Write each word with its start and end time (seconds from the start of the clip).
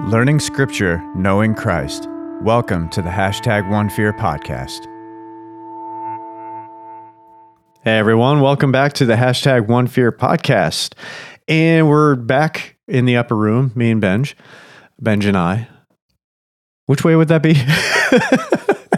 Learning 0.00 0.40
Scripture, 0.40 1.02
Knowing 1.14 1.54
Christ. 1.54 2.08
Welcome 2.40 2.88
to 2.90 3.02
the 3.02 3.10
hashtag 3.10 3.70
One 3.70 3.90
Fear 3.90 4.14
podcast. 4.14 4.86
Hey 7.84 7.98
everyone, 7.98 8.40
welcome 8.40 8.72
back 8.72 8.94
to 8.94 9.04
the 9.04 9.14
hashtag 9.16 9.68
One 9.68 9.86
Fear 9.86 10.10
podcast. 10.10 10.94
And 11.46 11.88
we're 11.88 12.16
back 12.16 12.76
in 12.88 13.04
the 13.04 13.16
upper 13.16 13.36
room, 13.36 13.70
me 13.74 13.90
and 13.90 14.00
Benj, 14.00 14.34
Benj 14.98 15.26
and 15.26 15.36
I. 15.36 15.68
Which 16.86 17.04
way 17.04 17.14
would 17.14 17.28
that 17.28 17.42
be? 17.42 17.52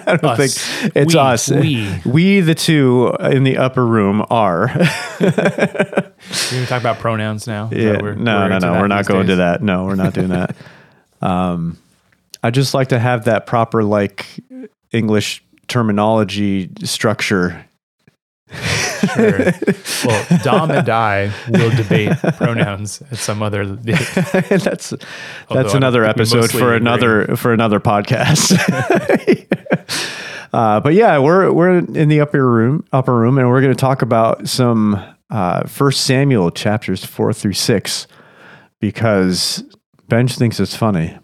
I 0.07 0.17
don't 0.17 0.25
Us. 0.25 0.59
think 0.59 0.93
it's 0.97 1.15
We. 1.15 1.21
us. 1.21 1.51
We. 1.51 2.01
we, 2.05 2.41
the 2.41 2.55
two 2.55 3.15
in 3.21 3.43
the 3.43 3.59
upper 3.59 3.85
room, 3.85 4.25
are. 4.31 4.69
We're 5.21 5.31
gonna 5.31 6.67
talk 6.67 6.81
about 6.81 6.99
pronouns 6.99 7.47
now. 7.47 7.65
Is 7.71 7.71
that 7.71 7.79
Yeah, 7.79 7.93
no, 7.93 8.03
we're 8.03 8.15
no, 8.15 8.59
no. 8.59 8.73
We're 8.73 8.87
not 8.87 8.99
these 8.99 9.09
going 9.09 9.27
to 9.27 9.37
that. 9.37 9.63
No, 9.63 9.85
we're 9.85 9.95
not 9.97 10.15
doing 10.15 10.29
that. 10.29 10.55
Um, 11.25 11.79
I 12.43 12.51
just 12.51 12.75
like 12.75 12.89
to 12.89 12.99
have 12.99 13.25
that 13.25 13.47
proper 13.47 13.83
like 13.83 14.27
English 14.93 15.43
terminology 15.67 16.71
structure. 16.85 17.65
Sure. 19.15 19.53
Well, 20.05 20.27
Dom 20.43 20.71
and 20.71 20.89
I 20.91 21.33
will 21.49 21.71
debate 21.71 22.13
pronouns 22.37 23.03
at 23.11 23.17
some 23.17 23.43
other 23.43 23.65
that's 23.77 24.93
Although 24.93 25.63
that's 25.63 25.73
another 25.73 26.05
episode 26.05 26.51
for 26.51 26.75
agree. 26.75 26.77
another 26.77 27.37
for 27.37 27.55
another 27.55 27.81
podcast. 27.81 28.53
uh, 30.53 30.81
but 30.81 30.93
yeah, 30.93 31.19
we're 31.19 31.51
we're 31.51 31.79
in 31.79 32.09
the 32.11 32.21
upper 32.21 32.47
room 32.47 32.85
upper 32.93 33.15
room, 33.15 33.39
and 33.39 33.49
we're 33.49 33.63
going 33.63 33.73
to 33.73 33.81
talk 33.81 34.03
about 34.03 34.47
some 34.47 35.03
uh, 35.31 35.67
First 35.67 36.03
Samuel 36.03 36.51
chapters 36.51 37.03
four 37.03 37.33
through 37.33 37.55
six 37.55 38.07
because 38.81 39.65
Benj 40.09 40.37
thinks 40.37 40.61
it's 40.61 40.77
funny. 40.77 41.19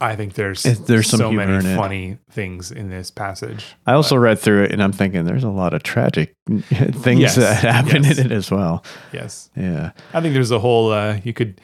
I 0.00 0.16
think 0.16 0.34
there's 0.34 0.66
It- 0.66 0.86
there's 0.86 1.08
some 1.08 1.18
so 1.18 1.28
humor 1.28 1.46
many 1.46 1.64
in 1.64 1.72
it. 1.72 1.76
funny 1.76 2.18
things 2.30 2.72
in 2.72 2.90
this 2.90 3.10
passage. 3.12 3.64
I 3.86 3.92
also 3.92 4.16
read 4.16 4.38
through 4.40 4.64
it 4.64 4.72
and 4.72 4.82
I'm 4.82 4.90
thinking 4.90 5.24
there's 5.24 5.44
a 5.44 5.48
lot 5.48 5.74
of 5.74 5.84
tragic 5.84 6.34
things 6.48 7.20
Yes, 7.20 7.36
that 7.36 7.62
happen 7.62 8.02
yes. 8.02 8.18
in 8.18 8.26
it 8.26 8.32
as 8.32 8.50
well. 8.50 8.84
Yes, 9.12 9.50
Yeah. 9.56 9.92
I 10.12 10.20
think 10.20 10.34
there's 10.34 10.50
a 10.50 10.58
whole. 10.58 10.90
Uh, 10.92 11.18
you 11.22 11.32
could 11.32 11.60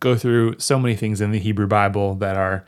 go 0.00 0.16
through 0.16 0.56
so 0.58 0.80
many 0.80 0.96
things 0.96 1.20
in 1.20 1.30
the 1.30 1.38
Hebrew 1.38 1.68
Bible 1.68 2.16
that 2.16 2.36
are 2.36 2.64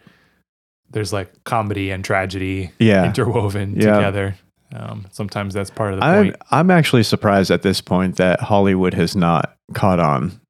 there's 0.90 1.12
like 1.12 1.32
comedy 1.44 1.90
and 1.90 2.04
tragedy 2.04 2.70
Yeah. 2.78 3.04
interwoven 3.04 3.74
Yeah. 3.74 3.96
together. 3.96 4.36
Um, 4.72 5.06
sometimes 5.10 5.52
that's 5.52 5.70
part 5.70 5.94
of 5.94 6.00
the 6.00 6.04
I'm 6.06 6.24
point. 6.26 6.36
I'm 6.52 6.70
actually 6.70 7.02
surprised 7.02 7.50
at 7.50 7.62
this 7.62 7.80
point 7.80 8.16
that 8.16 8.40
Hollywood 8.40 8.94
has 8.94 9.16
not 9.16 9.54
caught 9.74 9.98
on. 9.98 10.40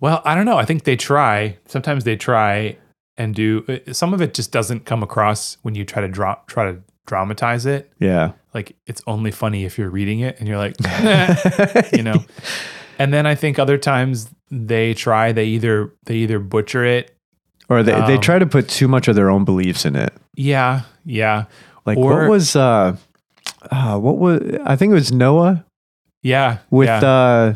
Well, 0.00 0.22
I 0.24 0.34
don't 0.34 0.44
know. 0.46 0.58
I 0.58 0.64
think 0.64 0.84
they 0.84 0.96
try. 0.96 1.56
Sometimes 1.66 2.04
they 2.04 2.16
try 2.16 2.76
and 3.16 3.34
do. 3.34 3.64
uh, 3.68 3.92
Some 3.92 4.14
of 4.14 4.20
it 4.22 4.34
just 4.34 4.52
doesn't 4.52 4.84
come 4.84 5.02
across 5.02 5.56
when 5.62 5.74
you 5.74 5.84
try 5.84 6.02
to 6.02 6.08
draw, 6.08 6.36
try 6.46 6.70
to 6.70 6.78
dramatize 7.06 7.66
it. 7.66 7.92
Yeah. 7.98 8.32
Like 8.54 8.76
it's 8.86 9.02
only 9.06 9.30
funny 9.30 9.64
if 9.64 9.76
you're 9.78 9.90
reading 9.90 10.20
it 10.20 10.38
and 10.38 10.48
you're 10.48 10.58
like, 10.58 10.76
you 11.92 12.02
know. 12.02 12.24
And 12.98 13.12
then 13.12 13.26
I 13.26 13.34
think 13.34 13.58
other 13.58 13.78
times 13.78 14.28
they 14.50 14.94
try. 14.94 15.32
They 15.32 15.44
either 15.46 15.92
they 16.04 16.16
either 16.16 16.38
butcher 16.38 16.84
it. 16.84 17.14
Or 17.68 17.82
they, 17.82 17.92
they 17.92 18.14
Um, 18.14 18.20
try 18.20 18.38
to 18.38 18.46
put 18.46 18.68
too 18.68 18.88
much 18.88 19.08
of 19.08 19.14
their 19.14 19.28
own 19.30 19.44
beliefs 19.44 19.84
in 19.84 19.94
it. 19.94 20.12
Yeah, 20.36 20.82
yeah, 21.04 21.44
Like 21.84 21.98
or- 21.98 22.22
what 22.22 22.30
was 22.30 22.56
uh 22.56 22.96
uh 23.70 23.98
what 23.98 24.16
was 24.18 24.40
I 24.64 24.74
think 24.76 24.92
it 24.92 24.94
was 24.94 25.12
Noah 25.12 25.64
yeah. 26.22 26.58
with 26.70 26.86
yeah. 26.88 27.00
uh 27.04 27.54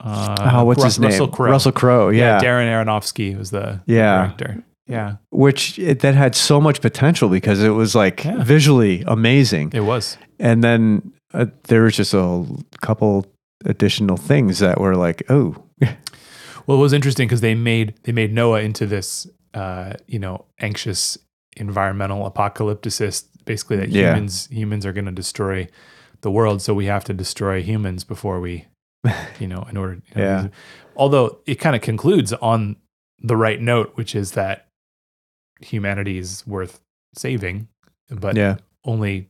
uh, 0.00 0.50
oh, 0.54 0.64
what's 0.64 0.82
Rus- 0.82 0.94
his 0.94 0.98
name? 1.00 1.10
Russell 1.10 1.28
Crowe. 1.28 1.50
Russell 1.50 1.72
Crowe. 1.72 2.08
Yeah. 2.10 2.38
Darren 2.40 2.66
Aronofsky 2.68 3.36
was 3.36 3.50
the, 3.50 3.80
the 3.86 3.94
Yeah. 3.94 4.18
director. 4.36 4.62
Yeah, 4.88 5.16
Which 5.30 5.80
it, 5.80 5.98
that 6.00 6.14
had 6.14 6.36
so 6.36 6.60
much 6.60 6.80
potential 6.80 7.28
because 7.28 7.60
it 7.60 7.70
was 7.70 7.96
like 7.96 8.24
Yeah. 8.24 8.42
visually 8.44 9.02
amazing. 9.08 9.72
it 9.74 9.80
was. 9.80 10.16
and 10.38 10.62
then 10.62 11.12
uh, 11.34 11.46
there 11.64 11.82
was 11.82 11.96
just 11.96 12.14
a 12.14 12.44
couple 12.82 13.26
additional 13.64 14.16
things 14.16 14.60
that 14.60 14.80
were 14.80 14.94
like, 14.94 15.24
oh, 15.28 15.56
Well, 16.66 16.78
it 16.78 16.80
was 16.80 16.92
interesting 16.92 17.26
because 17.26 17.40
they 17.40 17.54
made 17.56 17.94
they 18.04 18.12
made 18.12 18.32
Noah 18.32 18.60
into 18.60 18.86
this, 18.86 19.26
uh, 19.54 19.94
you 20.06 20.18
know, 20.20 20.44
anxious 20.60 21.18
environmental 21.56 22.28
apocalypticist. 22.30 23.24
Basically, 23.44 23.76
that 23.78 23.88
Yeah. 23.88 24.10
humans 24.14 24.48
humans 24.52 24.86
are 24.86 24.92
going 24.92 25.04
to 25.06 25.12
destroy 25.12 25.68
the 26.22 26.30
world, 26.30 26.62
so 26.62 26.74
we 26.74 26.86
have 26.86 27.04
to 27.04 27.12
destroy 27.14 27.62
humans 27.62 28.04
before 28.04 28.40
we, 28.40 28.64
you 29.40 29.46
know, 29.46 29.66
in 29.68 29.76
order. 29.76 29.94
You 29.94 30.14
know, 30.14 30.22
Yeah. 30.22 30.48
Although 30.96 31.38
it 31.46 31.56
kind 31.56 31.76
of 31.76 31.82
concludes 31.82 32.32
on 32.32 32.76
the 33.20 33.36
right 33.36 33.60
note, 33.60 33.92
which 33.94 34.14
is 34.14 34.32
that 34.32 34.68
humanity 35.60 36.18
is 36.18 36.46
worth 36.46 36.80
saving, 37.14 37.68
but 38.10 38.36
yeah, 38.36 38.56
only, 38.84 39.28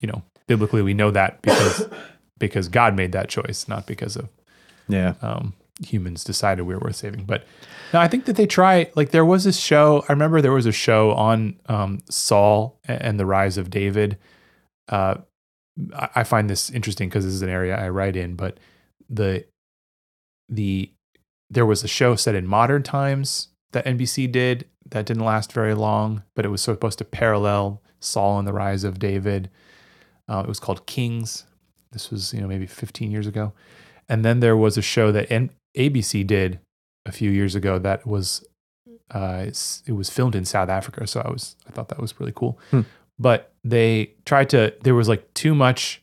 you 0.00 0.08
know, 0.08 0.22
biblically 0.46 0.82
we 0.82 0.94
know 0.94 1.10
that 1.10 1.40
because 1.42 1.88
because 2.38 2.68
God 2.68 2.96
made 2.96 3.12
that 3.12 3.28
choice, 3.28 3.68
not 3.68 3.86
because 3.86 4.16
of 4.16 4.28
yeah, 4.88 5.14
um, 5.22 5.54
humans 5.84 6.24
decided 6.24 6.62
we 6.62 6.74
were 6.74 6.80
worth 6.80 6.96
saving. 6.96 7.24
But 7.24 7.46
no, 7.92 8.00
I 8.00 8.08
think 8.08 8.24
that 8.26 8.36
they 8.36 8.46
try. 8.46 8.90
Like 8.94 9.10
there 9.10 9.24
was 9.24 9.44
this 9.44 9.58
show. 9.58 10.04
I 10.08 10.12
remember 10.12 10.40
there 10.40 10.52
was 10.52 10.66
a 10.66 10.72
show 10.72 11.12
on 11.12 11.56
um, 11.66 12.00
Saul 12.10 12.78
and 12.84 13.18
the 13.18 13.26
rise 13.26 13.58
of 13.58 13.70
David. 13.70 14.18
Uh, 14.88 15.16
I 16.14 16.24
find 16.24 16.50
this 16.50 16.70
interesting 16.70 17.08
because 17.08 17.24
this 17.24 17.34
is 17.34 17.42
an 17.42 17.48
area 17.48 17.76
I 17.76 17.88
write 17.88 18.16
in. 18.16 18.34
But 18.34 18.58
the 19.08 19.44
the 20.48 20.90
there 21.50 21.66
was 21.66 21.84
a 21.84 21.88
show 21.88 22.14
set 22.16 22.34
in 22.34 22.46
modern 22.46 22.82
times 22.82 23.48
that 23.72 23.84
NBC 23.84 24.30
did 24.30 24.66
that 24.90 25.06
didn't 25.06 25.24
last 25.24 25.52
very 25.52 25.74
long, 25.74 26.22
but 26.34 26.44
it 26.44 26.48
was 26.48 26.62
supposed 26.62 26.98
to 26.98 27.04
parallel 27.04 27.82
Saul 28.00 28.38
and 28.38 28.48
the 28.48 28.52
rise 28.52 28.84
of 28.84 28.98
David. 28.98 29.50
Uh, 30.28 30.40
it 30.40 30.48
was 30.48 30.60
called 30.60 30.86
Kings. 30.86 31.44
This 31.92 32.10
was 32.10 32.34
you 32.34 32.40
know 32.40 32.48
maybe 32.48 32.66
15 32.66 33.10
years 33.10 33.26
ago. 33.26 33.52
And 34.08 34.24
then 34.24 34.40
there 34.40 34.56
was 34.56 34.78
a 34.78 34.82
show 34.82 35.12
that 35.12 35.30
N- 35.30 35.50
ABC 35.76 36.26
did 36.26 36.60
a 37.04 37.12
few 37.12 37.30
years 37.30 37.54
ago 37.54 37.78
that 37.78 38.06
was 38.06 38.44
uh, 39.10 39.46
it 39.86 39.92
was 39.92 40.10
filmed 40.10 40.34
in 40.34 40.44
South 40.44 40.68
Africa. 40.68 41.06
So 41.06 41.20
I 41.24 41.30
was 41.30 41.56
I 41.66 41.72
thought 41.72 41.88
that 41.88 42.00
was 42.00 42.18
really 42.18 42.32
cool. 42.34 42.58
Hmm. 42.70 42.82
But 43.18 43.52
they 43.64 44.14
tried 44.24 44.50
to 44.50 44.74
there 44.82 44.94
was 44.94 45.08
like 45.08 45.32
too 45.34 45.54
much 45.54 46.02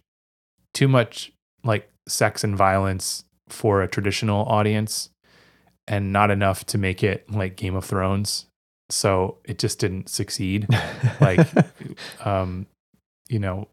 too 0.74 0.88
much 0.88 1.32
like 1.64 1.90
sex 2.08 2.44
and 2.44 2.56
violence 2.56 3.24
for 3.48 3.82
a 3.82 3.88
traditional 3.88 4.46
audience 4.46 5.10
and 5.88 6.12
not 6.12 6.32
enough 6.32 6.66
to 6.66 6.78
make 6.78 7.04
it 7.04 7.30
like 7.32 7.56
Game 7.56 7.76
of 7.76 7.86
Thrones. 7.86 8.48
So 8.90 9.38
it 9.46 9.58
just 9.58 9.80
didn't 9.80 10.10
succeed 10.10 10.68
like 11.22 11.48
um 12.26 12.68
you 13.30 13.40
know 13.40 13.70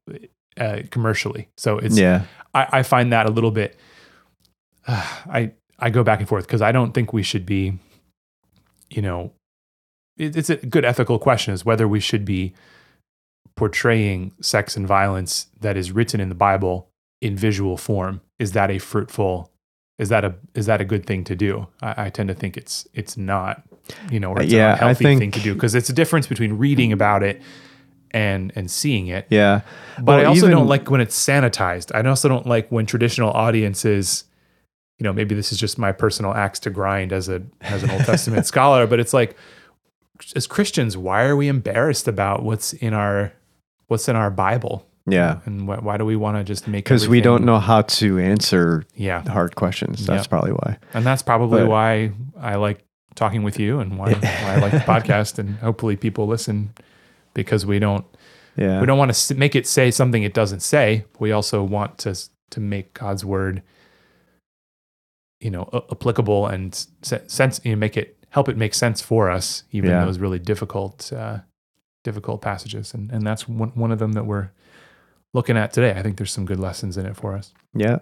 uh, 0.56 0.82
commercially. 0.90 1.48
So 1.56 1.78
it's 1.78 1.98
yeah, 1.98 2.24
I, 2.54 2.66
I 2.72 2.82
find 2.82 3.12
that 3.12 3.26
a 3.26 3.30
little 3.30 3.50
bit. 3.50 3.78
I 4.86 5.52
I 5.78 5.90
go 5.90 6.02
back 6.02 6.20
and 6.20 6.28
forth 6.28 6.46
because 6.46 6.62
I 6.62 6.72
don't 6.72 6.92
think 6.92 7.12
we 7.12 7.22
should 7.22 7.46
be. 7.46 7.78
You 8.90 9.00
know, 9.00 9.32
it, 10.18 10.36
it's 10.36 10.50
a 10.50 10.56
good 10.56 10.84
ethical 10.84 11.18
question: 11.18 11.54
is 11.54 11.64
whether 11.64 11.88
we 11.88 12.00
should 12.00 12.24
be 12.24 12.54
portraying 13.62 14.32
sex 14.40 14.76
and 14.76 14.88
violence 14.88 15.46
that 15.60 15.76
is 15.76 15.92
written 15.92 16.18
in 16.20 16.28
the 16.28 16.34
Bible 16.34 16.88
in 17.20 17.36
visual 17.36 17.76
form. 17.76 18.20
Is 18.40 18.50
that 18.52 18.72
a 18.72 18.78
fruitful? 18.80 19.52
Is 20.00 20.08
that 20.08 20.24
a 20.24 20.34
is 20.56 20.66
that 20.66 20.80
a 20.80 20.84
good 20.84 21.06
thing 21.06 21.22
to 21.24 21.36
do? 21.36 21.68
I, 21.80 22.06
I 22.06 22.10
tend 22.10 22.28
to 22.28 22.34
think 22.34 22.56
it's 22.56 22.88
it's 22.92 23.16
not. 23.16 23.62
You 24.10 24.18
know, 24.18 24.30
or 24.32 24.42
it's 24.42 24.52
Yeah, 24.52 24.66
I 24.66 24.68
an 24.70 24.72
unhealthy 24.78 25.04
think- 25.04 25.20
thing 25.20 25.30
to 25.32 25.40
do 25.40 25.54
because 25.54 25.76
it's 25.76 25.88
a 25.88 25.92
difference 25.92 26.26
between 26.26 26.54
reading 26.54 26.90
about 26.92 27.22
it 27.22 27.40
and 28.10 28.50
and 28.56 28.68
seeing 28.68 29.06
it. 29.06 29.26
yeah. 29.30 29.60
But 30.00 30.18
I 30.20 30.24
also 30.24 30.46
even- 30.46 30.50
don't 30.58 30.66
like 30.66 30.90
when 30.90 31.00
it's 31.00 31.16
sanitized. 31.16 31.94
I 31.94 32.06
also 32.08 32.28
don't 32.28 32.46
like 32.48 32.66
when 32.72 32.84
traditional 32.84 33.30
audiences, 33.30 34.24
you 34.98 35.04
know, 35.04 35.12
maybe 35.12 35.36
this 35.36 35.52
is 35.52 35.58
just 35.58 35.78
my 35.78 35.92
personal 35.92 36.34
axe 36.34 36.58
to 36.60 36.70
grind 36.70 37.12
as 37.12 37.28
a 37.28 37.42
as 37.60 37.84
an 37.84 37.90
Old 37.90 38.04
Testament 38.06 38.44
scholar, 38.52 38.88
but 38.88 38.98
it's 38.98 39.14
like 39.14 39.36
as 40.34 40.48
Christians, 40.48 40.96
why 40.96 41.22
are 41.22 41.36
we 41.36 41.46
embarrassed 41.46 42.08
about 42.08 42.42
what's 42.42 42.72
in 42.72 42.92
our 42.92 43.32
what's 43.92 44.08
in 44.08 44.16
our 44.16 44.30
Bible? 44.30 44.84
Yeah, 45.06 45.40
And 45.46 45.66
why, 45.66 45.76
why 45.78 45.96
do 45.96 46.04
we 46.04 46.14
want 46.16 46.36
to 46.38 46.44
just 46.44 46.68
make 46.68 46.84
because 46.84 47.08
we 47.08 47.20
don't 47.20 47.44
know 47.44 47.58
how 47.58 47.82
to 47.82 48.18
answer 48.20 48.84
Yeah. 48.94 49.22
hard 49.28 49.56
questions. 49.56 50.06
That's 50.06 50.26
Yeah. 50.26 50.28
probably 50.28 50.52
why. 50.52 50.78
And 50.94 51.04
that's 51.04 51.22
probably 51.22 51.62
But- 51.62 51.68
why 51.70 52.12
I 52.40 52.54
like 52.54 52.84
talking 53.16 53.42
with 53.42 53.58
you 53.58 53.80
and 53.80 53.98
why, 53.98 54.12
why 54.12 54.54
I 54.54 54.56
like 54.60 54.70
the 54.72 54.78
podcast 54.78 55.38
and 55.40 55.56
hopefully 55.56 55.96
people 55.96 56.26
listen 56.28 56.72
because 57.34 57.66
we 57.66 57.78
don't 57.80 58.04
Yeah, 58.56 58.80
we 58.80 58.86
don't 58.86 58.98
want 58.98 59.12
to 59.12 59.34
make 59.34 59.56
it 59.56 59.66
say 59.66 59.90
something 59.90 60.22
it 60.22 60.34
doesn't 60.34 60.60
say. 60.60 61.04
We 61.18 61.32
also 61.32 61.62
want 61.64 61.98
to 61.98 62.14
to 62.50 62.60
make 62.60 62.92
God's 62.94 63.24
word, 63.24 63.62
you 65.40 65.50
know, 65.50 65.68
a- 65.72 65.82
applicable 65.90 66.46
and 66.46 66.74
se- 67.02 67.22
sense. 67.26 67.60
You 67.64 67.72
know, 67.72 67.78
make 67.78 67.96
it 67.96 68.16
help 68.30 68.48
it 68.48 68.56
make 68.56 68.74
sense 68.74 69.00
for 69.00 69.30
us, 69.30 69.64
even 69.72 69.90
Yeah. 69.90 70.04
those 70.04 70.18
really 70.18 70.38
difficult 70.38 71.12
uh, 71.12 71.38
difficult 72.04 72.42
passages. 72.42 72.94
And 72.94 73.10
and 73.10 73.26
that's 73.26 73.48
one 73.48 73.70
one 73.70 73.92
of 73.92 73.98
them 73.98 74.12
that 74.12 74.26
we're 74.26 74.50
looking 75.34 75.56
at 75.56 75.72
today. 75.72 75.92
I 75.96 76.02
think 76.02 76.16
there's 76.18 76.32
some 76.32 76.44
good 76.44 76.60
lessons 76.60 76.96
in 76.96 77.06
it 77.06 77.16
for 77.16 77.34
us. 77.34 77.52
Yeah. 77.74 77.98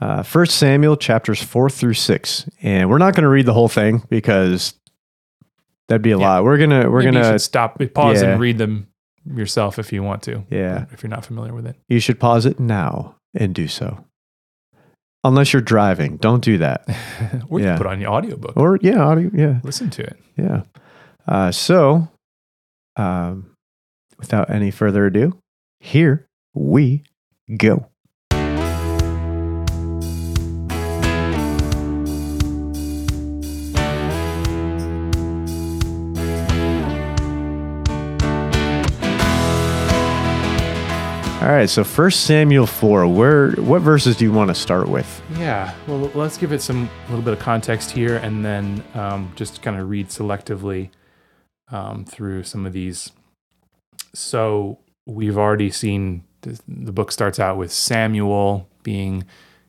Uh, 0.00 0.22
First 0.22 0.56
Samuel 0.56 0.96
chapters 0.96 1.42
four 1.42 1.70
through 1.70 1.94
six, 1.94 2.48
and 2.62 2.90
we're 2.90 2.98
not 2.98 3.14
going 3.14 3.22
to 3.22 3.28
read 3.28 3.46
the 3.46 3.52
whole 3.54 3.68
thing 3.68 4.02
because 4.08 4.74
That'd 5.88 6.00
be 6.02 6.12
a 6.12 6.18
Yeah. 6.18 6.26
lot. 6.26 6.44
We're 6.44 6.56
gonna 6.56 6.90
we're 6.90 7.00
Maybe 7.02 7.12
gonna 7.20 7.38
stop, 7.38 7.78
pause, 7.92 8.22
Yeah. 8.22 8.30
and 8.30 8.40
read 8.40 8.56
them 8.56 8.86
yourself 9.26 9.78
if 9.78 9.92
you 9.92 10.02
want 10.02 10.22
to. 10.22 10.42
yeah. 10.50 10.86
If 10.92 11.02
you're 11.02 11.10
not 11.10 11.26
familiar 11.26 11.52
with 11.54 11.66
it. 11.66 11.76
You 11.88 12.00
should 12.00 12.18
pause 12.18 12.46
it 12.46 12.58
now 12.58 13.16
and 13.34 13.54
do 13.54 13.68
so. 13.68 14.02
Unless 15.24 15.52
you're 15.52 15.62
driving, 15.62 16.16
don't 16.16 16.42
do 16.42 16.56
that. 16.58 16.84
or 17.48 17.58
you 17.60 17.66
Yeah. 17.66 17.72
can 17.72 17.78
put 17.78 17.86
on 17.86 18.00
your 18.00 18.10
audiobook. 18.12 18.56
Or 18.56 18.78
yeah, 18.82 18.98
audio, 19.02 19.30
yeah, 19.34 19.60
Listen 19.62 19.90
to 19.90 20.02
it. 20.02 20.16
yeah. 20.36 20.62
Uh, 21.28 21.50
so, 21.52 22.08
um, 22.96 23.56
without 24.18 24.50
any 24.50 24.70
further 24.70 25.06
ado, 25.06 25.38
here 25.80 26.28
we 26.54 27.04
go. 27.56 27.88
All 41.44 41.50
right, 41.50 41.68
so 41.68 41.84
First 41.84 42.24
Samuel 42.24 42.66
four. 42.66 43.06
Where 43.06 43.50
what 43.56 43.82
verses 43.82 44.16
do 44.16 44.24
you 44.24 44.32
want 44.32 44.48
to 44.48 44.54
start 44.54 44.88
with? 44.88 45.22
Yeah. 45.32 45.74
Well, 45.86 46.10
let's 46.14 46.38
give 46.38 46.52
it 46.52 46.62
some 46.62 46.88
a 47.06 47.10
little 47.10 47.22
bit 47.22 47.34
of 47.34 47.38
context 47.38 47.90
here, 47.90 48.16
and 48.16 48.42
then 48.42 48.82
um, 48.94 49.30
just 49.36 49.60
kind 49.60 49.78
of 49.78 49.90
read 49.90 50.08
selectively 50.08 50.88
um, 51.70 52.04
through 52.04 52.44
some 52.44 52.66
of 52.66 52.72
these. 52.72 53.10
So 54.14 54.78
we've 55.06 55.38
already 55.38 55.70
seen 55.70 56.24
the, 56.42 56.60
the 56.68 56.92
book 56.92 57.10
starts 57.10 57.40
out 57.40 57.56
with 57.56 57.72
Samuel 57.72 58.68
being 58.82 59.24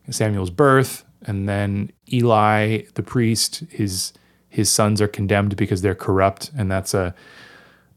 Samuel's 0.09 0.49
birth, 0.51 1.03
and 1.23 1.49
then 1.49 1.91
Eli, 2.11 2.83
the 2.93 3.03
priest, 3.03 3.63
his 3.69 4.13
his 4.47 4.71
sons 4.71 5.01
are 5.01 5.07
condemned 5.07 5.57
because 5.57 5.81
they're 5.81 5.95
corrupt, 5.95 6.51
and 6.55 6.71
that's 6.71 6.93
a 6.93 7.15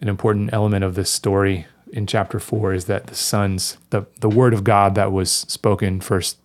an 0.00 0.08
important 0.08 0.50
element 0.52 0.84
of 0.84 0.94
this 0.94 1.10
story 1.10 1.66
in 1.92 2.06
chapter 2.06 2.38
four 2.38 2.72
is 2.72 2.86
that 2.86 3.08
the 3.08 3.14
sons, 3.14 3.76
the 3.90 4.06
the 4.20 4.28
word 4.28 4.54
of 4.54 4.64
God 4.64 4.94
that 4.94 5.12
was 5.12 5.30
spoken 5.30 6.00
first 6.00 6.38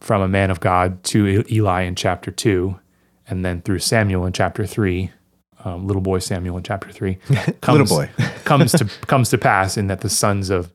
from 0.00 0.22
a 0.22 0.28
man 0.28 0.50
of 0.50 0.60
God 0.60 1.02
to 1.04 1.44
Eli 1.50 1.82
in 1.82 1.94
chapter 1.94 2.30
two, 2.30 2.78
and 3.26 3.44
then 3.44 3.62
through 3.62 3.78
Samuel 3.78 4.26
in 4.26 4.32
chapter 4.32 4.66
three, 4.66 5.10
um, 5.64 5.86
little 5.86 6.02
boy 6.02 6.18
Samuel 6.18 6.56
in 6.56 6.62
chapter 6.62 6.90
three, 6.90 7.18
comes, 7.60 7.88
boy. 7.88 8.10
comes 8.44 8.72
to 8.72 8.84
comes 9.06 9.30
to 9.30 9.38
pass 9.38 9.76
in 9.76 9.88
that 9.88 10.00
the 10.00 10.10
sons 10.10 10.50
of 10.50 10.72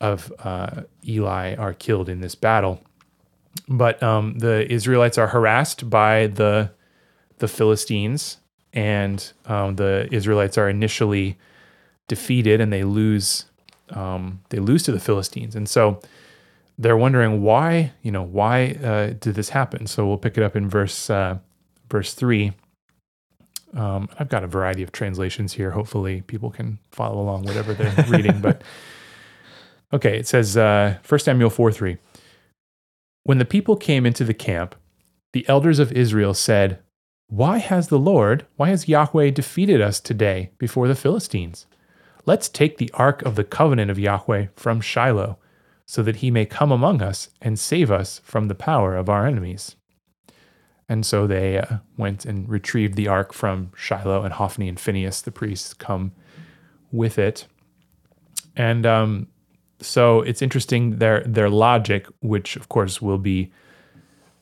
of 0.00 0.32
uh, 0.40 0.82
Eli 1.06 1.54
are 1.56 1.74
killed 1.74 2.08
in 2.08 2.20
this 2.20 2.34
battle. 2.34 2.82
But 3.68 4.02
um, 4.02 4.38
the 4.38 4.70
Israelites 4.72 5.18
are 5.18 5.28
harassed 5.28 5.90
by 5.90 6.28
the 6.28 6.70
the 7.38 7.48
Philistines, 7.48 8.38
and 8.72 9.32
um, 9.46 9.76
the 9.76 10.08
Israelites 10.10 10.58
are 10.58 10.68
initially 10.68 11.38
defeated, 12.06 12.60
and 12.60 12.72
they 12.72 12.84
lose 12.84 13.46
um, 13.90 14.40
they 14.50 14.58
lose 14.58 14.82
to 14.84 14.92
the 14.92 15.00
Philistines, 15.00 15.54
and 15.56 15.68
so 15.68 16.00
they're 16.78 16.96
wondering 16.96 17.42
why 17.42 17.92
you 18.02 18.12
know 18.12 18.22
why 18.22 18.72
uh, 18.82 19.06
did 19.18 19.34
this 19.34 19.50
happen. 19.50 19.86
So 19.86 20.06
we'll 20.06 20.18
pick 20.18 20.36
it 20.38 20.42
up 20.42 20.56
in 20.56 20.68
verse 20.68 21.10
uh, 21.10 21.38
verse 21.90 22.14
three. 22.14 22.52
Um, 23.74 24.08
I've 24.18 24.28
got 24.28 24.44
a 24.44 24.46
variety 24.46 24.82
of 24.82 24.92
translations 24.92 25.52
here. 25.52 25.70
Hopefully, 25.70 26.22
people 26.22 26.50
can 26.50 26.78
follow 26.90 27.20
along 27.20 27.44
whatever 27.44 27.74
they're 27.74 28.04
reading. 28.08 28.40
But 28.40 28.62
okay, 29.92 30.18
it 30.18 30.26
says 30.26 30.56
uh, 30.56 30.98
1 31.06 31.20
Samuel 31.20 31.50
4 31.50 31.72
3. 31.72 31.98
When 33.24 33.38
the 33.38 33.44
people 33.44 33.76
came 33.76 34.06
into 34.06 34.24
the 34.24 34.34
camp, 34.34 34.74
the 35.32 35.46
elders 35.48 35.78
of 35.78 35.92
Israel 35.92 36.32
said, 36.32 36.78
Why 37.28 37.58
has 37.58 37.88
the 37.88 37.98
Lord, 37.98 38.46
why 38.56 38.70
has 38.70 38.88
Yahweh 38.88 39.30
defeated 39.30 39.80
us 39.80 40.00
today 40.00 40.50
before 40.58 40.88
the 40.88 40.94
Philistines? 40.94 41.66
Let's 42.24 42.48
take 42.48 42.78
the 42.78 42.90
ark 42.94 43.22
of 43.22 43.36
the 43.36 43.44
covenant 43.44 43.90
of 43.90 43.98
Yahweh 43.98 44.48
from 44.56 44.80
Shiloh, 44.80 45.38
so 45.86 46.02
that 46.02 46.16
he 46.16 46.30
may 46.30 46.44
come 46.44 46.70
among 46.70 47.00
us 47.00 47.30
and 47.40 47.58
save 47.58 47.90
us 47.90 48.20
from 48.24 48.48
the 48.48 48.54
power 48.54 48.96
of 48.96 49.08
our 49.08 49.26
enemies. 49.26 49.76
And 50.88 51.04
so 51.04 51.26
they 51.26 51.58
uh, 51.58 51.78
went 51.96 52.24
and 52.24 52.48
retrieved 52.48 52.94
the 52.94 53.08
ark 53.08 53.32
from 53.34 53.72
Shiloh, 53.76 54.22
and 54.22 54.32
Hophni 54.32 54.68
and 54.68 54.80
Phinehas, 54.80 55.20
the 55.22 55.30
priests, 55.30 55.74
come 55.74 56.12
with 56.90 57.18
it. 57.18 57.46
And 58.56 58.86
um, 58.86 59.28
so 59.80 60.22
it's 60.22 60.42
interesting 60.42 60.98
their 60.98 61.22
their 61.24 61.50
logic, 61.50 62.06
which 62.20 62.56
of 62.56 62.68
course 62.68 63.02
will 63.02 63.18
be 63.18 63.52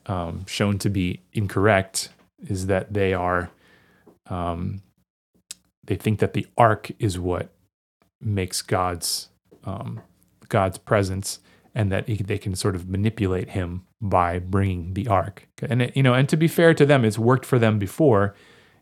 um, 0.05 0.45
shown 0.47 0.79
to 0.79 0.89
be 0.89 1.21
incorrect, 1.33 2.09
is 2.39 2.67
that 2.67 2.93
they 2.93 3.13
are 3.13 3.49
um, 4.29 4.81
they 5.83 5.95
think 5.95 6.19
that 6.19 6.33
the 6.33 6.47
ark 6.57 6.91
is 6.99 7.19
what 7.19 7.49
makes 8.21 8.61
God's 8.61 9.29
um, 9.63 10.01
God's 10.49 10.77
presence, 10.77 11.39
and 11.77 11.91
that 11.91 12.07
he- 12.07 12.15
they 12.15 12.39
can 12.39 12.55
sort 12.55 12.75
of 12.75 12.89
manipulate 12.89 13.51
Him 13.51 13.83
by 14.01 14.39
bringing 14.39 14.95
the 14.95 15.07
ark. 15.07 15.47
And 15.61 15.83
it, 15.83 15.95
you 15.95 16.01
know, 16.01 16.15
and 16.15 16.27
to 16.27 16.35
be 16.35 16.47
fair 16.47 16.73
to 16.73 16.87
them, 16.87 17.05
it's 17.05 17.19
worked 17.19 17.45
for 17.45 17.59
them 17.59 17.77
before, 17.77 18.33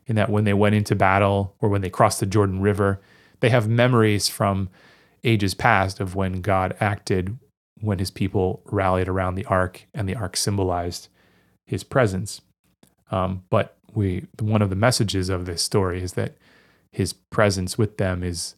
in 0.06 0.16
that 0.16 0.30
when 0.30 0.44
they 0.44 0.54
went 0.54 0.74
into 0.74 0.94
battle 0.94 1.54
or 1.60 1.68
when 1.68 1.82
they 1.82 1.90
crossed 1.90 2.20
the 2.20 2.26
Jordan 2.26 2.62
River, 2.62 3.02
they 3.40 3.50
have 3.50 3.68
memories 3.68 4.28
from 4.28 4.70
ages 5.24 5.52
past 5.52 6.00
of 6.00 6.14
when 6.14 6.40
God 6.40 6.74
acted 6.80 7.38
when 7.80 7.98
His 7.98 8.10
people 8.10 8.62
rallied 8.64 9.08
around 9.08 9.34
the 9.34 9.44
ark, 9.44 9.86
and 9.92 10.08
the 10.08 10.14
ark 10.16 10.34
symbolized 10.34 11.08
His 11.66 11.84
presence. 11.84 12.40
Um, 13.10 13.42
but 13.50 13.76
we, 13.92 14.24
one 14.40 14.62
of 14.62 14.70
the 14.70 14.76
messages 14.76 15.28
of 15.28 15.44
this 15.44 15.62
story 15.62 16.02
is 16.02 16.14
that 16.14 16.38
His 16.92 17.12
presence 17.12 17.76
with 17.76 17.98
them 17.98 18.22
is 18.22 18.54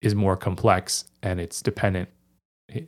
is 0.00 0.14
more 0.14 0.36
complex 0.36 1.04
and 1.22 1.40
it's 1.40 1.60
dependent 1.60 2.08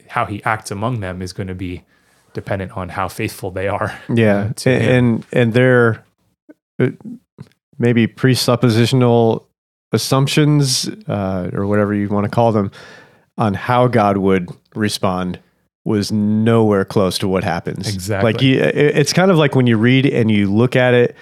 how 0.08 0.26
he 0.26 0.42
acts 0.44 0.70
among 0.70 1.00
them 1.00 1.22
is 1.22 1.32
going 1.32 1.46
to 1.46 1.54
be 1.54 1.84
dependent 2.32 2.72
on 2.72 2.90
how 2.90 3.08
faithful 3.08 3.50
they 3.50 3.68
are 3.68 3.98
Yeah, 4.08 4.52
and, 4.66 4.66
and 4.66 5.26
and 5.32 5.52
their 5.52 6.04
uh, 6.78 6.90
maybe 7.78 8.06
presuppositional 8.06 9.46
assumptions 9.92 10.88
uh, 11.08 11.50
or 11.52 11.66
whatever 11.66 11.94
you 11.94 12.08
want 12.08 12.24
to 12.24 12.30
call 12.30 12.52
them 12.52 12.70
on 13.38 13.54
how 13.54 13.88
God 13.88 14.18
would 14.18 14.50
respond 14.74 15.40
was 15.84 16.12
nowhere 16.12 16.84
close 16.84 17.18
to 17.18 17.26
what 17.26 17.42
happens. 17.42 17.92
Exactly. 17.92 18.32
Like 18.32 18.42
you, 18.42 18.60
it's 18.60 19.12
kind 19.12 19.30
of 19.30 19.38
like 19.38 19.54
when 19.54 19.66
you 19.66 19.76
read 19.78 20.06
and 20.06 20.30
you 20.30 20.52
look 20.52 20.76
at 20.76 20.94
it 20.94 21.16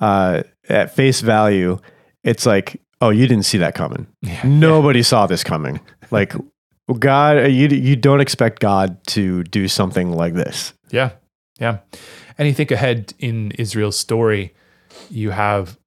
uh, 0.00 0.44
at 0.68 0.94
face 0.94 1.20
value, 1.20 1.78
it's 2.22 2.46
like, 2.46 2.80
oh, 3.00 3.10
you 3.10 3.26
didn't 3.26 3.44
see 3.44 3.58
that 3.58 3.74
coming. 3.74 4.06
Yeah. 4.22 4.40
Nobody 4.44 5.02
saw 5.02 5.26
this 5.26 5.42
coming. 5.42 5.80
Like 6.10 6.32
God, 6.92 7.50
you 7.50 7.68
you 7.68 7.96
don't 7.96 8.20
expect 8.20 8.60
God 8.60 9.02
to 9.08 9.42
do 9.44 9.68
something 9.68 10.12
like 10.12 10.34
this. 10.34 10.74
Yeah. 10.90 11.12
Yeah. 11.58 11.78
And 12.36 12.48
you 12.48 12.54
think 12.54 12.70
ahead 12.70 13.14
in 13.18 13.52
Israel's 13.52 13.96
story, 13.96 14.54
you 15.08 15.30
have, 15.30 15.78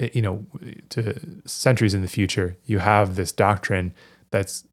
eh, 0.00 0.10
you 0.12 0.22
know, 0.22 0.44
to 0.90 1.18
centuries 1.46 1.94
in 1.94 2.02
the 2.02 2.08
future, 2.08 2.56
you 2.64 2.80
have 2.80 3.14
this 3.14 3.32
doctrine 3.32 3.94
that's, 4.30 4.64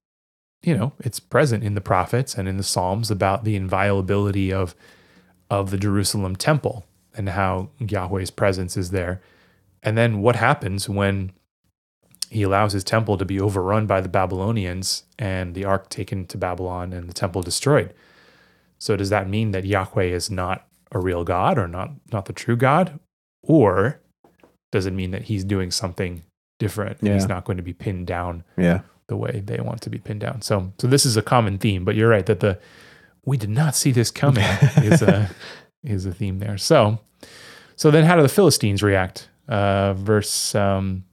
you 0.64 0.76
know, 0.76 0.94
it's 1.00 1.20
present 1.20 1.64
in 1.64 1.76
the 1.76 1.82
prophets 1.82 2.36
and 2.36 2.48
in 2.48 2.58
the 2.58 2.64
Psalms 2.64 3.10
about 3.12 3.44
the 3.44 3.56
inviolability 3.56 4.52
of 4.52 4.76
of 5.50 5.72
the 5.72 5.78
Jerusalem 5.78 6.36
temple 6.36 6.86
and 7.16 7.30
how 7.30 7.70
Yahweh's 7.80 8.32
presence 8.32 8.78
is 8.78 8.92
there. 8.92 9.22
And 9.82 9.98
then 9.98 10.22
what 10.22 10.36
happens 10.36 10.90
when 10.90 11.32
he 12.30 12.44
allows 12.44 12.74
his 12.74 12.84
temple 12.84 13.18
to 13.18 13.26
be 13.26 13.40
overrun 13.40 13.88
by 13.88 14.02
the 14.02 14.10
Babylonians 14.10 15.04
and 15.18 15.56
the 15.56 15.66
ark 15.66 15.90
taken 15.90 16.26
to 16.28 16.38
Babylon 16.38 16.94
and 16.94 17.10
the 17.10 17.14
temple 17.14 17.42
destroyed? 17.42 17.94
So 18.78 18.96
does 18.96 19.10
that 19.10 19.28
mean 19.30 19.52
that 19.52 19.66
Yahweh 19.66 20.04
is 20.06 20.30
not 20.30 20.68
a 20.92 21.00
real 21.00 21.24
God 21.24 21.58
or 21.58 21.68
not 21.68 21.92
not 22.14 22.26
the 22.26 22.34
true 22.34 22.56
God? 22.56 23.00
Or 23.44 24.00
does 24.72 24.86
it 24.86 24.94
mean 24.94 25.12
that 25.12 25.24
he's 25.24 25.44
doing 25.44 25.72
something 25.72 26.24
different? 26.60 27.00
and 27.00 27.08
Yeah. 27.08 27.14
He's 27.16 27.28
not 27.28 27.46
going 27.46 27.58
to 27.58 27.64
be 27.64 27.74
pinned 27.74 28.08
down 28.08 28.44
Yeah. 28.58 28.82
the 29.08 29.18
way 29.18 29.42
they 29.46 29.60
want 29.60 29.82
to 29.82 29.90
be 29.90 29.98
pinned 29.98 30.20
down. 30.22 30.42
So 30.42 30.72
so 30.78 30.88
this 30.88 31.06
is 31.06 31.18
a 31.18 31.22
common 31.22 31.58
theme, 31.58 31.84
but 31.84 31.96
you're 31.96 32.10
right 32.10 32.26
that 32.26 32.40
the 32.42 32.60
we 33.26 33.38
did 33.38 33.50
not 33.50 33.76
see 33.76 33.92
this 33.92 34.12
coming 34.12 34.44
is 34.84 35.02
a 35.02 35.30
is 35.84 36.06
a 36.06 36.14
theme 36.14 36.40
there. 36.40 36.58
So 36.58 37.00
so 37.76 37.92
then 37.92 38.04
how 38.06 38.16
do 38.16 38.22
the 38.22 38.30
Philistines 38.30 38.84
react? 38.84 39.30
Uh 39.48 39.94
verse 39.94 40.54
um 40.56 41.04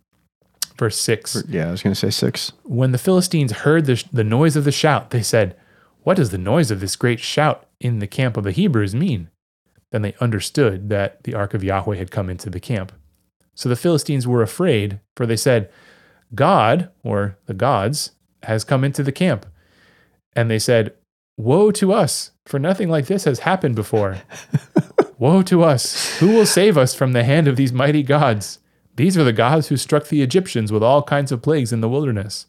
verse 0.79 0.99
6 0.99 1.45
Yeah, 1.49 1.69
I 1.69 1.71
was 1.71 1.83
going 1.83 1.95
to 1.95 1.99
say 1.99 2.11
six. 2.11 2.53
when 2.65 2.93
the 2.93 2.99
Philistines 2.99 3.53
heard 3.53 3.87
the, 3.87 4.03
the 4.13 4.25
noise 4.25 4.57
of 4.57 4.65
the 4.65 4.73
shout, 4.73 5.11
they 5.11 5.23
said, 5.23 5.57
What 6.03 6.17
does 6.17 6.31
the 6.31 6.39
noise 6.39 6.71
of 6.71 6.81
this 6.81 6.97
great 6.97 7.21
shout 7.21 7.67
in 7.81 7.99
the 7.99 8.07
camp 8.07 8.37
of 8.37 8.45
the 8.45 8.53
Hebrews 8.53 8.95
mean? 8.95 9.31
Then 9.93 10.03
they 10.03 10.15
understood 10.21 10.89
that 10.89 11.23
the 11.25 11.35
ark 11.35 11.55
of 11.55 11.65
Yahweh 11.65 11.97
had 11.97 12.11
come 12.11 12.29
into 12.29 12.51
the 12.51 12.61
camp. 12.61 12.93
So 13.55 13.69
the 13.69 13.77
Philistines 13.77 14.27
were 14.27 14.43
afraid, 14.43 15.01
for 15.17 15.25
they 15.27 15.37
said, 15.37 15.71
God, 16.35 16.91
or 17.03 17.39
the 17.47 17.55
gods, 17.55 18.13
has 18.43 18.65
come 18.65 18.85
into 18.85 19.03
the 19.03 19.13
camp. 19.13 19.47
And 20.35 20.51
they 20.51 20.59
said, 20.59 20.93
Woe 21.39 21.71
to 21.73 21.93
us, 21.93 22.33
for 22.47 22.59
nothing 22.59 22.89
like 22.89 23.07
this 23.07 23.25
has 23.25 23.41
happened 23.41 23.75
before. 23.75 24.19
Woe 25.19 25.43
to 25.43 25.63
us! 25.63 26.19
Who 26.19 26.35
will 26.35 26.47
save 26.47 26.77
us 26.77 26.95
from 26.95 27.13
the 27.13 27.25
hand 27.25 27.49
of 27.49 27.57
these 27.57 27.73
mighty 27.73 28.03
gods? 28.03 28.59
These 28.97 29.17
are 29.19 29.25
the 29.25 29.33
gods 29.33 29.69
who 29.69 29.77
struck 29.77 30.09
the 30.09 30.23
Egyptians 30.23 30.73
with 30.73 30.83
all 30.83 31.03
kinds 31.03 31.31
of 31.31 31.43
plagues 31.43 31.73
in 31.73 31.81
the 31.81 31.89
wilderness. 31.89 32.47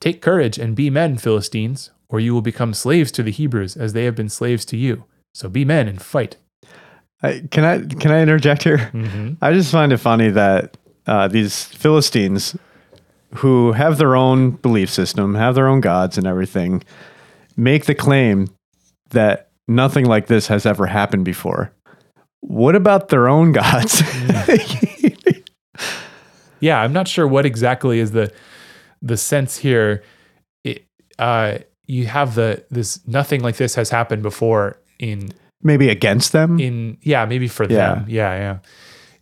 Take 0.00 0.22
courage 0.22 0.58
and 0.58 0.76
be 0.76 0.90
men, 0.90 1.16
Philistines, 1.16 1.90
or 2.08 2.20
you 2.20 2.34
will 2.34 2.42
become 2.42 2.74
slaves 2.74 3.10
to 3.12 3.22
the 3.22 3.30
Hebrews 3.30 3.76
as 3.76 3.92
they 3.92 4.04
have 4.04 4.14
been 4.14 4.28
slaves 4.28 4.64
to 4.66 4.76
you. 4.76 5.04
So 5.34 5.48
be 5.48 5.64
men 5.64 5.88
and 5.88 6.00
fight. 6.00 6.36
I, 7.22 7.42
can 7.50 7.64
I 7.64 7.80
can 7.80 8.12
I 8.12 8.22
interject 8.22 8.62
here? 8.62 8.90
I 9.42 9.52
just 9.52 9.72
find 9.72 9.92
it 9.92 9.96
funny 9.96 10.30
that 10.30 10.76
uh, 11.06 11.26
these 11.26 11.64
Philistines, 11.64 12.56
who 13.36 13.72
have 13.72 13.98
their 13.98 14.14
own 14.14 14.52
belief 14.52 14.88
system, 14.90 15.34
have 15.34 15.54
their 15.54 15.66
own 15.66 15.80
gods 15.80 16.16
and 16.16 16.26
everything, 16.26 16.84
make 17.56 17.86
the 17.86 17.94
claim 17.94 18.48
that 19.10 19.48
nothing 19.66 20.04
like 20.04 20.26
this 20.28 20.46
has 20.46 20.64
ever 20.64 20.86
happened 20.86 21.24
before. 21.24 21.72
What 22.40 22.76
about 22.76 23.08
their 23.08 23.28
own 23.28 23.52
gods? 23.52 24.02
Yeah, 26.60 26.80
I'm 26.80 26.92
not 26.92 27.06
sure 27.08 27.26
what 27.26 27.46
exactly 27.46 28.00
is 28.00 28.10
the 28.12 28.32
the 29.00 29.16
sense 29.16 29.56
here. 29.56 30.02
It, 30.64 30.84
uh, 31.18 31.58
you 31.86 32.06
have 32.06 32.34
the 32.34 32.64
this 32.70 33.00
nothing 33.06 33.40
like 33.42 33.56
this 33.56 33.74
has 33.76 33.90
happened 33.90 34.22
before 34.22 34.78
in 34.98 35.30
Maybe 35.62 35.88
against 35.88 36.32
them? 36.32 36.58
in 36.60 36.98
yeah 37.02 37.24
maybe 37.26 37.48
for 37.48 37.64
Yeah. 37.64 37.94
them 37.94 38.04
yeah 38.08 38.34
yeah 38.36 38.58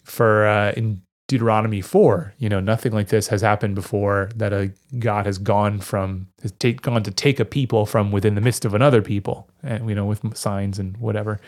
for 0.04 0.46
uh, 0.46 0.72
in 0.76 1.02
Deuteronomy 1.28 1.80
four 1.80 2.32
you 2.38 2.48
know 2.48 2.60
nothing 2.60 2.92
like 2.92 3.08
this 3.08 3.28
has 3.28 3.40
happened 3.42 3.74
before 3.74 4.30
that 4.36 4.52
a 4.52 4.70
God 4.98 5.26
has 5.26 5.38
gone 5.38 5.80
from 5.80 6.28
has 6.42 6.52
take, 6.52 6.82
gone 6.82 7.02
to 7.02 7.10
take 7.10 7.40
a 7.40 7.44
people 7.44 7.84
from 7.86 8.12
within 8.12 8.34
the 8.34 8.40
midst 8.40 8.64
of 8.64 8.74
another 8.74 9.02
people 9.02 9.48
and 9.62 9.88
you 9.88 9.94
know 9.94 10.04
with 10.06 10.36
signs 10.36 10.78
and 10.78 10.96
whatever 10.98 11.40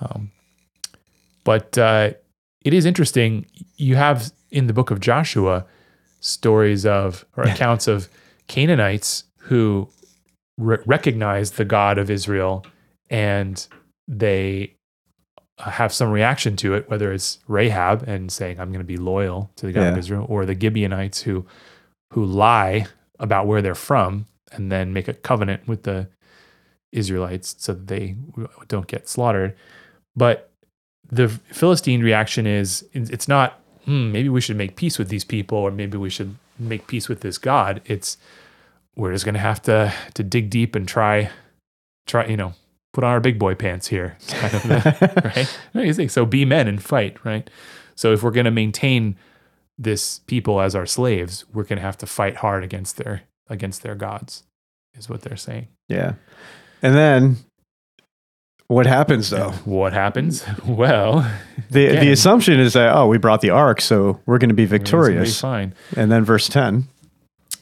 um, 0.00 0.30
but 1.44 1.76
uh, 1.78 2.10
it 2.64 2.74
is 2.74 2.86
interesting. 2.86 3.46
You 3.76 3.96
have 3.96 4.32
in 4.50 4.66
the 4.66 4.72
book 4.72 4.90
of 4.90 5.00
Joshua 5.00 5.66
stories 6.20 6.86
of 6.86 7.24
or 7.36 7.44
accounts 7.44 7.86
of 7.86 8.08
Canaanites 8.48 9.24
who 9.38 9.88
re- 10.58 10.78
recognized 10.86 11.56
the 11.56 11.64
God 11.64 11.98
of 11.98 12.10
Israel 12.10 12.64
and 13.10 13.66
they 14.08 14.74
have 15.58 15.92
some 15.92 16.10
reaction 16.10 16.56
to 16.56 16.74
it, 16.74 16.90
whether 16.90 17.12
it's 17.12 17.38
Rahab 17.46 18.02
and 18.08 18.32
saying, 18.32 18.58
I'm 18.58 18.70
going 18.70 18.80
to 18.80 18.84
be 18.84 18.96
loyal 18.96 19.50
to 19.56 19.66
the 19.66 19.72
God 19.72 19.92
of 19.92 19.98
Israel, 19.98 20.26
or 20.28 20.44
the 20.44 20.58
Gibeonites 20.58 21.22
who 21.22 21.46
who 22.12 22.24
lie 22.24 22.86
about 23.18 23.46
where 23.46 23.62
they're 23.62 23.74
from 23.74 24.26
and 24.52 24.70
then 24.70 24.92
make 24.92 25.08
a 25.08 25.14
covenant 25.14 25.66
with 25.66 25.82
the 25.82 26.08
Israelites 26.92 27.56
so 27.58 27.72
that 27.72 27.88
they 27.88 28.16
don't 28.68 28.86
get 28.86 29.08
slaughtered. 29.08 29.56
But 30.16 30.50
the 31.14 31.28
Philistine 31.28 32.02
reaction 32.02 32.46
is 32.46 32.84
it's 32.92 33.28
not, 33.28 33.60
hmm, 33.84 34.10
maybe 34.12 34.28
we 34.28 34.40
should 34.40 34.56
make 34.56 34.76
peace 34.76 34.98
with 34.98 35.08
these 35.08 35.24
people, 35.24 35.58
or 35.58 35.70
maybe 35.70 35.96
we 35.96 36.10
should 36.10 36.34
make 36.58 36.86
peace 36.86 37.08
with 37.08 37.20
this 37.20 37.38
God. 37.38 37.80
It's 37.84 38.16
we're 38.96 39.12
just 39.12 39.24
gonna 39.24 39.38
have 39.38 39.62
to 39.62 39.92
to 40.14 40.22
dig 40.22 40.50
deep 40.50 40.74
and 40.74 40.88
try 40.88 41.30
try, 42.06 42.26
you 42.26 42.36
know, 42.36 42.54
put 42.92 43.04
on 43.04 43.10
our 43.10 43.20
big 43.20 43.38
boy 43.38 43.54
pants 43.54 43.88
here. 43.88 44.16
Kind 44.28 44.54
of 44.54 44.62
the, 44.62 45.22
right? 45.36 45.58
What 45.72 45.80
do 45.82 45.86
you 45.86 45.94
think? 45.94 46.10
So 46.10 46.26
be 46.26 46.44
men 46.44 46.68
and 46.68 46.82
fight, 46.82 47.24
right? 47.24 47.48
So 47.94 48.12
if 48.12 48.22
we're 48.22 48.30
gonna 48.30 48.50
maintain 48.50 49.16
this 49.78 50.20
people 50.20 50.60
as 50.60 50.74
our 50.74 50.86
slaves, 50.86 51.44
we're 51.52 51.64
gonna 51.64 51.80
have 51.80 51.98
to 51.98 52.06
fight 52.06 52.36
hard 52.36 52.64
against 52.64 52.96
their 52.96 53.22
against 53.48 53.82
their 53.82 53.94
gods, 53.94 54.44
is 54.96 55.08
what 55.08 55.22
they're 55.22 55.36
saying. 55.36 55.68
yeah. 55.88 56.14
And 56.82 56.94
then 56.94 57.36
what 58.68 58.86
happens 58.86 59.30
though? 59.30 59.50
What 59.64 59.92
happens? 59.92 60.44
Well, 60.66 61.30
The 61.70 61.86
Again. 61.86 62.04
the 62.04 62.12
assumption 62.12 62.60
is 62.60 62.72
that 62.74 62.94
oh, 62.94 63.06
we 63.06 63.18
brought 63.18 63.40
the 63.40 63.50
ark, 63.50 63.80
so 63.80 64.20
we're 64.26 64.38
going 64.38 64.48
to 64.48 64.54
be 64.54 64.64
gonna 64.64 64.76
be 64.76 64.78
victorious. 64.78 65.40
fine. 65.40 65.74
And 65.96 66.10
then 66.10 66.24
verse 66.24 66.48
10. 66.48 66.88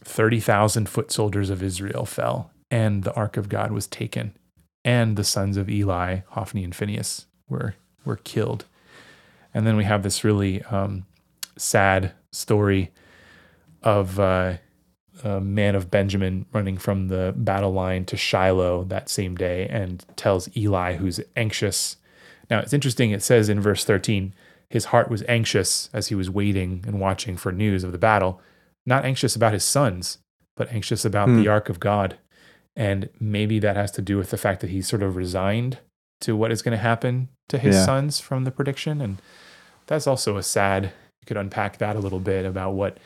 30,000 0.05 0.89
foot 0.89 1.11
soldiers 1.11 1.49
of 1.51 1.63
Israel 1.63 2.05
fell, 2.05 2.51
and 2.71 3.03
the 3.03 3.15
ark 3.15 3.37
of 3.37 3.49
God 3.49 3.73
was 3.73 3.87
taken, 3.87 4.35
and 4.85 5.17
the 5.17 5.25
sons 5.25 5.57
of 5.57 5.71
Eli, 5.71 6.21
Hophni 6.31 6.65
and 6.65 6.75
Phinehas, 6.75 7.27
were 7.49 7.75
were 8.05 8.17
killed. 8.17 8.67
And 9.55 9.67
then 9.67 9.77
we 9.77 9.85
have 9.85 10.03
this 10.03 10.25
really 10.25 10.63
um, 10.65 11.07
sad 11.57 12.13
story 12.33 12.91
of 13.83 14.19
uh, 14.19 14.55
a 15.25 15.41
man 15.41 15.75
of 15.75 15.91
Benjamin 15.91 16.47
running 16.53 16.77
from 16.79 17.09
the 17.09 17.33
battle 17.37 17.73
line 17.73 18.05
to 18.07 18.17
Shiloh 18.17 18.85
that 18.85 19.09
same 19.09 19.37
day 19.37 19.67
and 19.69 20.05
tells 20.17 20.55
Eli, 20.57 20.97
who's 20.97 21.21
anxious. 21.37 21.97
Now 22.51 22.59
it's 22.61 22.73
interesting, 22.73 23.11
it 23.11 23.23
says 23.23 23.49
in 23.49 23.61
verse 23.61 23.85
13, 23.85 24.35
his 24.69 24.87
heart 24.87 25.11
was 25.11 25.23
anxious 25.29 25.91
as 25.93 26.09
he 26.09 26.15
was 26.15 26.31
waiting 26.31 26.83
and 26.87 26.99
watching 27.01 27.37
for 27.37 27.53
news 27.53 27.85
of 27.85 27.93
the 27.93 27.99
battle, 27.99 28.41
not 28.87 29.05
anxious 29.05 29.37
about 29.37 29.53
his 29.53 29.65
sons, 29.65 30.19
but 30.57 30.73
anxious 30.73 31.05
about 31.05 31.29
Hmm. 31.29 31.37
the 31.43 31.49
ark 31.49 31.69
of 31.69 31.79
God. 31.79 32.17
And 32.75 33.11
maybe 33.21 33.59
that 33.59 33.77
has 33.77 33.91
to 33.93 34.03
do 34.03 34.17
with 34.17 34.31
the 34.31 34.39
fact 34.39 34.61
that 34.63 34.71
he's 34.71 34.89
sort 34.89 35.03
of 35.03 35.15
resigned 35.15 35.79
to 36.23 36.35
what 36.35 36.51
is 36.51 36.63
going 36.63 36.73
to 36.77 36.83
happen 36.83 37.29
to 37.51 37.59
his 37.59 37.75
Yeah. 37.77 37.85
sons 37.85 38.19
from 38.19 38.45
the 38.45 38.51
prediction. 38.51 39.01
And 39.03 39.21
that's 39.87 40.07
also 40.07 40.37
a 40.39 40.43
sad, 40.43 40.85
you 40.85 41.27
could 41.27 41.37
unpack 41.37 41.77
that 41.79 41.97
a 41.97 41.99
little 42.01 42.19
bit 42.21 42.47
about 42.47 42.73
what 42.73 42.97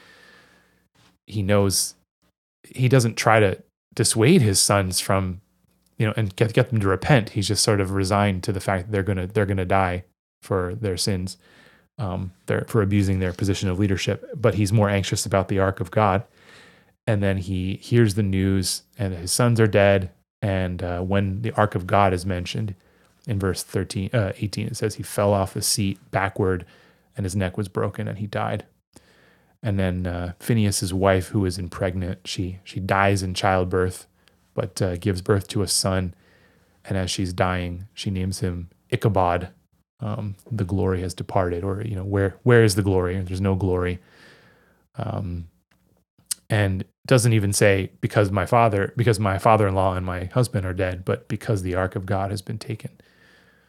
he 1.26 1.42
knows. 1.42 1.94
He 2.74 2.88
doesn't 2.88 3.16
try 3.16 3.40
to 3.40 3.62
dissuade 3.94 4.42
his 4.42 4.60
sons 4.60 5.00
from, 5.00 5.40
you 5.98 6.06
know, 6.06 6.14
and 6.16 6.34
get, 6.36 6.52
get 6.52 6.70
them 6.70 6.80
to 6.80 6.88
repent. 6.88 7.30
He's 7.30 7.48
just 7.48 7.64
sort 7.64 7.80
of 7.80 7.92
resigned 7.92 8.42
to 8.44 8.52
the 8.52 8.60
fact 8.60 8.86
that 8.86 8.92
they're 8.92 9.02
going 9.02 9.18
to, 9.18 9.26
they're 9.26 9.46
going 9.46 9.56
to 9.56 9.64
die 9.64 10.04
for 10.42 10.74
their 10.74 10.96
sins, 10.96 11.36
um, 11.98 12.32
they're, 12.46 12.64
for 12.68 12.82
abusing 12.82 13.18
their 13.18 13.32
position 13.32 13.68
of 13.68 13.78
leadership. 13.78 14.28
But 14.34 14.54
he's 14.54 14.72
more 14.72 14.88
anxious 14.88 15.26
about 15.26 15.48
the 15.48 15.58
ark 15.58 15.80
of 15.80 15.90
God. 15.90 16.24
And 17.06 17.22
then 17.22 17.38
he 17.38 17.76
hears 17.76 18.14
the 18.14 18.22
news 18.22 18.82
and 18.98 19.14
his 19.14 19.32
sons 19.32 19.60
are 19.60 19.66
dead. 19.66 20.10
And 20.42 20.82
uh, 20.82 21.00
when 21.00 21.42
the 21.42 21.52
ark 21.52 21.74
of 21.74 21.86
God 21.86 22.12
is 22.12 22.26
mentioned 22.26 22.74
in 23.26 23.38
verse 23.38 23.62
13, 23.62 24.10
uh, 24.12 24.32
18, 24.36 24.66
it 24.68 24.76
says 24.76 24.96
he 24.96 25.02
fell 25.02 25.32
off 25.32 25.54
the 25.54 25.62
seat 25.62 25.98
backward 26.10 26.66
and 27.16 27.24
his 27.24 27.34
neck 27.34 27.56
was 27.56 27.68
broken 27.68 28.08
and 28.08 28.18
he 28.18 28.26
died. 28.26 28.64
And 29.62 29.78
then 29.78 30.06
uh, 30.06 30.32
Phinehas's 30.38 30.94
wife, 30.94 31.28
who 31.28 31.44
is 31.44 31.58
impregnant, 31.58 32.26
she 32.26 32.60
she 32.64 32.80
dies 32.80 33.22
in 33.22 33.34
childbirth, 33.34 34.06
but 34.54 34.80
uh, 34.80 34.96
gives 34.96 35.22
birth 35.22 35.48
to 35.48 35.62
a 35.62 35.68
son. 35.68 36.14
And 36.84 36.96
as 36.96 37.10
she's 37.10 37.32
dying, 37.32 37.88
she 37.94 38.10
names 38.10 38.40
him 38.40 38.70
Ichabod. 38.90 39.48
Um, 39.98 40.36
the 40.50 40.64
glory 40.64 41.00
has 41.00 41.14
departed, 41.14 41.64
or 41.64 41.82
you 41.82 41.96
know, 41.96 42.04
where 42.04 42.36
where 42.42 42.62
is 42.62 42.74
the 42.74 42.82
glory? 42.82 43.18
There's 43.20 43.40
no 43.40 43.54
glory. 43.54 43.98
Um, 44.96 45.48
and 46.48 46.84
doesn't 47.06 47.32
even 47.32 47.52
say 47.52 47.90
because 48.00 48.30
my 48.30 48.46
father, 48.46 48.92
because 48.96 49.18
my 49.18 49.38
father-in-law 49.38 49.94
and 49.94 50.06
my 50.06 50.26
husband 50.26 50.64
are 50.64 50.74
dead, 50.74 51.04
but 51.04 51.28
because 51.28 51.62
the 51.62 51.74
ark 51.74 51.96
of 51.96 52.06
God 52.06 52.30
has 52.30 52.42
been 52.42 52.58
taken. 52.58 52.90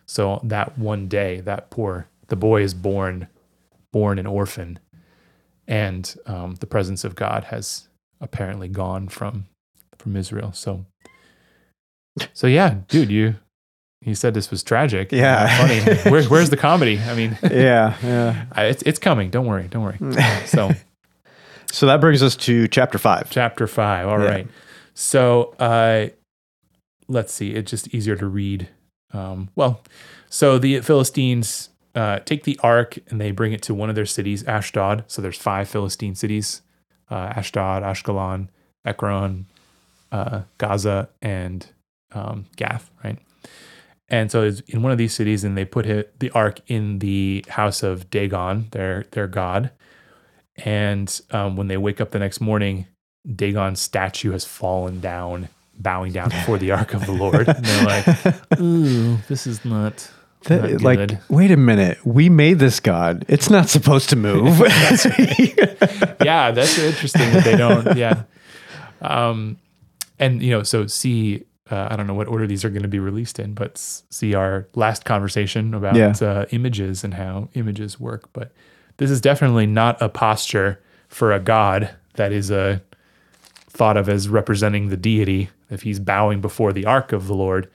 So 0.05 0.39
that 0.43 0.77
one 0.77 1.07
day, 1.07 1.41
that 1.41 1.69
poor 1.69 2.07
the 2.27 2.35
boy 2.35 2.61
is 2.61 2.73
born, 2.73 3.27
born 3.91 4.19
an 4.19 4.27
orphan, 4.27 4.79
and 5.67 6.15
um, 6.25 6.55
the 6.55 6.67
presence 6.67 7.03
of 7.03 7.15
God 7.15 7.45
has 7.45 7.87
apparently 8.21 8.67
gone 8.67 9.07
from 9.09 9.45
from 9.97 10.15
Israel. 10.15 10.51
So, 10.53 10.85
so 12.33 12.47
yeah, 12.47 12.75
dude, 12.87 13.09
you 13.11 13.35
you 14.01 14.15
said 14.15 14.33
this 14.33 14.49
was 14.51 14.63
tragic. 14.63 15.11
Yeah. 15.11 15.47
Funny. 15.57 15.97
Where, 16.11 16.23
where's 16.25 16.49
the 16.49 16.57
comedy? 16.57 16.99
I 16.99 17.15
mean, 17.15 17.37
Yeah, 17.43 17.95
yeah. 18.03 18.45
It's 18.63 18.83
it's 18.83 18.99
coming. 18.99 19.29
Don't 19.29 19.45
worry, 19.45 19.67
don't 19.69 19.83
worry. 19.83 19.97
So, 20.45 20.71
So 21.71 21.85
that 21.87 21.99
brings 21.99 22.23
us 22.23 22.35
to 22.37 22.67
chapter 22.69 22.97
5. 22.97 23.29
chapter 23.29 23.67
five. 23.67 24.07
All 24.07 24.19
Yeah. 24.21 24.29
right. 24.29 24.47
So, 24.93 25.53
uh, 25.59 26.07
let's 27.07 27.33
see. 27.33 27.51
It's 27.53 27.69
just 27.69 27.93
easier 27.93 28.15
to 28.15 28.25
read. 28.25 28.69
Um, 29.13 29.49
well, 29.55 29.81
so 30.29 30.57
the 30.57 30.79
Philistines 30.81 31.69
uh, 31.97 32.19
take 32.19 32.43
the 32.43 32.59
ark 32.61 32.99
and 33.07 33.19
they 33.19 33.31
bring 33.31 33.53
it 33.53 33.63
to 33.63 33.73
one 33.73 33.89
of 33.89 33.95
their 33.95 34.05
cities, 34.05 34.43
Ashdod. 34.43 35.03
So 35.07 35.19
there's 35.19 35.37
five 35.37 35.67
Philistine 35.67 36.13
cities: 36.13 36.61
uh, 37.09 37.33
Ashdod, 37.35 37.81
Ashkelon, 37.81 38.49
Ekron, 38.85 39.47
uh, 40.11 40.41
Gaza, 40.59 41.09
and 41.23 41.65
um, 42.11 42.45
Gath. 42.55 42.91
Right. 43.03 43.17
And 44.09 44.31
so 44.31 44.43
it's 44.43 44.59
in 44.61 44.83
one 44.83 44.91
of 44.91 44.99
these 44.99 45.13
cities, 45.13 45.43
and 45.43 45.57
they 45.57 45.65
put 45.65 45.87
it, 45.87 46.19
the 46.19 46.29
ark 46.31 46.61
in 46.67 46.99
the 46.99 47.43
house 47.49 47.81
of 47.81 48.11
Dagon, 48.11 48.67
their 48.71 49.05
their 49.11 49.27
god. 49.27 49.71
And 50.57 51.19
um, 51.31 51.55
when 51.55 51.67
they 51.67 51.77
wake 51.77 51.99
up 51.99 52.11
the 52.11 52.19
next 52.19 52.39
morning, 52.39 52.85
Dagon's 53.35 53.81
statue 53.81 54.31
has 54.33 54.45
fallen 54.45 54.99
down, 54.99 55.49
bowing 55.77 56.11
down 56.11 56.29
before 56.29 56.59
the 56.59 56.71
ark 56.71 56.93
of 56.93 57.07
the 57.07 57.11
Lord. 57.11 57.47
And 57.49 57.65
they're 57.65 57.85
like, 57.85 58.59
"Ooh, 58.59 59.17
this 59.27 59.47
is 59.47 59.65
not." 59.65 60.11
That- 60.43 60.81
like, 60.81 61.11
wait 61.29 61.51
a 61.51 61.57
minute. 61.57 61.97
We 62.05 62.29
made 62.29 62.59
this 62.59 62.79
god. 62.79 63.25
It's 63.27 63.49
not 63.49 63.69
supposed 63.69 64.09
to 64.09 64.15
move. 64.15 64.59
yeah, 66.23 66.51
that's 66.51 66.77
interesting 66.79 67.31
that 67.33 67.43
they 67.43 67.55
don't. 67.57 67.97
Yeah. 67.97 68.23
Um, 69.01 69.57
and 70.19 70.41
you 70.41 70.51
know, 70.51 70.63
so 70.63 70.87
see, 70.87 71.43
uh, 71.69 71.87
I 71.91 71.95
don't 71.95 72.07
know 72.07 72.13
what 72.13 72.27
order 72.27 72.47
these 72.47 72.63
are 72.65 72.69
going 72.69 72.81
to 72.83 72.87
be 72.87 72.99
released 72.99 73.39
in, 73.39 73.53
but 73.53 73.77
see 73.77 74.33
our 74.33 74.67
last 74.75 75.05
conversation 75.05 75.73
about 75.73 75.95
Yeah. 75.95 76.13
uh, 76.21 76.45
images 76.51 77.03
and 77.03 77.13
how 77.13 77.49
images 77.53 77.99
work. 77.99 78.29
But 78.33 78.53
this 78.97 79.11
is 79.11 79.21
definitely 79.21 79.65
not 79.67 80.01
a 80.01 80.09
posture 80.09 80.81
for 81.07 81.31
a 81.33 81.39
god 81.39 81.89
that 82.15 82.31
is 82.31 82.49
a 82.51 82.81
thought 83.69 83.97
of 83.97 84.09
as 84.09 84.27
representing 84.29 84.89
the 84.89 84.97
deity. 84.97 85.49
If 85.69 85.81
he's 85.83 85.99
bowing 85.99 86.41
before 86.41 86.73
the 86.73 86.85
ark 86.85 87.11
of 87.11 87.27
the 87.27 87.35
Lord, 87.35 87.69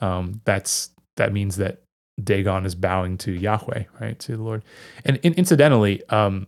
um, 0.00 0.40
that's 0.44 0.90
that 1.16 1.32
means 1.32 1.56
that 1.56 1.82
Dagon 2.22 2.66
is 2.66 2.74
bowing 2.74 3.18
to 3.18 3.32
Yahweh, 3.32 3.84
right, 4.00 4.18
to 4.18 4.36
the 4.36 4.42
Lord. 4.42 4.62
And 5.04 5.16
in, 5.22 5.34
incidentally, 5.34 6.02
um, 6.08 6.46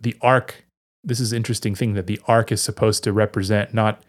the 0.00 0.16
ark. 0.20 0.64
This 1.06 1.20
is 1.20 1.32
an 1.32 1.36
interesting 1.36 1.74
thing 1.74 1.94
that 1.94 2.06
the 2.06 2.20
ark 2.26 2.50
is 2.50 2.62
supposed 2.62 3.04
to 3.04 3.12
represent 3.12 3.74
not 3.74 4.02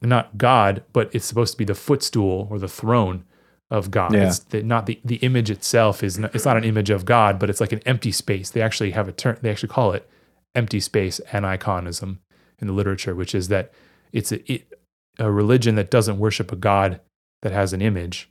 not 0.00 0.36
God, 0.36 0.82
but 0.92 1.14
it's 1.14 1.24
supposed 1.26 1.52
to 1.52 1.58
be 1.58 1.64
the 1.64 1.74
footstool 1.74 2.48
or 2.50 2.58
the 2.58 2.68
throne 2.68 3.24
of 3.70 3.90
God. 3.90 4.12
Yeah. 4.14 4.28
It's 4.28 4.38
the, 4.38 4.62
not 4.62 4.86
the 4.86 5.00
the 5.04 5.16
image 5.16 5.50
itself 5.50 6.02
is 6.02 6.18
not, 6.18 6.34
it's 6.34 6.44
not 6.44 6.56
an 6.56 6.64
image 6.64 6.90
of 6.90 7.04
God, 7.04 7.38
but 7.38 7.50
it's 7.50 7.60
like 7.60 7.72
an 7.72 7.82
empty 7.84 8.12
space. 8.12 8.50
They 8.50 8.62
actually 8.62 8.92
have 8.92 9.08
a 9.08 9.12
term. 9.12 9.36
They 9.40 9.50
actually 9.50 9.70
call 9.70 9.92
it 9.92 10.08
empty 10.54 10.80
space 10.80 11.20
aniconism 11.30 12.18
in 12.58 12.66
the 12.66 12.72
literature, 12.72 13.14
which 13.14 13.34
is 13.34 13.48
that 13.48 13.72
it's 14.12 14.32
a, 14.32 14.52
it, 14.52 14.72
a 15.18 15.30
religion 15.30 15.74
that 15.74 15.90
doesn't 15.90 16.18
worship 16.18 16.52
a 16.52 16.56
God 16.56 17.00
that 17.42 17.52
has 17.52 17.72
an 17.72 17.82
image 17.82 18.30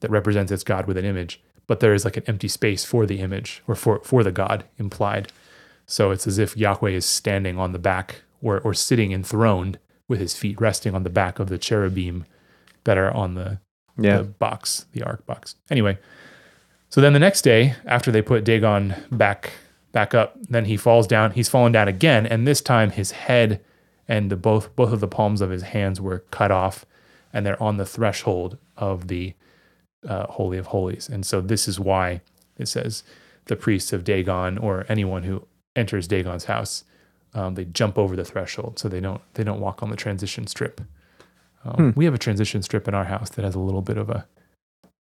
that 0.00 0.10
represents 0.10 0.52
its 0.52 0.64
God 0.64 0.86
with 0.86 0.96
an 0.96 1.04
image, 1.04 1.40
but 1.66 1.80
there 1.80 1.94
is 1.94 2.04
like 2.04 2.16
an 2.16 2.24
empty 2.26 2.48
space 2.48 2.84
for 2.84 3.06
the 3.06 3.20
image 3.20 3.62
or 3.66 3.74
for 3.74 4.00
for 4.00 4.22
the 4.22 4.32
God 4.32 4.64
implied. 4.78 5.32
So 5.86 6.10
it's 6.10 6.26
as 6.26 6.38
if 6.38 6.56
Yahweh 6.56 6.90
is 6.90 7.06
standing 7.06 7.58
on 7.58 7.72
the 7.72 7.78
back 7.78 8.22
or 8.42 8.60
or 8.60 8.74
sitting 8.74 9.12
enthroned 9.12 9.78
with 10.08 10.20
his 10.20 10.36
feet 10.36 10.60
resting 10.60 10.94
on 10.94 11.02
the 11.02 11.10
back 11.10 11.38
of 11.38 11.48
the 11.48 11.58
cherubim 11.58 12.24
that 12.84 12.96
are 12.98 13.10
on 13.12 13.34
the 13.34 13.58
Yeah. 13.98 14.18
the 14.18 14.24
box, 14.24 14.86
the 14.92 15.02
ark 15.02 15.24
box. 15.26 15.54
Anyway, 15.70 15.98
so 16.90 17.00
then 17.00 17.12
the 17.14 17.18
next 17.18 17.42
day, 17.42 17.74
after 17.86 18.12
they 18.12 18.22
put 18.22 18.44
Dagon 18.44 18.94
back 19.10 19.52
back 19.92 20.14
up, 20.14 20.36
then 20.50 20.66
he 20.66 20.76
falls 20.76 21.06
down. 21.06 21.30
He's 21.32 21.48
fallen 21.48 21.72
down 21.72 21.88
again, 21.88 22.26
and 22.26 22.46
this 22.46 22.60
time 22.60 22.90
his 22.90 23.12
head 23.12 23.60
and 24.06 24.30
the 24.30 24.36
both 24.36 24.74
both 24.76 24.92
of 24.92 25.00
the 25.00 25.08
palms 25.08 25.40
of 25.40 25.50
his 25.50 25.62
hands 25.62 26.00
were 26.00 26.20
cut 26.30 26.50
off, 26.50 26.84
and 27.32 27.44
they're 27.46 27.60
on 27.62 27.78
the 27.78 27.86
threshold 27.86 28.58
of 28.76 29.08
the 29.08 29.32
uh, 30.06 30.26
holy 30.26 30.58
of 30.58 30.66
holies. 30.66 31.08
And 31.08 31.24
so 31.24 31.40
this 31.40 31.68
is 31.68 31.78
why 31.78 32.20
it 32.58 32.66
says 32.66 33.02
the 33.46 33.56
priests 33.56 33.92
of 33.92 34.04
Dagon 34.04 34.58
or 34.58 34.84
anyone 34.88 35.22
who 35.22 35.46
enters 35.74 36.08
Dagon's 36.08 36.44
house, 36.44 36.84
um, 37.34 37.54
they 37.54 37.64
jump 37.64 37.98
over 37.98 38.16
the 38.16 38.24
threshold, 38.24 38.78
so 38.78 38.88
they 38.88 39.00
don't 39.00 39.20
they 39.34 39.44
don't 39.44 39.60
walk 39.60 39.82
on 39.82 39.90
the 39.90 39.96
transition 39.96 40.46
strip. 40.46 40.80
Um, 41.64 41.92
We 41.96 42.04
have 42.04 42.14
a 42.14 42.18
transition 42.18 42.62
strip 42.62 42.88
in 42.88 42.94
our 42.94 43.04
house 43.04 43.30
that 43.30 43.44
has 43.44 43.54
a 43.54 43.58
little 43.58 43.82
bit 43.82 43.98
of 43.98 44.08
a, 44.08 44.26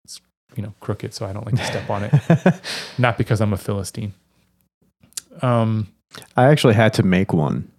it's, 0.05 0.21
you 0.57 0.63
know, 0.63 0.75
crooked, 0.81 1.15
so 1.15 1.25
I 1.27 1.33
don't 1.33 1.47
like 1.47 1.57
to 1.57 1.65
step 1.65 1.89
on 1.89 2.05
it. 2.05 2.61
Not 2.99 3.17
because 3.17 3.41
I'm 3.41 3.53
a 3.53 3.57
Philistine. 3.57 4.13
Um, 5.43 5.87
I 6.37 6.47
actually 6.49 6.75
had 6.75 6.93
to 6.95 7.03
make 7.03 7.33
one 7.33 7.71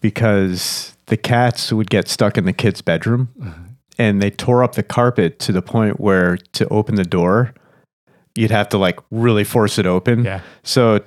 because 0.00 0.96
the 1.06 1.16
cats 1.16 1.72
would 1.72 1.90
get 1.90 2.08
stuck 2.08 2.38
in 2.38 2.44
the 2.44 2.52
kid's 2.52 2.82
bedroom 2.82 3.28
Mm-hmm. 3.38 3.62
And 4.02 4.20
they 4.20 4.30
tore 4.30 4.64
up 4.64 4.74
the 4.74 4.82
carpet 4.82 5.38
to 5.40 5.52
the 5.52 5.62
point 5.62 6.00
where 6.00 6.36
to 6.54 6.66
open 6.68 6.94
the 6.96 7.04
door, 7.04 7.54
you'd 8.34 8.50
have 8.50 8.68
to 8.70 8.78
like 8.78 8.98
really 9.10 9.44
force 9.44 9.78
it 9.78 9.86
open. 9.86 10.24
yeah, 10.24 10.40
So 10.64 11.00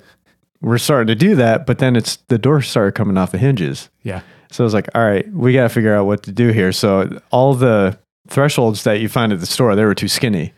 we're 0.60 0.78
starting 0.78 1.08
to 1.08 1.14
do 1.14 1.34
that, 1.36 1.66
but 1.66 1.78
then 1.78 1.96
it's 1.96 2.16
the 2.28 2.38
door 2.38 2.62
started 2.62 2.92
coming 2.94 3.16
off 3.18 3.32
the 3.32 3.38
hinges. 3.38 3.90
yeah, 4.02 4.20
So 4.50 4.62
I 4.62 4.66
was 4.66 4.74
like, 4.74 4.88
all 4.94 5.04
right, 5.04 5.30
we 5.32 5.52
got 5.52 5.64
to 5.64 5.68
figure 5.68 5.94
out 5.94 6.06
what 6.06 6.22
to 6.24 6.32
do 6.32 6.48
here. 6.52 6.72
So 6.72 7.20
all 7.30 7.54
the 7.54 7.98
thresholds 8.28 8.84
that 8.84 9.00
you 9.00 9.08
find 9.08 9.32
at 9.32 9.40
the 9.40 9.46
store, 9.46 9.76
they 9.76 9.84
were 9.84 9.94
too 9.94 10.08
skinny. 10.08 10.52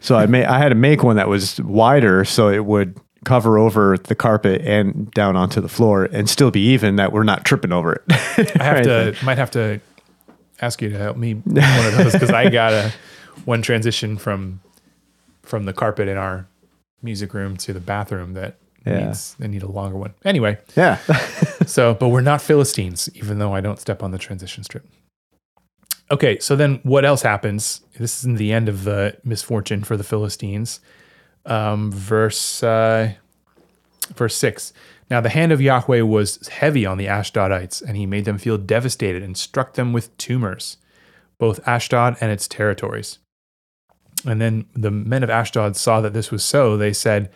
So 0.00 0.16
I 0.16 0.26
made, 0.26 0.44
I 0.46 0.58
had 0.58 0.70
to 0.70 0.74
make 0.76 1.02
one 1.02 1.16
that 1.16 1.28
was 1.28 1.60
wider 1.60 2.24
so 2.24 2.48
it 2.48 2.64
would 2.64 2.96
cover 3.26 3.58
over 3.58 3.98
the 3.98 4.14
carpet 4.14 4.62
and 4.62 5.10
down 5.10 5.36
onto 5.36 5.60
the 5.60 5.68
floor 5.68 6.04
and 6.10 6.30
still 6.30 6.50
be 6.50 6.60
even 6.72 6.96
that 6.96 7.12
we're 7.12 7.22
not 7.22 7.44
tripping 7.44 7.72
over 7.72 7.92
it. 7.94 8.02
I 8.60 8.64
have 8.64 8.82
to 8.84 9.14
might 9.24 9.36
have 9.36 9.50
to 9.50 9.78
ask 10.60 10.80
you 10.82 10.90
to 10.90 10.98
help 10.98 11.16
me 11.16 11.34
one 11.44 11.56
of 11.86 11.96
those 11.96 12.12
because 12.12 12.30
I 12.30 12.48
got 12.50 12.72
a 12.72 12.92
one 13.44 13.62
transition 13.62 14.16
from 14.16 14.60
from 15.42 15.64
the 15.64 15.72
carpet 15.72 16.08
in 16.08 16.16
our 16.16 16.46
music 17.02 17.32
room 17.34 17.56
to 17.56 17.72
the 17.72 17.80
bathroom 17.80 18.34
that 18.34 18.56
Yeah. 18.86 19.06
needs 19.06 19.36
I 19.42 19.46
need 19.46 19.62
a 19.62 19.70
longer 19.70 19.96
one. 19.96 20.14
Anyway, 20.24 20.58
Yeah. 20.76 20.96
so 21.66 21.94
but 21.94 22.08
we're 22.08 22.20
not 22.20 22.40
Philistines, 22.42 23.08
even 23.14 23.38
though 23.38 23.54
I 23.54 23.60
don't 23.60 23.78
step 23.80 24.02
on 24.02 24.10
the 24.10 24.18
transition 24.18 24.64
strip. 24.64 24.86
Okay, 26.10 26.38
so 26.40 26.56
then 26.56 26.80
what 26.82 27.04
else 27.04 27.22
happens? 27.22 27.82
This 27.98 28.18
is 28.18 28.24
in 28.24 28.34
the 28.34 28.52
end 28.52 28.68
of 28.68 28.82
the 28.84 29.16
misfortune 29.24 29.84
for 29.84 29.96
the 29.96 30.02
Philistines. 30.04 30.80
Um, 31.46 31.90
verse 31.92 32.62
uh, 32.62 33.12
verse 34.16 34.34
six. 34.34 34.72
Now 35.10 35.20
the 35.20 35.28
hand 35.28 35.50
of 35.50 35.60
Yahweh 35.60 36.02
was 36.02 36.46
heavy 36.48 36.86
on 36.86 36.96
the 36.96 37.06
Ashdodites, 37.06 37.82
and 37.82 37.96
he 37.96 38.06
made 38.06 38.24
them 38.24 38.38
feel 38.38 38.56
devastated 38.56 39.22
and 39.22 39.36
struck 39.36 39.74
them 39.74 39.92
with 39.92 40.16
tumors, 40.16 40.76
both 41.38 41.66
Ashdod 41.66 42.16
and 42.20 42.30
its 42.30 42.46
territories. 42.46 43.18
And 44.24 44.40
then 44.40 44.66
the 44.72 44.90
men 44.90 45.24
of 45.24 45.30
Ashdod 45.30 45.76
saw 45.76 46.00
that 46.00 46.12
this 46.12 46.30
was 46.30 46.44
so. 46.44 46.76
They 46.76 46.92
said, 46.92 47.30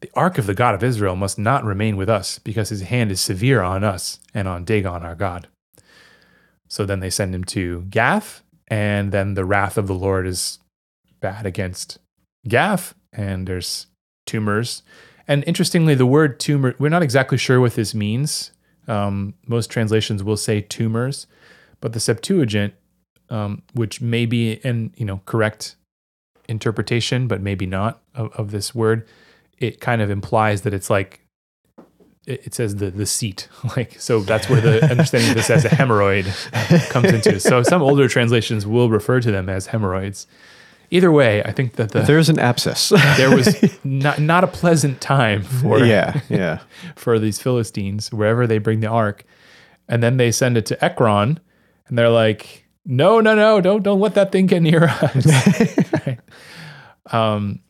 The 0.00 0.10
ark 0.14 0.38
of 0.38 0.46
the 0.46 0.54
God 0.54 0.74
of 0.74 0.84
Israel 0.84 1.16
must 1.16 1.38
not 1.38 1.64
remain 1.64 1.96
with 1.96 2.08
us, 2.08 2.38
because 2.38 2.68
his 2.68 2.82
hand 2.82 3.10
is 3.10 3.20
severe 3.20 3.60
on 3.60 3.82
us 3.82 4.20
and 4.32 4.46
on 4.46 4.64
Dagon 4.64 5.02
our 5.02 5.16
God. 5.16 5.48
So 6.68 6.86
then 6.86 7.00
they 7.00 7.10
send 7.10 7.34
him 7.34 7.44
to 7.44 7.82
Gath, 7.90 8.42
and 8.68 9.10
then 9.10 9.34
the 9.34 9.44
wrath 9.44 9.76
of 9.76 9.88
the 9.88 9.94
Lord 9.94 10.26
is 10.26 10.58
bad 11.20 11.46
against 11.46 11.98
Gath, 12.46 12.94
and 13.12 13.46
there's 13.46 13.86
tumors. 14.26 14.82
And 15.28 15.44
interestingly, 15.46 15.94
the 15.94 16.06
word 16.06 16.38
tumor, 16.38 16.74
we're 16.78 16.88
not 16.88 17.02
exactly 17.02 17.38
sure 17.38 17.60
what 17.60 17.74
this 17.74 17.94
means. 17.94 18.52
Um, 18.88 19.34
most 19.46 19.70
translations 19.70 20.22
will 20.22 20.36
say 20.36 20.60
tumors, 20.60 21.26
but 21.80 21.92
the 21.92 22.00
Septuagint, 22.00 22.74
um, 23.30 23.62
which 23.74 24.00
may 24.00 24.26
be 24.26 24.60
an 24.62 24.94
you 24.96 25.04
know 25.04 25.20
correct 25.26 25.76
interpretation, 26.48 27.26
but 27.26 27.40
maybe 27.40 27.66
not 27.66 28.00
of, 28.14 28.32
of 28.34 28.50
this 28.52 28.74
word, 28.74 29.06
it 29.58 29.80
kind 29.80 30.00
of 30.00 30.10
implies 30.10 30.62
that 30.62 30.72
it's 30.72 30.88
like 30.88 31.26
it, 32.26 32.46
it 32.46 32.54
says 32.54 32.76
the 32.76 32.90
the 32.90 33.06
seat, 33.06 33.48
like 33.76 34.00
so. 34.00 34.20
That's 34.20 34.48
where 34.48 34.60
the 34.60 34.84
understanding 34.90 35.30
of 35.30 35.36
this 35.36 35.50
as 35.50 35.64
a 35.64 35.68
hemorrhoid 35.68 36.26
comes 36.90 37.10
into. 37.10 37.40
So 37.40 37.64
some 37.64 37.82
older 37.82 38.08
translations 38.08 38.66
will 38.66 38.88
refer 38.88 39.20
to 39.20 39.30
them 39.32 39.48
as 39.48 39.66
hemorrhoids. 39.66 40.28
Either 40.90 41.10
way, 41.10 41.42
I 41.42 41.52
think 41.52 41.74
that 41.74 41.92
the 41.92 42.02
There's 42.02 42.28
an 42.28 42.38
abscess. 42.38 42.88
there 43.16 43.34
was 43.34 43.56
not 43.84 44.20
not 44.20 44.44
a 44.44 44.46
pleasant 44.46 45.00
time 45.00 45.42
for 45.42 45.80
yeah. 45.80 46.20
Yeah. 46.28 46.60
for 46.96 47.18
these 47.18 47.40
Philistines 47.40 48.12
wherever 48.12 48.46
they 48.46 48.58
bring 48.58 48.80
the 48.80 48.88
ark, 48.88 49.24
and 49.88 50.02
then 50.02 50.16
they 50.16 50.30
send 50.30 50.56
it 50.56 50.66
to 50.66 50.84
Ekron, 50.84 51.40
and 51.88 51.98
they're 51.98 52.10
like, 52.10 52.66
"No, 52.84 53.20
no, 53.20 53.34
no! 53.34 53.60
Don't 53.60 53.82
don't 53.82 54.00
let 54.00 54.14
that 54.14 54.32
thing 54.32 54.46
get 54.46 54.62
near 54.62 54.84
us." 54.84 55.26
Right? 56.06 56.18
Um, 57.10 57.60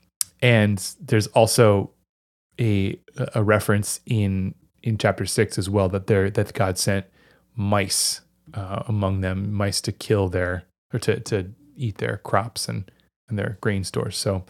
and 0.42 0.78
there's 1.00 1.26
also 1.28 1.90
a 2.60 2.98
a 3.34 3.42
reference 3.42 4.00
in 4.06 4.54
in 4.82 4.98
chapter 4.98 5.26
six 5.26 5.58
as 5.58 5.68
well 5.68 5.88
that 5.88 6.06
there 6.06 6.30
that 6.30 6.52
God 6.52 6.78
sent 6.78 7.06
mice 7.54 8.20
uh, 8.54 8.82
among 8.86 9.20
them, 9.20 9.52
mice 9.52 9.80
to 9.82 9.92
kill 9.92 10.28
their 10.28 10.64
or 10.92 10.98
to 11.00 11.20
to 11.20 11.50
eat 11.76 11.98
their 11.98 12.18
crops 12.18 12.68
and 12.68 12.90
and 13.28 13.38
their 13.38 13.58
grain 13.60 13.84
stores. 13.84 14.16
So 14.16 14.44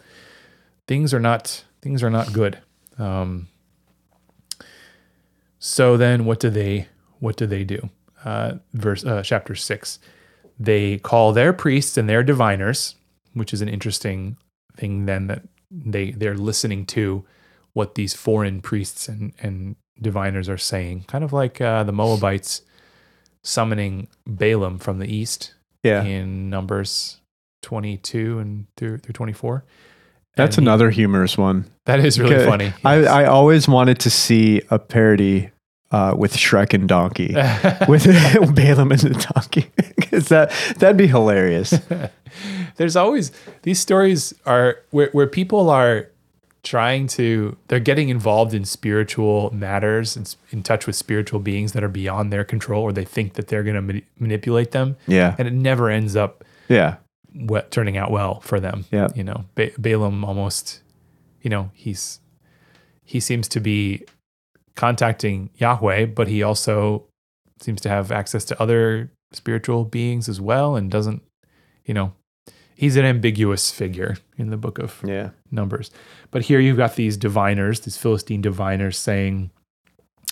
things 0.87 1.13
are 1.13 1.19
not 1.19 1.63
things 1.81 2.03
are 2.03 2.09
not 2.09 2.33
good. 2.33 2.59
Um, 2.97 3.47
so 5.59 5.97
then, 5.97 6.25
what 6.25 6.39
do 6.39 6.49
they 6.49 6.87
what 7.19 7.35
do 7.35 7.45
they 7.47 7.63
do? 7.63 7.89
Uh, 8.23 8.55
verse 8.73 9.05
uh, 9.05 9.21
chapter 9.23 9.55
six, 9.55 9.99
they 10.59 10.97
call 10.99 11.33
their 11.33 11.53
priests 11.53 11.97
and 11.97 12.07
their 12.09 12.23
diviners, 12.23 12.95
which 13.33 13.53
is 13.53 13.61
an 13.61 13.69
interesting 13.69 14.37
thing. 14.75 15.05
Then 15.05 15.27
that 15.27 15.43
they 15.71 16.11
they're 16.11 16.35
listening 16.37 16.85
to 16.87 17.25
what 17.73 17.95
these 17.95 18.13
foreign 18.13 18.61
priests 18.61 19.07
and 19.07 19.33
and 19.39 19.75
diviners 20.01 20.47
are 20.49 20.57
saying, 20.57 21.05
kind 21.07 21.23
of 21.23 21.33
like 21.33 21.59
uh, 21.59 21.83
the 21.83 21.91
Moabites 21.93 22.61
summoning 23.43 24.07
Balaam 24.25 24.77
from 24.77 24.99
the 24.99 25.07
east 25.13 25.53
Yeah. 25.83 26.03
in 26.03 26.49
Numbers 26.49 27.19
twenty 27.61 27.97
two 27.97 28.39
and 28.39 28.67
through 28.77 28.97
through 28.99 29.13
twenty 29.13 29.33
four. 29.33 29.63
That's 30.35 30.57
And 30.57 30.65
he- 30.65 30.69
another 30.69 30.89
humorous 30.91 31.37
one. 31.37 31.65
That 31.85 31.99
is 31.99 32.19
really 32.19 32.45
funny. 32.45 32.73
I, 32.85 32.99
yes. 32.99 33.07
I 33.09 33.25
always 33.25 33.67
wanted 33.67 33.99
to 33.99 34.09
see 34.11 34.61
a 34.69 34.77
parody 34.77 35.49
uh, 35.89 36.13
with 36.17 36.35
Shrek 36.35 36.73
and 36.73 36.87
Donkey. 36.87 37.33
with 37.87 38.05
Balaam 38.55 38.91
and 38.91 39.01
the 39.01 39.31
donkey. 39.33 39.71
'Cause 40.01 40.29
that 40.29 40.51
that'd 40.77 40.95
be 40.97 41.07
hilarious. 41.07 41.73
There's 42.75 42.95
always 42.95 43.31
these 43.63 43.79
stories 43.79 44.33
are 44.45 44.77
where 44.91 45.09
where 45.11 45.27
people 45.27 45.69
are 45.69 46.09
trying 46.63 47.07
to 47.07 47.55
they're 47.69 47.79
getting 47.79 48.09
involved 48.09 48.53
in 48.53 48.65
spiritual 48.65 49.49
matters 49.53 50.15
and 50.17 50.35
in 50.51 50.61
touch 50.63 50.85
with 50.85 50.95
spiritual 50.95 51.39
beings 51.39 51.71
that 51.73 51.83
are 51.83 51.87
beyond 51.89 52.31
their 52.31 52.43
control 52.43 52.83
or 52.83 52.91
they 52.91 53.05
think 53.05 53.33
that 53.33 53.47
they're 53.47 53.63
going 53.63 53.75
to 53.75 53.81
mani- 53.81 54.03
manipulate 54.19 54.71
them 54.71 54.97
Yeah. 55.07 55.35
and 55.37 55.47
it 55.47 55.53
never 55.53 55.89
ends 55.89 56.15
up 56.17 56.43
Yeah. 56.67 56.95
What 57.33 57.71
turning 57.71 57.97
out 57.97 58.09
well 58.11 58.39
for 58.41 58.59
them 58.59 58.85
Yeah. 58.91 59.07
you 59.15 59.23
know 59.23 59.45
ba- 59.55 59.71
Balaam 59.77 60.23
almost 60.25 60.81
you 61.41 61.49
know 61.49 61.71
he's 61.73 62.19
he 63.03 63.19
seems 63.19 63.47
to 63.49 63.59
be 63.61 64.03
contacting 64.75 65.49
Yahweh, 65.55 66.05
but 66.07 66.27
he 66.27 66.43
also 66.43 67.05
seems 67.61 67.81
to 67.81 67.89
have 67.89 68.11
access 68.11 68.45
to 68.45 68.61
other 68.61 69.09
spiritual 69.31 69.85
beings 69.85 70.27
as 70.29 70.39
well 70.41 70.75
and 70.75 70.91
doesn't, 70.91 71.21
you 71.85 71.93
know, 71.93 72.13
he's 72.75 72.95
an 72.97 73.05
ambiguous 73.05 73.71
figure 73.71 74.17
in 74.37 74.49
the 74.49 74.57
book 74.57 74.77
of 74.77 75.01
Yeah. 75.05 75.29
Numbers. 75.51 75.89
But 76.31 76.43
here 76.43 76.59
you've 76.59 76.77
got 76.77 76.95
these 76.95 77.17
diviners, 77.17 77.79
these 77.79 77.97
Philistine 77.97 78.41
diviners 78.41 78.97
saying, 78.97 79.51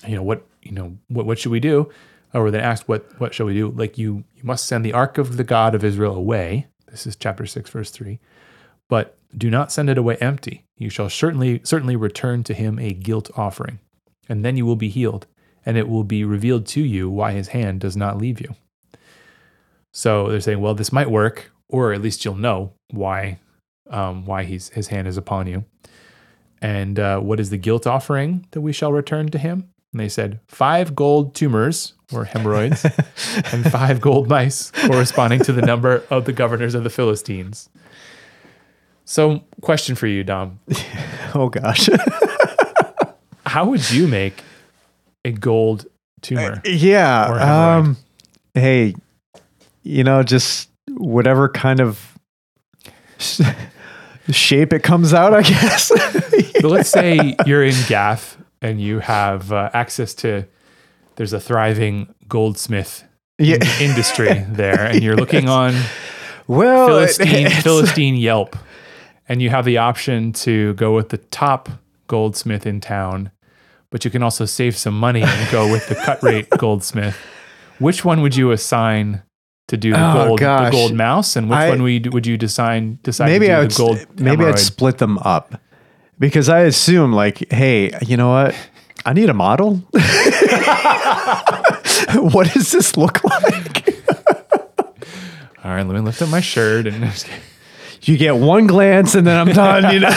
you 0.06 0.16
know, 0.16 0.24
what, 0.24 0.46
you 0.62 0.72
know, 0.74 0.98
what, 1.08 1.26
what 1.26 1.40
should 1.40 1.52
we 1.54 1.60
do? 1.62 1.90
Or 2.34 2.52
they 2.52 2.60
asked, 2.60 2.88
what, 2.90 3.06
what 3.20 3.34
shall 3.34 3.46
we 3.46 3.54
do? 3.54 3.70
Like 3.72 3.98
you, 3.98 4.26
you 4.36 4.44
must 4.44 4.68
send 4.68 4.86
the 4.86 4.94
ark 4.94 5.18
of 5.18 5.38
the 5.38 5.44
God 5.46 5.74
of 5.74 5.84
Israel 5.84 6.14
away. 6.16 6.68
This 6.96 7.06
is 7.06 7.18
chapter 7.18 7.46
six, 7.46 7.70
verse 7.70 7.92
three. 7.92 8.22
But 8.88 9.18
do 9.38 9.50
not 9.50 9.70
send 9.70 9.90
it 9.90 9.98
away 9.98 10.16
empty. 10.22 10.64
You 10.78 10.90
shall 10.90 11.10
certainly, 11.10 11.60
certainly 11.66 11.98
return 11.98 12.42
to 12.46 12.54
him 12.54 12.80
a 12.80 12.94
guilt 12.94 13.30
offering, 13.36 13.80
and 14.30 14.46
then 14.46 14.56
you 14.56 14.66
will 14.66 14.78
be 14.78 14.88
healed, 14.88 15.28
and 15.66 15.76
it 15.76 15.90
will 15.90 16.06
be 16.06 16.24
revealed 16.24 16.66
to 16.68 16.82
you 16.82 17.10
why 17.10 17.34
his 17.34 17.50
hand 17.50 17.82
does 17.82 17.98
not 17.98 18.18
leave 18.18 18.40
you. 18.40 18.56
So 19.92 20.30
they're 20.30 20.40
saying, 20.40 20.62
well, 20.62 20.74
this 20.74 20.94
might 20.94 21.12
work, 21.12 21.52
or 21.68 21.92
at 21.92 22.02
least 22.02 22.24
you'll 22.24 22.36
know 22.36 22.72
why 22.92 23.40
um, 23.90 24.26
why 24.26 24.46
he's, 24.46 24.70
his 24.70 24.88
hand 24.88 25.06
is 25.06 25.18
upon 25.18 25.48
you. 25.48 25.66
And 26.62 26.98
uh, 26.98 27.20
what 27.20 27.42
is 27.42 27.50
the 27.50 27.58
guilt 27.58 27.86
offering 27.86 28.48
that 28.52 28.62
we 28.62 28.72
shall 28.72 28.94
return 28.94 29.28
to 29.32 29.38
him? 29.38 29.70
And 29.96 30.02
they 30.02 30.10
said, 30.10 30.42
five 30.50 30.94
gold 30.94 31.34
tumors 31.36 31.94
or 32.12 32.26
hemorrhoids 32.26 32.84
and 33.54 33.72
five 33.72 34.02
gold 34.02 34.28
mice 34.28 34.70
corresponding 34.72 35.40
to 35.44 35.54
the 35.54 35.62
number 35.62 36.04
of 36.10 36.26
the 36.26 36.34
governors 36.34 36.76
of 36.76 36.84
the 36.84 36.90
Philistines. 36.90 37.70
So, 39.06 39.46
question 39.62 39.96
for 39.96 40.08
you, 40.08 40.26
Dom. 40.26 40.60
Oh 41.34 41.48
gosh. 41.50 41.90
How 43.46 43.66
would 43.66 43.90
you 43.90 44.08
make 44.08 44.42
a 45.24 45.32
gold 45.32 45.86
tumor? 46.22 46.62
Or 46.66 46.70
yeah. 46.70 47.78
Um, 47.78 47.98
hey, 48.54 48.96
you 49.84 50.04
know, 50.04 50.24
just 50.24 50.70
whatever 50.90 51.48
kind 51.48 51.80
of 51.80 52.18
shape 54.30 54.74
it 54.74 54.84
comes 54.84 55.14
out, 55.14 55.34
I 55.34 55.42
guess. 55.42 55.92
So 56.60 56.68
let's 56.68 56.90
say 56.90 57.36
you're 57.46 57.64
in 57.64 57.76
Gath 57.88 58.35
and 58.62 58.82
you 58.82 59.00
have 59.00 59.52
uh, 59.52 59.70
access 59.74 60.14
to, 60.16 60.46
there's 61.16 61.34
a 61.34 61.40
thriving 61.40 62.14
goldsmith 62.28 63.04
yeah. 63.38 63.58
industry 63.80 64.34
there, 64.50 64.86
and 64.86 65.04
you're 65.04 65.16
looking 65.16 65.50
on 65.50 65.74
Well, 66.48 66.88
Philistine, 66.88 67.50
Philistine 67.50 68.16
Yelp, 68.16 68.56
and 69.28 69.42
you 69.42 69.50
have 69.50 69.66
the 69.66 69.78
option 69.78 70.32
to 70.34 70.74
go 70.76 70.96
with 70.96 71.10
the 71.10 71.18
top 71.18 71.70
goldsmith 72.08 72.66
in 72.66 72.80
town, 72.82 73.32
but 73.90 74.06
you 74.06 74.12
can 74.12 74.22
also 74.24 74.46
save 74.46 74.76
some 74.78 74.98
money 75.00 75.22
and 75.24 75.52
go 75.52 75.72
with 75.72 75.88
the 75.90 75.96
cut 75.96 76.22
rate 76.24 76.50
goldsmith. 76.52 77.18
Which 77.80 78.06
one 78.06 78.22
would 78.22 78.36
you 78.36 78.52
assign 78.52 79.24
to 79.68 79.78
do 79.78 79.92
the 79.92 79.98
Oh, 80.00 80.28
gold, 80.28 80.40
the 80.40 80.70
gold 80.72 80.94
mouse, 80.94 81.36
and 81.36 81.50
which 81.50 81.58
I- 81.58 81.70
one 81.70 81.82
would 81.82 82.06
you, 82.06 82.12
would 82.12 82.28
you 82.28 82.38
decide 82.38 83.02
decide 83.04 83.26
maybe 83.28 83.48
to 83.48 83.52
do 83.52 83.56
I 83.58 83.60
would 83.62 83.72
the 83.72 83.78
gold? 83.78 84.20
maybe 84.20 84.46
I'd 84.46 84.60
split 84.60 85.00
them 85.00 85.18
up 85.20 85.60
because 86.20 86.50
I 86.50 86.62
assume 86.62 87.14
like, 87.14 87.52
hey, 87.52 87.92
you 88.06 88.18
know 88.18 88.30
what? 88.30 88.56
I 89.06 89.14
need 89.14 89.30
a 89.30 89.34
model. 89.34 89.76
what 92.16 92.52
does 92.54 92.72
this 92.72 92.98
look 92.98 93.24
like? 93.24 93.88
All 95.64 95.72
right, 95.72 95.84
let 95.84 95.96
me 95.96 96.00
lift 96.00 96.22
up 96.22 96.30
my 96.30 96.42
shirt 96.42 96.88
and 96.88 97.28
You 98.02 98.18
get 98.18 98.36
one 98.36 98.68
glance 98.68 99.16
and 99.16 99.26
then 99.26 99.38
I'm 99.38 99.54
done. 99.54 99.94
You 99.94 100.00
know. 100.02 100.10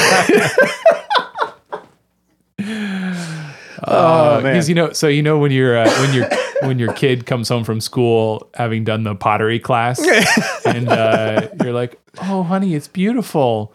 oh 3.87 4.40
man. 4.42 4.52
because 4.52 4.68
you 4.68 4.74
know, 4.74 4.92
so 4.92 5.08
you 5.08 5.22
know 5.22 5.38
when 5.38 5.52
you're 5.52 5.76
uh, 5.76 5.90
when 6.00 6.12
your 6.14 6.28
when 6.62 6.78
your 6.78 6.92
kid 6.92 7.26
comes 7.26 7.48
home 7.48 7.64
from 7.64 7.80
school 7.80 8.50
having 8.54 8.84
done 8.84 9.04
the 9.04 9.14
pottery 9.14 9.58
class, 9.58 10.00
and 10.66 10.88
uh, 10.88 11.48
you're 11.62 11.72
like, 11.72 12.00
"Oh, 12.22 12.42
honey, 12.42 12.74
it's 12.74 12.88
beautiful." 12.88 13.74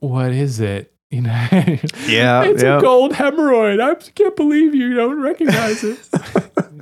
What 0.00 0.32
is 0.32 0.60
it? 0.60 0.93
You 1.14 1.20
know, 1.22 1.30
Yeah, 2.08 2.42
it's 2.44 2.62
yeah. 2.62 2.78
a 2.78 2.80
gold 2.80 3.12
hemorrhoid. 3.12 3.80
I 3.80 3.94
can't 4.12 4.34
believe 4.34 4.74
you 4.74 4.94
don't 4.94 5.20
recognize 5.20 5.84
it. 5.84 5.98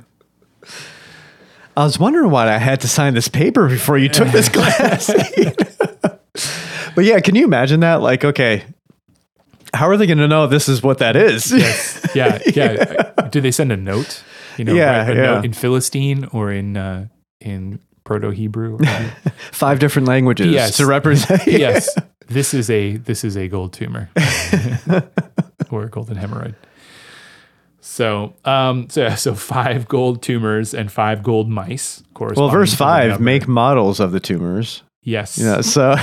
I 1.77 1.83
was 1.83 1.99
wondering 1.99 2.29
why 2.31 2.51
I 2.53 2.57
had 2.57 2.81
to 2.81 2.87
sign 2.87 3.13
this 3.13 3.27
paper 3.27 3.67
before 3.67 3.97
you 3.97 4.09
took 4.09 4.29
this 4.29 4.49
class. 4.57 5.07
but 6.95 7.03
yeah, 7.05 7.19
can 7.19 7.35
you 7.35 7.43
imagine 7.45 7.79
that? 7.81 8.01
Like, 8.01 8.23
okay, 8.25 8.63
how 9.73 9.87
are 9.87 9.97
they 9.97 10.05
going 10.07 10.17
to 10.19 10.27
know 10.27 10.47
this 10.47 10.69
is 10.69 10.81
what 10.83 10.99
that 10.99 11.15
is? 11.15 11.51
Yes. 11.51 12.05
Yeah, 12.15 12.39
yeah. 12.55 13.27
Do 13.31 13.41
they 13.41 13.51
send 13.51 13.71
a 13.71 13.77
note? 13.77 14.23
You 14.57 14.65
know, 14.65 14.73
Yeah, 14.73 15.05
a 15.07 15.15
yeah. 15.15 15.21
note 15.23 15.45
in 15.45 15.53
Philistine 15.53 16.25
or 16.31 16.51
in 16.51 16.77
uh, 16.77 17.07
in 17.39 17.79
Proto 18.03 18.29
Hebrew. 18.31 18.77
Five 19.51 19.79
different 19.79 20.07
languages 20.07 20.47
Yes. 20.47 20.77
to 20.77 20.85
represent. 20.85 21.41
yes, 21.47 21.89
this 22.27 22.53
is 22.53 22.69
a 22.69 22.97
this 22.97 23.23
is 23.23 23.35
a 23.37 23.47
gold 23.47 23.73
tumor 23.73 24.09
or 25.71 25.83
a 25.83 25.89
golden 25.89 26.17
hemorrhoid. 26.17 26.55
So, 27.81 28.33
um, 28.45 28.89
so 28.89 29.09
so 29.15 29.35
five 29.35 29.87
gold 29.87 30.21
tumors 30.23 30.73
and 30.73 30.91
five 30.91 31.21
gold 31.21 31.49
mice. 31.49 31.99
Of 31.99 32.13
course. 32.13 32.37
Well, 32.37 32.49
verse 32.49 32.73
five, 32.73 33.19
make 33.19 33.47
models 33.47 33.99
of 33.99 34.11
the 34.13 34.19
tumors. 34.19 34.83
yes, 35.03 35.37
Yeah, 35.37 35.61
so 35.61 35.95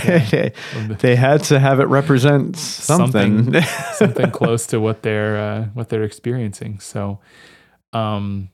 they 1.01 1.17
had 1.17 1.43
to 1.45 1.59
have 1.59 1.81
it 1.81 1.85
represent 1.87 2.57
something. 2.57 3.45
Something. 3.45 3.63
something 3.95 4.31
close 4.31 4.67
to 4.69 4.79
what 4.81 5.03
they're 5.03 5.37
uh, 5.39 5.65
what 5.75 5.89
they're 5.89 6.03
experiencing. 6.05 6.81
So, 6.81 7.21
um, 7.95 8.51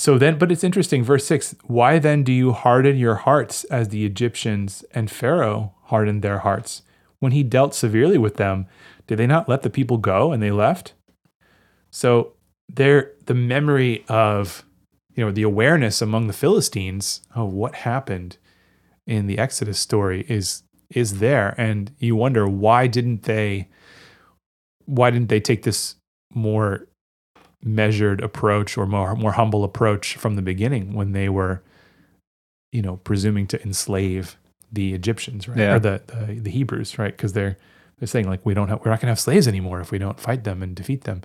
so 0.00 0.16
then, 0.16 0.38
but 0.38 0.50
it's 0.50 0.64
interesting. 0.64 1.04
Verse 1.04 1.26
six: 1.26 1.54
Why 1.64 1.98
then 1.98 2.22
do 2.22 2.32
you 2.32 2.52
harden 2.52 2.96
your 2.96 3.16
hearts 3.16 3.64
as 3.64 3.90
the 3.90 4.06
Egyptians 4.06 4.82
and 4.92 5.10
Pharaoh 5.10 5.74
hardened 5.82 6.22
their 6.22 6.38
hearts 6.38 6.80
when 7.18 7.32
he 7.32 7.42
dealt 7.42 7.74
severely 7.74 8.16
with 8.16 8.36
them? 8.36 8.66
Did 9.06 9.18
they 9.18 9.26
not 9.26 9.46
let 9.46 9.60
the 9.60 9.68
people 9.68 9.98
go 9.98 10.32
and 10.32 10.42
they 10.42 10.52
left? 10.52 10.94
So 11.90 12.32
there, 12.66 13.12
the 13.26 13.34
memory 13.34 14.06
of 14.08 14.64
you 15.14 15.22
know 15.22 15.32
the 15.32 15.42
awareness 15.42 16.00
among 16.00 16.28
the 16.28 16.32
Philistines 16.32 17.20
of 17.34 17.52
what 17.52 17.74
happened 17.74 18.38
in 19.06 19.26
the 19.26 19.36
Exodus 19.36 19.78
story 19.78 20.24
is 20.30 20.62
is 20.88 21.18
there, 21.18 21.54
and 21.58 21.92
you 21.98 22.16
wonder 22.16 22.48
why 22.48 22.86
didn't 22.86 23.24
they 23.24 23.68
why 24.86 25.10
didn't 25.10 25.28
they 25.28 25.40
take 25.40 25.64
this 25.64 25.96
more 26.32 26.86
measured 27.62 28.20
approach 28.22 28.78
or 28.78 28.86
more 28.86 29.14
more 29.16 29.32
humble 29.32 29.64
approach 29.64 30.16
from 30.16 30.34
the 30.36 30.42
beginning 30.42 30.94
when 30.94 31.12
they 31.12 31.28
were 31.28 31.62
you 32.72 32.80
know 32.82 32.96
presuming 32.98 33.46
to 33.46 33.60
enslave 33.62 34.36
the 34.72 34.94
Egyptians 34.94 35.46
right 35.48 35.58
Yeah. 35.58 35.74
or 35.74 35.78
the, 35.78 36.02
the 36.06 36.40
the 36.40 36.50
Hebrews 36.50 36.98
right 36.98 37.14
because 37.14 37.32
they're 37.34 37.56
they're 37.98 38.06
saying 38.08 38.28
like 38.28 38.44
we 38.46 38.54
don't 38.54 38.68
have 38.68 38.78
we're 38.84 38.90
not 38.90 39.00
going 39.00 39.08
to 39.08 39.12
have 39.12 39.20
slaves 39.20 39.46
anymore 39.46 39.80
if 39.80 39.90
we 39.90 39.98
don't 39.98 40.18
fight 40.18 40.44
them 40.44 40.62
and 40.62 40.74
defeat 40.74 41.04
them 41.04 41.20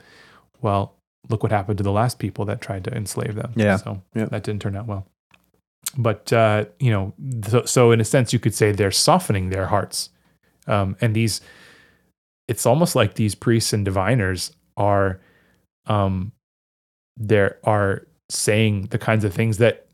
well 0.62 0.96
look 1.30 1.42
what 1.42 1.52
happened 1.52 1.78
to 1.78 1.84
the 1.84 1.92
last 1.92 2.20
people 2.20 2.44
that 2.46 2.60
tried 2.62 2.84
to 2.84 2.94
enslave 2.94 3.36
them 3.36 3.54
Yeah. 3.56 3.78
so 3.78 4.02
Yeah. 4.14 4.26
that 4.26 4.44
didn't 4.44 4.62
turn 4.62 4.76
out 4.76 4.88
well 4.88 5.08
but 5.98 6.34
uh, 6.34 6.66
you 6.80 6.92
know 6.92 7.14
so, 7.48 7.64
so 7.66 7.92
in 7.92 8.02
a 8.02 8.06
sense 8.06 8.34
you 8.34 8.40
could 8.40 8.54
say 8.54 8.72
they're 8.74 8.92
softening 8.92 9.50
their 9.52 9.68
hearts 9.68 10.10
um, 10.68 10.98
and 11.00 11.16
these 11.16 11.40
it's 12.48 12.66
almost 12.66 12.96
like 12.96 13.14
these 13.14 13.36
priests 13.36 13.72
and 13.72 13.86
diviners 13.86 14.52
are 14.76 15.20
um 15.88 16.32
there 17.18 17.58
are 17.64 18.06
saying 18.30 18.88
the 18.92 18.98
kinds 18.98 19.24
of 19.24 19.34
things 19.34 19.58
that 19.58 19.88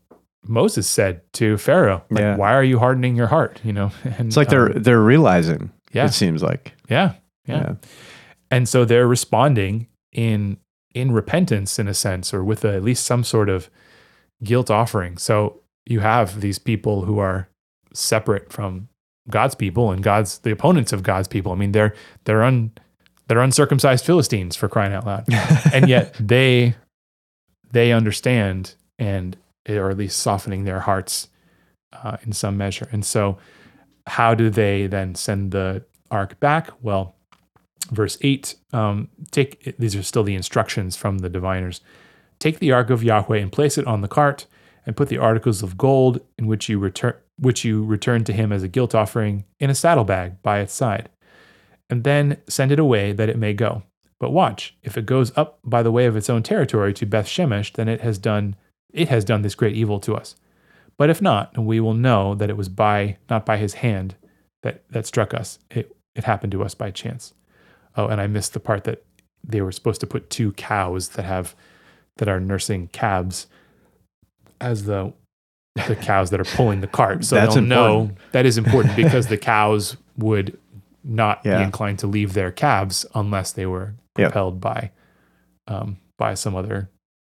Moses 0.44 0.88
said 0.88 1.20
to 1.34 1.56
Pharaoh 1.56 2.02
like 2.10 2.20
Yeah. 2.20 2.36
why 2.36 2.52
are 2.54 2.64
you 2.64 2.78
hardening 2.78 3.14
your 3.16 3.28
heart 3.28 3.60
you 3.64 3.72
know 3.72 3.90
and 4.04 4.28
It's 4.28 4.36
like 4.36 4.48
they're 4.48 4.74
um, 4.74 4.82
they're 4.82 5.00
realizing. 5.02 5.70
yeah. 5.92 6.06
It 6.06 6.12
seems 6.12 6.42
like. 6.42 6.74
yeah, 6.88 7.14
yeah 7.46 7.74
and 8.50 8.68
so 8.68 8.84
they're 8.84 9.06
responding 9.08 9.86
in 10.12 10.56
in 10.94 11.12
repentance 11.12 11.78
in 11.78 11.88
a 11.88 11.94
sense 11.94 12.34
or 12.34 12.42
with 12.44 12.64
at 12.64 12.82
least 12.82 13.04
some 13.06 13.24
sort 13.24 13.48
of 13.48 13.70
guilt 14.44 14.70
offering 14.70 15.16
so 15.16 15.60
you 15.86 16.00
have 16.00 16.40
these 16.40 16.58
people 16.58 17.04
who 17.04 17.18
are 17.18 17.48
separate 17.94 18.52
from 18.52 18.88
god's 19.30 19.54
people 19.54 19.90
and 19.92 20.02
god's 20.02 20.38
the 20.40 20.50
opponents 20.50 20.92
of 20.92 21.02
god's 21.02 21.28
people 21.28 21.52
i 21.52 21.54
mean 21.54 21.72
they're 21.72 21.94
they're 22.24 22.42
un 22.42 22.70
they're 23.32 23.40
uncircumcised 23.40 24.04
philistines 24.04 24.56
for 24.56 24.68
crying 24.68 24.92
out 24.92 25.06
loud. 25.06 25.24
And 25.72 25.88
yet 25.88 26.14
they 26.20 26.74
they 27.70 27.90
understand 27.90 28.74
and 28.98 29.38
or 29.66 29.90
at 29.90 29.96
least 29.96 30.18
softening 30.18 30.64
their 30.64 30.80
hearts 30.80 31.28
uh, 31.94 32.18
in 32.26 32.32
some 32.32 32.58
measure. 32.58 32.90
And 32.92 33.06
so 33.06 33.38
how 34.06 34.34
do 34.34 34.50
they 34.50 34.86
then 34.86 35.14
send 35.14 35.52
the 35.52 35.82
ark 36.10 36.38
back? 36.40 36.68
Well 36.82 37.14
verse 37.90 38.18
8 38.20 38.54
um, 38.74 39.08
take 39.30 39.76
these 39.78 39.96
are 39.96 40.02
still 40.02 40.24
the 40.24 40.34
instructions 40.34 40.94
from 40.94 41.18
the 41.18 41.30
diviners. 41.30 41.80
Take 42.38 42.58
the 42.58 42.72
ark 42.72 42.90
of 42.90 43.02
yahweh 43.02 43.38
and 43.38 43.50
place 43.50 43.78
it 43.78 43.86
on 43.86 44.02
the 44.02 44.08
cart 44.08 44.46
and 44.84 44.94
put 44.94 45.08
the 45.08 45.16
articles 45.16 45.62
of 45.62 45.78
gold 45.78 46.20
in 46.36 46.48
which 46.48 46.68
you 46.68 46.78
return 46.78 47.14
which 47.38 47.64
you 47.64 47.82
return 47.82 48.24
to 48.24 48.32
him 48.34 48.52
as 48.52 48.62
a 48.62 48.68
guilt 48.68 48.94
offering 48.94 49.46
in 49.58 49.70
a 49.70 49.74
saddlebag 49.74 50.42
by 50.42 50.58
its 50.58 50.74
side 50.74 51.08
and 51.92 52.04
then 52.04 52.38
send 52.48 52.72
it 52.72 52.78
away 52.78 53.12
that 53.12 53.28
it 53.28 53.36
may 53.36 53.52
go 53.52 53.82
But 54.18 54.30
watch, 54.30 54.74
if 54.82 54.96
it 54.96 55.04
goes 55.04 55.30
up 55.36 55.58
by 55.62 55.82
the 55.82 55.92
way 55.92 56.06
of 56.06 56.16
its 56.16 56.30
own 56.30 56.42
territory 56.42 56.94
to 56.94 57.04
Beth 57.06 57.26
Shemesh, 57.26 57.72
then 57.74 57.86
it 57.88 58.00
has 58.00 58.16
done 58.18 58.56
it 58.92 59.08
has 59.08 59.24
done 59.24 59.42
this 59.42 59.54
great 59.54 59.76
evil 59.76 60.00
to 60.00 60.14
us. 60.14 60.34
But 60.98 61.10
if 61.10 61.20
not, 61.20 61.56
we 61.58 61.80
will 61.80 61.94
know 61.94 62.34
that 62.34 62.48
it 62.50 62.56
was 62.56 62.68
by 62.70 63.18
not 63.28 63.44
by 63.44 63.56
his 63.58 63.74
hand 63.74 64.14
that 64.62 64.84
that 64.90 65.06
struck 65.06 65.34
us. 65.34 65.58
It 65.70 65.94
it 66.14 66.24
happened 66.24 66.52
to 66.52 66.62
us 66.62 66.74
by 66.74 66.90
chance. 66.90 67.34
Oh, 67.96 68.06
and 68.06 68.20
I 68.20 68.26
missed 68.26 68.54
the 68.54 68.60
part 68.60 68.84
that 68.84 69.04
they 69.44 69.60
were 69.60 69.72
supposed 69.72 70.00
to 70.00 70.06
put 70.06 70.30
two 70.30 70.52
cows 70.52 71.10
that 71.10 71.24
have 71.24 71.54
that 72.16 72.28
are 72.28 72.40
nursing 72.40 72.88
calves 72.88 73.48
as 74.60 74.84
the 74.84 75.12
the 75.88 75.96
cows 75.96 76.30
that 76.30 76.40
are 76.40 76.44
pulling 76.56 76.80
the 76.80 76.86
cart. 76.86 77.24
So 77.24 77.34
That's 77.40 77.54
they'll 77.54 77.64
know 77.64 78.00
important. 78.02 78.32
that 78.32 78.46
is 78.46 78.56
important 78.58 78.96
because 78.96 79.26
the 79.26 79.38
cows 79.38 79.96
would 80.16 80.56
not 81.04 81.40
Yeah. 81.44 81.58
be 81.58 81.64
inclined 81.64 81.98
to 82.00 82.06
leave 82.06 82.32
their 82.34 82.50
calves 82.50 83.04
unless 83.14 83.52
they 83.52 83.66
were 83.66 83.94
Yep. 84.18 84.30
propelled 84.32 84.60
by 84.60 84.90
um, 85.68 85.98
by 86.18 86.34
some 86.34 86.54
other 86.56 86.90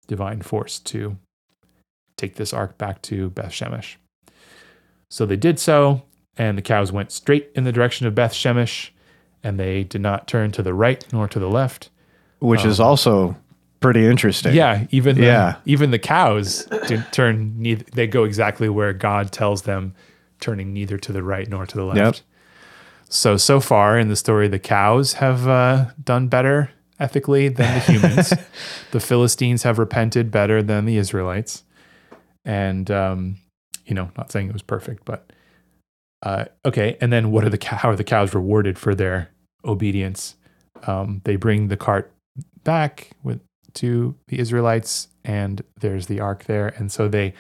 divine 0.09 0.43
force 0.43 0.79
to 0.81 1.17
take 2.17 2.35
this 2.37 2.53
ark 2.53 2.77
back 2.79 3.01
to 3.03 3.31
Beth 3.31 3.51
Shemesh. 3.53 3.97
So 5.11 5.25
they 5.27 5.37
did 5.37 5.59
so, 5.61 6.03
and 6.37 6.59
the 6.59 6.63
cows 6.63 6.91
went 6.93 7.13
straight 7.13 7.51
in 7.55 7.65
the 7.65 7.73
direction 7.73 8.07
of 8.07 8.15
Beth 8.15 8.33
Shemesh, 8.33 8.91
and 9.45 9.59
they 9.61 9.85
did 9.85 10.01
not 10.01 10.27
turn 10.27 10.51
to 10.53 10.63
the 10.63 10.75
right 10.75 11.05
nor 11.13 11.29
to 11.29 11.39
the 11.39 11.49
left. 11.49 11.91
Which 12.41 12.65
is 12.65 12.81
also 12.81 13.37
pretty 13.81 14.05
interesting. 14.07 14.55
Yeah, 14.55 14.87
even 14.91 15.17
the, 15.17 15.23
Yeah. 15.27 15.57
even 15.65 15.91
the 15.93 15.99
cows 15.99 16.65
didn't 16.89 17.13
turn. 17.13 17.55
Neither, 17.59 17.85
they 17.93 18.07
go 18.07 18.25
exactly 18.25 18.69
where 18.69 18.93
God 18.93 19.31
tells 19.33 19.63
them, 19.63 19.95
turning 20.41 20.73
neither 20.73 20.99
to 20.99 21.13
the 21.13 21.23
right 21.23 21.49
nor 21.49 21.65
to 21.67 21.77
the 21.77 21.85
left. 21.85 21.99
Yep. 21.99 22.17
So 23.09 23.37
so 23.37 23.61
far 23.61 23.99
in 23.99 24.09
the 24.09 24.17
story, 24.17 24.49
the 24.49 24.59
cows 24.59 25.15
have 25.15 25.47
uh, 25.47 25.87
done 26.03 26.29
better 26.29 26.71
ethically 26.99 27.49
than 27.49 27.75
the 27.75 27.81
humans. 27.81 28.33
the 28.91 29.01
Philistines 29.01 29.63
have 29.63 29.79
repented 29.79 30.31
better 30.31 30.63
than 30.63 30.87
the 30.87 30.97
Israelites, 30.97 31.63
and 32.45 32.91
um, 32.91 33.37
you 33.85 33.95
know, 33.95 34.11
not 34.17 34.33
saying 34.33 34.49
it 34.49 34.53
was 34.53 34.63
perfect, 34.63 35.05
but 35.05 35.33
uh, 36.23 36.47
okay. 36.65 36.97
And 37.01 37.13
then 37.13 37.31
what 37.31 37.45
are 37.45 37.51
the 37.51 37.59
cow- 37.59 37.77
how 37.77 37.91
are 37.91 37.97
the 37.97 38.05
cows 38.05 38.35
rewarded 38.35 38.79
for 38.79 38.95
their 38.95 39.31
obedience? 39.65 40.35
Um, 40.87 41.21
they 41.25 41.37
bring 41.37 41.69
the 41.69 41.77
cart 41.77 42.13
back 42.65 43.11
with 43.23 43.41
to 43.75 44.17
the 44.29 44.39
Israelites, 44.39 45.09
and 45.25 45.63
there's 45.81 46.07
the 46.07 46.21
ark 46.21 46.45
there, 46.45 46.69
and 46.69 46.91
so 46.91 47.09
they 47.09 47.35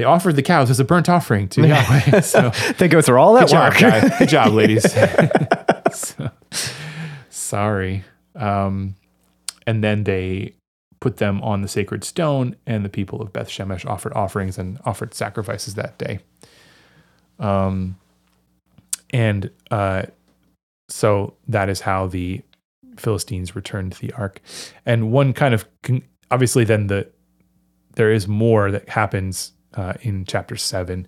they 0.00 0.04
offered 0.04 0.34
the 0.34 0.42
cows 0.42 0.70
as 0.70 0.80
a 0.80 0.84
burnt 0.84 1.10
offering 1.10 1.46
to 1.50 1.60
Yahweh. 1.68 2.22
So 2.22 2.48
They 2.78 2.88
go 2.88 3.02
through 3.02 3.20
all 3.20 3.34
that 3.34 3.48
good 3.48 3.50
job, 3.50 3.72
work. 3.74 3.80
guys. 3.82 4.18
Good 4.18 4.28
job, 4.30 4.52
ladies. 4.54 4.86
So, 5.92 6.30
sorry. 7.30 8.04
Um, 8.36 8.94
and 9.66 9.82
then 9.84 10.04
they 10.04 10.54
put 11.00 11.16
them 11.18 11.42
on 11.42 11.62
the 11.62 11.68
sacred 11.68 12.04
stone, 12.04 12.54
and 12.64 12.84
the 12.84 12.88
people 12.88 13.20
of 13.20 13.32
Beth 13.32 13.48
Shemesh 13.48 13.84
offered 13.84 14.12
offerings 14.14 14.56
and 14.56 14.78
offered 14.86 15.12
sacrifices 15.14 15.74
that 15.74 15.98
day. 15.98 16.20
Um, 17.40 17.98
and 19.12 19.50
uh, 19.72 20.04
so 20.88 21.34
that 21.48 21.68
is 21.68 21.80
how 21.80 22.06
the 22.06 22.40
Philistines 22.96 23.56
returned 23.56 23.94
the 23.94 24.12
ark. 24.12 24.40
And 24.86 25.10
one 25.10 25.32
kind 25.32 25.52
of 25.54 25.66
obviously, 26.30 26.64
then 26.64 26.86
the 26.86 27.08
there 27.96 28.12
is 28.12 28.28
more 28.28 28.70
that 28.70 28.88
happens 28.88 29.52
uh, 29.74 29.94
in 30.02 30.24
chapter 30.24 30.56
seven 30.56 31.06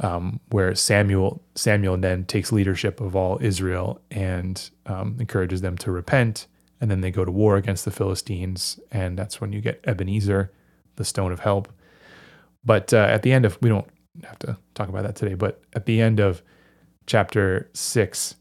um, 0.00 0.40
where 0.50 0.74
Samuel 0.74 1.42
Samuel 1.54 1.96
then 1.96 2.24
takes 2.24 2.52
leadership 2.52 3.00
of 3.00 3.16
all 3.16 3.38
Israel 3.40 4.00
and 4.10 4.70
um, 4.86 5.16
encourages 5.18 5.60
them 5.60 5.76
to 5.78 5.90
repent, 5.90 6.46
and 6.80 6.90
then 6.90 7.00
they 7.00 7.10
go 7.10 7.24
to 7.24 7.32
war 7.32 7.56
against 7.56 7.84
the 7.84 7.90
Philistines, 7.90 8.78
and 8.90 9.18
that's 9.18 9.40
when 9.40 9.52
you 9.52 9.60
get 9.60 9.80
Ebenezer, 9.84 10.52
the 10.96 11.04
stone 11.04 11.32
of 11.32 11.40
help. 11.40 11.72
But 12.64 12.92
uh, 12.92 13.06
at 13.10 13.22
the 13.22 13.32
end 13.32 13.44
of 13.44 13.58
we 13.60 13.68
don't 13.68 13.88
have 14.24 14.38
to 14.40 14.56
talk 14.74 14.88
about 14.88 15.02
that 15.02 15.16
today, 15.16 15.34
but 15.34 15.60
at 15.74 15.86
the 15.86 16.00
end 16.00 16.20
of 16.20 16.42
chapter 17.06 17.68
six, 17.74 18.36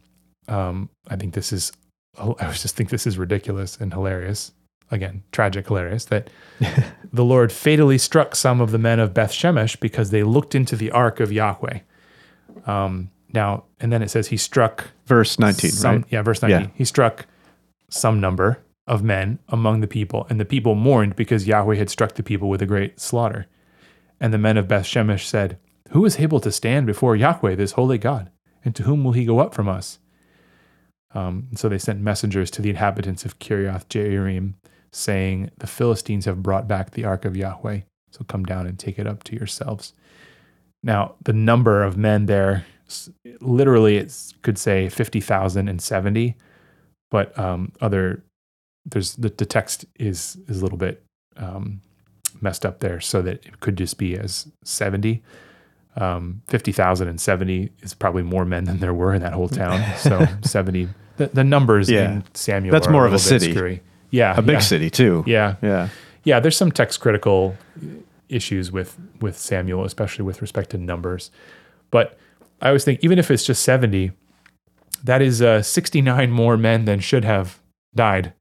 um, 0.47 0.89
I 1.07 1.15
think 1.15 1.33
this 1.33 1.51
is 1.51 1.71
I 2.17 2.51
just 2.51 2.75
think 2.75 2.89
this 2.89 3.07
is 3.07 3.17
ridiculous 3.17 3.77
and 3.77 3.91
hilarious. 3.93 4.51
Again, 4.89 5.23
tragic, 5.31 5.67
hilarious 5.67 6.05
that 6.05 6.29
the 7.13 7.25
Lord 7.25 7.51
fatally 7.51 7.97
struck 7.97 8.35
some 8.35 8.61
of 8.61 8.71
the 8.71 8.77
men 8.77 8.99
of 8.99 9.13
Beth 9.13 9.31
Shemesh 9.31 9.79
because 9.79 10.11
they 10.11 10.23
looked 10.23 10.55
into 10.55 10.75
the 10.75 10.91
ark 10.91 11.19
of 11.19 11.31
Yahweh. 11.31 11.79
Um, 12.65 13.11
now, 13.33 13.65
and 13.79 13.91
then 13.91 14.01
it 14.01 14.09
says 14.09 14.27
he 14.27 14.37
struck 14.37 14.87
Verse 15.05 15.39
19, 15.39 15.71
some, 15.71 15.95
right? 15.95 16.05
Yeah, 16.09 16.21
verse 16.21 16.41
19. 16.41 16.59
Yeah. 16.59 16.67
He 16.73 16.85
struck 16.85 17.25
some 17.89 18.19
number 18.19 18.59
of 18.85 19.03
men 19.03 19.39
among 19.49 19.81
the 19.81 19.87
people, 19.87 20.27
and 20.29 20.39
the 20.39 20.45
people 20.45 20.75
mourned 20.75 21.15
because 21.15 21.47
Yahweh 21.47 21.75
had 21.75 21.89
struck 21.89 22.15
the 22.15 22.23
people 22.23 22.49
with 22.49 22.61
a 22.61 22.65
great 22.65 22.99
slaughter. 22.99 23.47
And 24.19 24.33
the 24.33 24.37
men 24.37 24.57
of 24.57 24.67
Beth 24.67 24.85
Shemesh 24.85 25.25
said, 25.25 25.57
Who 25.91 26.05
is 26.05 26.19
able 26.19 26.39
to 26.41 26.51
stand 26.51 26.87
before 26.87 27.15
Yahweh, 27.15 27.55
this 27.55 27.73
holy 27.73 27.97
God? 27.97 28.31
And 28.65 28.75
to 28.75 28.83
whom 28.83 29.03
will 29.03 29.11
he 29.13 29.25
go 29.25 29.39
up 29.39 29.53
from 29.53 29.69
us? 29.69 29.99
Um, 31.13 31.47
so 31.55 31.69
they 31.69 31.77
sent 31.77 32.01
messengers 32.01 32.51
to 32.51 32.61
the 32.61 32.69
inhabitants 32.69 33.25
of 33.25 33.39
Kiriath 33.39 33.87
Jearim, 33.87 34.55
saying, 34.91 35.51
The 35.57 35.67
Philistines 35.67 36.25
have 36.25 36.43
brought 36.43 36.67
back 36.67 36.91
the 36.91 37.05
ark 37.05 37.25
of 37.25 37.35
Yahweh, 37.35 37.81
so 38.11 38.23
come 38.27 38.43
down 38.45 38.67
and 38.67 38.77
take 38.79 38.97
it 38.99 39.07
up 39.07 39.23
to 39.25 39.35
yourselves. 39.35 39.93
Now, 40.83 41.15
the 41.23 41.33
number 41.33 41.83
of 41.83 41.97
men 41.97 42.25
there, 42.27 42.65
literally, 43.41 43.97
it 43.97 44.15
could 44.41 44.57
say 44.57 44.89
50,000 44.89 45.67
and 45.67 45.81
70, 45.81 46.35
but 47.11 47.37
um, 47.37 47.71
other, 47.81 48.23
there's 48.85 49.15
the, 49.15 49.29
the 49.29 49.45
text 49.45 49.85
is, 49.99 50.37
is 50.47 50.59
a 50.59 50.63
little 50.63 50.77
bit 50.77 51.03
um, 51.35 51.81
messed 52.41 52.65
up 52.65 52.79
there 52.79 52.99
so 52.99 53.21
that 53.21 53.45
it 53.45 53.59
could 53.59 53.77
just 53.77 53.97
be 53.97 54.17
as 54.17 54.47
70. 54.63 55.21
Um, 55.95 56.43
50,000 56.47 57.07
and 57.07 57.19
70 57.19 57.71
is 57.81 57.93
probably 57.95 58.21
more 58.23 58.45
men 58.45 58.65
than 58.65 58.77
there 58.77 58.93
were 58.93 59.13
in 59.15 59.21
that 59.23 59.33
whole 59.33 59.49
town. 59.49 59.83
So 59.97 60.25
70, 60.43 60.89
the, 61.17 61.27
the 61.27 61.43
numbers 61.43 61.89
Yeah. 61.89 62.11
in 62.11 62.23
Samuel 62.35 62.71
That's 62.71 62.87
are 62.87 62.91
more 62.91 63.07
of 63.07 63.13
a 63.13 63.19
city. 63.19 63.51
screwy. 63.51 63.81
Yeah. 64.09 64.37
A 64.37 64.41
big 64.41 64.53
yeah, 64.53 64.59
city, 64.59 64.89
too. 64.89 65.23
Yeah 65.27 65.55
Yeah. 65.61 65.89
yeah 66.23 66.39
there's 66.39 66.57
some 66.57 66.71
text 66.71 66.99
critical 66.99 67.55
issues 68.29 68.71
with 68.71 68.97
with 69.21 69.37
samuel 69.37 69.85
especially 69.85 70.25
with 70.25 70.41
respect 70.41 70.69
to 70.71 70.77
numbers 70.77 71.31
but 71.91 72.17
i 72.61 72.67
always 72.67 72.83
think 72.83 72.99
even 73.01 73.17
if 73.17 73.31
it's 73.31 73.45
just 73.45 73.63
70 73.63 74.11
that 75.03 75.21
is 75.21 75.41
uh, 75.41 75.61
69 75.61 76.29
more 76.31 76.57
men 76.57 76.83
than 76.85 76.99
should 76.99 77.23
have 77.23 77.59
died 77.95 78.33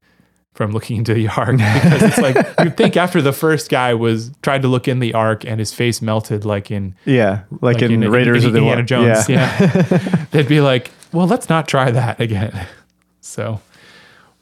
from 0.53 0.71
looking 0.71 0.97
into 0.97 1.13
the 1.13 1.27
ark 1.29 1.51
because 1.83 2.03
it's 2.03 2.17
like 2.17 2.35
you'd 2.63 2.75
think 2.75 2.97
after 2.97 3.21
the 3.21 3.31
first 3.31 3.69
guy 3.69 3.93
was 3.93 4.31
tried 4.41 4.63
to 4.63 4.67
look 4.67 4.87
in 4.89 4.99
the 4.99 5.13
ark 5.13 5.45
and 5.45 5.59
his 5.59 5.71
face 5.71 6.01
melted 6.01 6.43
like 6.43 6.69
in 6.71 6.95
Yeah. 7.05 7.43
Like, 7.61 7.81
in, 7.81 8.03
in 8.03 8.11
Raiders 8.11 8.43
of 8.43 8.51
the 8.53 8.57
Indiana 8.59 8.83
Jones 8.83 9.29
yeah, 9.29 10.25
they'd 10.31 10.47
be 10.49 10.59
like 10.59 10.91
well 11.13 11.27
let's 11.27 11.47
not 11.47 11.67
try 11.67 11.91
that 11.91 12.19
again 12.19 12.67
so 13.21 13.61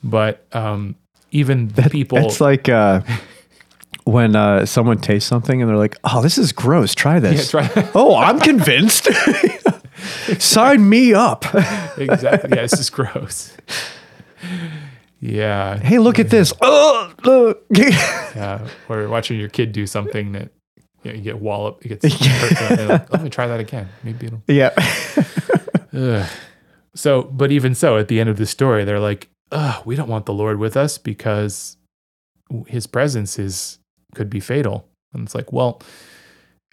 but 0.03 0.43
um 0.53 0.95
even 1.31 1.69
the 1.69 1.89
people 1.89 2.17
It's 2.19 2.41
like 2.41 2.69
uh, 2.69 3.01
when 4.05 4.35
uh, 4.35 4.65
someone 4.65 4.99
tastes 4.99 5.27
something 5.27 5.61
and 5.61 5.69
they're 5.69 5.77
like, 5.77 5.97
"Oh, 6.03 6.21
this 6.21 6.37
is 6.37 6.51
gross. 6.51 6.95
Try 6.95 7.15
yeah, 7.15 7.19
this." 7.19 7.51
try 7.51 7.69
oh, 7.95 8.15
I'm 8.15 8.39
convinced. 8.39 9.07
Sign 10.39 10.87
me 10.87 11.13
up. 11.13 11.45
exactly. 11.97 12.49
Yeah, 12.55 12.61
this 12.61 12.73
is 12.73 12.89
gross. 12.89 13.55
Yeah, 15.19 15.77
hey, 15.79 15.97
look 15.97 16.19
at 16.19 16.29
this. 16.29 16.53
Oh, 16.61 17.13
look. 17.23 17.65
yeah. 17.71 18.67
Or 18.89 19.07
watching 19.07 19.39
your 19.39 19.49
kid 19.49 19.71
do 19.71 19.87
something 19.87 20.33
that 20.33 20.51
you, 21.03 21.11
know, 21.11 21.17
you 21.17 21.23
get 21.23 21.39
wallop, 21.39 21.83
it 21.85 21.99
gets 21.99 22.25
hurt. 22.25 22.89
like, 22.89 23.11
Let 23.11 23.23
me 23.23 23.29
try 23.29 23.47
that 23.47 23.59
again. 23.59 23.87
Maybe 24.03 24.27
it'll. 24.27 24.43
yeah. 24.47 26.29
So, 26.95 27.23
but 27.23 27.51
even 27.51 27.75
so, 27.75 27.97
at 27.97 28.07
the 28.07 28.19
end 28.19 28.29
of 28.29 28.37
the 28.37 28.45
story, 28.45 28.85
they're 28.85 28.99
like, 28.99 29.29
we 29.85 29.95
don't 29.95 30.09
want 30.09 30.25
the 30.25 30.33
Lord 30.33 30.59
with 30.59 30.75
us 30.77 30.97
because 30.97 31.77
His 32.67 32.87
presence 32.87 33.39
is 33.39 33.79
could 34.13 34.29
be 34.29 34.39
fatal. 34.39 34.87
And 35.13 35.25
it's 35.25 35.35
like, 35.35 35.51
well, 35.53 35.81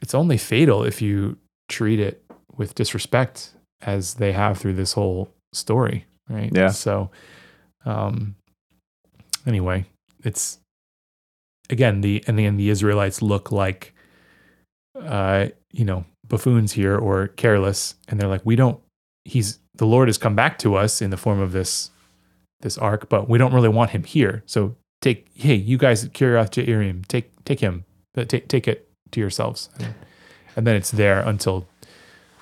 it's 0.00 0.14
only 0.14 0.36
fatal 0.36 0.82
if 0.82 1.00
you 1.00 1.38
treat 1.68 2.00
it 2.00 2.24
with 2.56 2.74
disrespect, 2.74 3.52
as 3.82 4.14
they 4.14 4.32
have 4.32 4.58
through 4.58 4.74
this 4.74 4.92
whole 4.92 5.30
story, 5.52 6.06
right? 6.28 6.50
Yeah. 6.54 6.68
So, 6.68 7.10
um, 7.84 8.36
anyway, 9.46 9.86
it's 10.24 10.58
again 11.70 12.00
the 12.00 12.22
and 12.26 12.38
then 12.38 12.56
the 12.56 12.70
Israelites 12.70 13.22
look 13.22 13.52
like, 13.52 13.94
uh, 15.00 15.48
you 15.72 15.84
know, 15.84 16.04
buffoons 16.26 16.72
here 16.72 16.96
or 16.96 17.28
careless, 17.28 17.94
and 18.08 18.20
they're 18.20 18.28
like, 18.28 18.44
we 18.44 18.56
don't. 18.56 18.80
He's 19.24 19.58
the 19.74 19.86
Lord 19.86 20.08
has 20.08 20.18
come 20.18 20.34
back 20.34 20.58
to 20.58 20.74
us 20.74 21.00
in 21.00 21.10
the 21.10 21.16
form 21.16 21.40
of 21.40 21.52
this 21.52 21.90
this 22.62 22.78
ark, 22.78 23.08
but 23.08 23.28
we 23.28 23.38
don't 23.38 23.52
really 23.52 23.68
want 23.68 23.90
him 23.90 24.04
here. 24.04 24.42
So 24.46 24.76
take, 25.00 25.28
hey, 25.34 25.54
you 25.54 25.76
guys 25.78 26.04
at 26.04 26.12
Kiriath 26.12 26.50
Jearim, 26.50 27.06
take 27.06 27.44
take 27.44 27.60
him, 27.60 27.84
but 28.14 28.28
take 28.28 28.48
take 28.48 28.66
it 28.66 28.88
to 29.10 29.20
yourselves, 29.20 29.68
and, 29.78 29.94
and 30.56 30.66
then 30.66 30.74
it's 30.74 30.90
there 30.90 31.20
until 31.20 31.66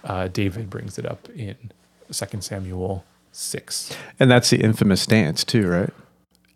uh, 0.04 0.28
David 0.28 0.70
brings 0.70 0.98
it 0.98 1.06
up 1.06 1.28
in 1.30 1.56
Second 2.10 2.42
Samuel 2.44 3.04
six. 3.32 3.96
And 4.18 4.30
that's 4.30 4.50
the 4.50 4.60
infamous 4.60 5.06
dance 5.06 5.44
too, 5.44 5.68
right? 5.68 5.90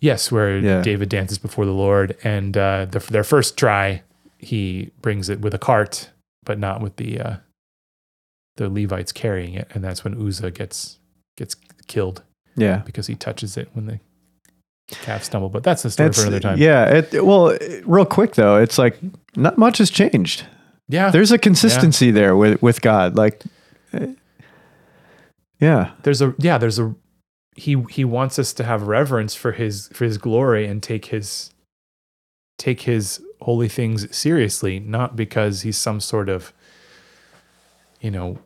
Yes, 0.00 0.30
where 0.30 0.58
Yeah. 0.58 0.82
David 0.82 1.08
dances 1.08 1.38
before 1.38 1.64
the 1.64 1.72
Lord, 1.72 2.16
and 2.22 2.56
uh, 2.56 2.84
the, 2.84 2.98
their 2.98 3.24
first 3.24 3.56
try, 3.56 4.02
he 4.38 4.90
brings 5.00 5.28
it 5.28 5.40
with 5.40 5.54
a 5.54 5.58
cart, 5.58 6.10
but 6.44 6.58
not 6.58 6.80
with 6.80 6.96
the 6.96 7.20
uh, 7.20 7.36
the 8.56 8.68
Levites 8.68 9.12
carrying 9.12 9.54
it, 9.54 9.68
and 9.74 9.82
that's 9.82 10.04
when 10.04 10.14
Uzzah 10.14 10.50
gets 10.50 10.98
gets 11.36 11.56
killed 11.86 12.22
Yeah. 12.56 12.82
because 12.84 13.06
he 13.06 13.14
touches 13.14 13.56
it 13.56 13.68
when 13.72 13.86
the 13.86 14.00
calf 14.90 15.24
stumble. 15.24 15.48
But 15.48 15.62
that's 15.64 15.84
a 15.84 15.90
story 15.90 16.12
for 16.12 16.22
another 16.22 16.40
time. 16.40 16.58
Yeah. 16.58 16.98
It, 16.98 17.24
well, 17.24 17.48
it- 17.48 17.82
real 17.86 18.04
quick 18.06 18.34
though, 18.34 18.56
it's 18.56 18.78
like 18.78 18.98
not 19.36 19.58
much 19.58 19.78
has 19.78 19.90
changed. 19.90 20.46
yeah. 20.88 21.10
There's 21.10 21.32
a 21.32 21.38
consistency 21.38 22.10
there 22.10 22.36
with 22.36 22.60
with 22.62 22.80
God. 22.82 23.16
Like, 23.16 23.42
eh, 23.92 24.14
yeah, 25.60 25.92
there's 26.02 26.20
a 26.22 26.34
yeah 26.38 26.58
there's 26.58 26.78
a 26.78 26.94
he 27.56 27.82
he 27.90 28.04
wants 28.04 28.38
us 28.38 28.52
to 28.54 28.64
have 28.64 28.82
reverence 28.88 29.34
for 29.34 29.52
his 29.52 29.88
for 29.92 30.04
his 30.04 30.18
glory 30.18 30.66
and 30.66 30.82
take 30.82 31.06
his 31.06 31.50
take 32.58 32.82
his 32.82 33.20
holy 33.40 33.68
things 33.68 34.14
seriously 34.16 34.80
not 34.80 35.16
because 35.16 35.62
he's 35.62 35.76
some 35.76 36.00
sort 36.00 36.28
of 36.28 36.52
you 38.00 38.10
know 38.10 38.38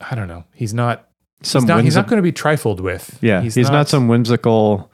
i 0.00 0.14
don't 0.14 0.28
know 0.28 0.44
he's 0.54 0.74
not 0.74 1.08
some 1.44 1.62
he's 1.62 1.68
not, 1.68 1.82
whimsi- 1.84 1.94
not 1.94 2.06
going 2.08 2.16
to 2.18 2.22
be 2.22 2.32
trifled 2.32 2.80
with 2.80 3.18
yeah, 3.20 3.40
he's, 3.42 3.56
not, 3.56 3.88
some 3.88 4.08
whimsical 4.08 4.90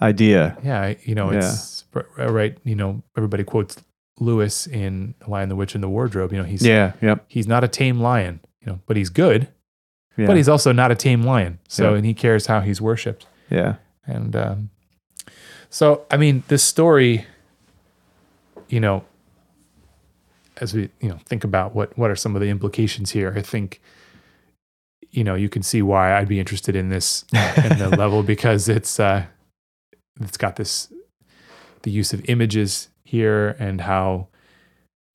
idea. 0.00 0.56
yeah 0.62 0.94
you 1.02 1.14
know 1.14 1.30
it's 1.30 1.84
right 2.16 2.56
you 2.64 2.74
know 2.76 3.02
everybody 3.16 3.42
quotes 3.44 3.76
lewis 4.20 4.66
in 4.66 5.14
the 5.20 5.30
lion 5.30 5.48
the 5.48 5.56
witch 5.56 5.74
and 5.74 5.82
the 5.82 5.88
wardrobe 5.88 6.32
you 6.32 6.38
know 6.38 6.44
he's 6.44 6.64
Yeah. 6.64 6.92
Yep. 7.00 7.24
he's 7.28 7.46
not 7.48 7.64
a 7.64 7.68
tame 7.68 8.00
lion 8.00 8.40
you 8.60 8.66
know 8.66 8.80
but 8.86 8.96
he's 8.96 9.08
good 9.10 9.48
Yeah. 10.16 10.26
but 10.26 10.36
he's 10.36 10.48
also 10.48 10.72
not 10.72 10.90
a 10.90 10.94
tame 10.94 11.22
lion 11.22 11.58
so 11.68 11.90
Yeah. 11.90 11.96
and 11.96 12.06
he 12.06 12.14
cares 12.14 12.46
how 12.46 12.60
he's 12.60 12.80
worshipped 12.80 13.26
yeah. 13.50 13.76
And 14.06 14.34
um, 14.36 14.70
so, 15.70 16.04
I 16.10 16.16
mean, 16.16 16.42
this 16.48 16.62
story, 16.64 17.26
you 18.68 18.80
know, 18.80 19.04
as 20.58 20.74
we 20.74 20.88
you 21.00 21.08
know 21.08 21.18
think 21.26 21.44
about 21.44 21.74
what 21.74 21.96
what 21.98 22.10
are 22.10 22.16
some 22.16 22.34
of 22.34 22.40
the 22.42 22.48
implications 22.48 23.10
here, 23.12 23.32
I 23.36 23.42
think, 23.42 23.80
you 25.10 25.24
know, 25.24 25.34
you 25.34 25.48
can 25.48 25.62
see 25.62 25.82
why 25.82 26.16
I'd 26.16 26.28
be 26.28 26.40
interested 26.40 26.76
in 26.76 26.88
this 26.90 27.24
in 27.32 27.78
the 27.78 27.88
level 27.98 28.22
because 28.22 28.68
it's 28.68 29.00
uh, 29.00 29.24
it's 30.20 30.36
got 30.36 30.56
this 30.56 30.92
the 31.82 31.90
use 31.90 32.12
of 32.12 32.28
images 32.28 32.88
here 33.04 33.56
and 33.58 33.80
how 33.80 34.28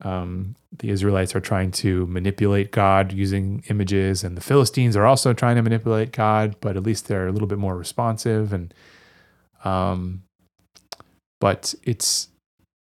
um, 0.01 0.55
the 0.77 0.89
Israelites 0.89 1.35
are 1.35 1.39
trying 1.39 1.71
to 1.71 2.07
manipulate 2.07 2.71
God 2.71 3.13
using 3.13 3.63
images, 3.69 4.23
and 4.23 4.35
the 4.35 4.41
Philistines 4.41 4.95
are 4.95 5.05
also 5.05 5.33
trying 5.33 5.55
to 5.55 5.61
manipulate 5.61 6.11
God, 6.11 6.55
but 6.59 6.75
at 6.75 6.83
least 6.83 7.07
they're 7.07 7.27
a 7.27 7.31
little 7.31 7.47
bit 7.47 7.59
more 7.59 7.77
responsive. 7.77 8.51
And 8.51 8.73
um, 9.63 10.23
but 11.39 11.75
it's 11.83 12.29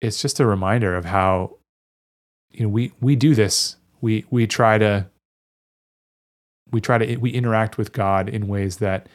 it's 0.01 0.21
just 0.21 0.41
a 0.41 0.47
reminder 0.47 0.97
of 0.97 1.05
how 1.05 1.57
you 2.51 2.63
know 2.63 2.69
we 2.69 2.93
we 3.01 3.17
do 3.17 3.35
this. 3.35 3.77
We 4.01 4.25
we 4.31 4.47
try 4.47 4.79
to 4.79 5.07
we 6.72 6.81
try 6.81 6.98
to 6.98 7.16
we 7.16 7.31
interact 7.31 7.79
with 7.79 7.92
God 7.92 8.29
in 8.29 8.48
ways 8.48 8.79
that 8.79 9.09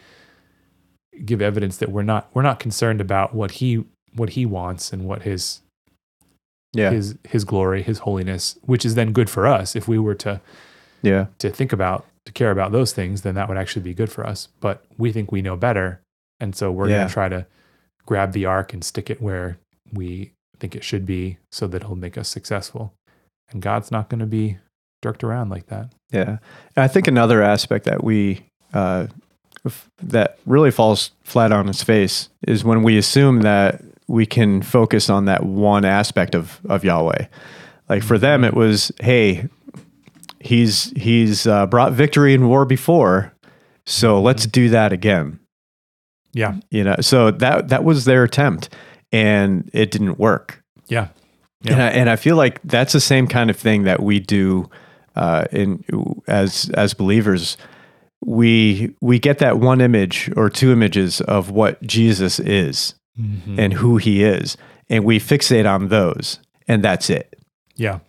give 1.25 1.41
evidence 1.41 1.77
that 1.77 1.91
we're 1.91 2.03
not 2.03 2.29
we're 2.33 2.41
not 2.41 2.59
concerned 2.59 3.01
about 3.01 3.33
what 3.35 3.51
he 3.51 3.83
what 4.15 4.31
he 4.31 4.45
wants 4.45 4.91
and 4.93 5.05
what 5.05 5.23
his 5.23 5.61
Yeah. 6.73 6.91
his 6.91 7.15
his 7.27 7.43
glory, 7.43 7.81
his 7.83 7.99
holiness, 7.99 8.57
which 8.61 8.85
is 8.85 8.95
then 8.95 9.11
good 9.11 9.29
for 9.29 9.45
us. 9.47 9.75
If 9.75 9.87
we 9.87 9.99
were 9.99 10.15
to 10.15 10.39
yeah. 11.01 11.27
to 11.39 11.49
think 11.49 11.73
about 11.73 12.05
to 12.25 12.31
care 12.31 12.51
about 12.51 12.71
those 12.71 12.93
things, 12.93 13.23
then 13.23 13.35
that 13.35 13.47
would 13.49 13.57
actually 13.57 13.81
be 13.81 13.93
good 13.93 14.11
for 14.11 14.25
us. 14.25 14.47
But 14.59 14.85
we 14.97 15.11
think 15.11 15.31
we 15.31 15.41
know 15.41 15.57
better, 15.57 16.01
and 16.39 16.55
so 16.55 16.71
we're 16.71 16.87
Yeah. 16.89 16.97
going 16.97 17.07
to 17.07 17.13
try 17.13 17.29
to 17.29 17.45
grab 18.05 18.31
the 18.31 18.45
ark 18.45 18.73
and 18.73 18.83
stick 18.83 19.09
it 19.09 19.21
where 19.21 19.57
we 19.91 20.31
think 20.59 20.75
it 20.75 20.83
should 20.83 21.05
be, 21.05 21.37
so 21.51 21.67
that 21.67 21.81
it'll 21.83 21.95
make 21.95 22.17
us 22.17 22.29
successful. 22.29 22.93
And 23.49 23.61
God's 23.61 23.91
not 23.91 24.07
going 24.09 24.19
to 24.19 24.25
be 24.27 24.57
jerked 25.01 25.23
around 25.23 25.49
like 25.49 25.67
that. 25.67 25.91
Yeah. 26.11 26.37
And 26.75 26.83
I 26.83 26.87
think 26.87 27.07
another 27.07 27.41
aspect 27.41 27.85
that 27.85 28.03
we, 28.03 28.45
uh, 28.73 29.07
f- 29.65 29.89
that 30.01 30.37
really 30.45 30.71
falls 30.71 31.11
flat 31.23 31.51
on 31.51 31.69
its 31.69 31.83
face 31.83 32.29
is 32.47 32.63
when 32.63 32.83
we 32.83 32.97
assume 32.97 33.41
that 33.41 33.81
we 34.07 34.25
can 34.25 34.61
focus 34.61 35.09
on 35.09 35.25
that 35.25 35.43
one 35.43 35.85
aspect 35.85 36.35
of, 36.35 36.59
of 36.67 36.83
Yahweh. 36.83 37.25
Like 37.89 38.03
for 38.03 38.17
them, 38.17 38.43
it 38.43 38.53
was, 38.53 38.91
hey, 39.01 39.47
he's, 40.39 40.91
he's 40.95 41.47
uh, 41.47 41.65
brought 41.67 41.93
victory 41.93 42.33
in 42.33 42.47
war 42.47 42.65
before. 42.65 43.33
So 43.85 44.21
let's 44.21 44.45
do 44.45 44.69
that 44.69 44.93
again. 44.93 45.39
Yeah, 46.33 46.55
You 46.69 46.85
know, 46.85 46.95
so 47.01 47.31
that, 47.31 47.69
that 47.69 47.83
was 47.83 48.05
their 48.05 48.23
attempt 48.23 48.69
and 49.11 49.69
it 49.73 49.91
didn't 49.91 50.17
work. 50.17 50.63
yeah, 50.87 51.09
Yeah. 51.61 51.73
And, 51.73 51.81
I, 51.81 51.87
and 51.89 52.09
I 52.09 52.15
feel 52.15 52.37
like 52.37 52.61
that's 52.63 52.93
the 52.93 53.01
same 53.01 53.27
kind 53.27 53.49
of 53.49 53.57
thing 53.57 53.83
that 53.83 54.01
we 54.01 54.19
do 54.21 54.69
uh, 55.15 55.45
in 55.51 55.83
as 56.27 56.69
as 56.75 56.93
believers. 56.93 57.57
We 58.23 58.93
we 59.01 59.17
get 59.19 59.39
that 59.39 59.57
one 59.59 59.81
image 59.81 60.31
or 60.35 60.49
two 60.49 60.71
images 60.71 61.21
of 61.21 61.49
what 61.49 61.81
Jesus 61.81 62.39
is 62.39 62.93
Mhm. 63.19 63.57
and 63.57 63.73
who 63.73 63.97
He 63.97 64.23
is, 64.23 64.57
and 64.89 65.03
we 65.03 65.19
fixate 65.19 65.67
on 65.69 65.87
those, 65.89 66.39
and 66.67 66.83
that's 66.83 67.09
it. 67.09 67.35
yeah, 67.75 67.99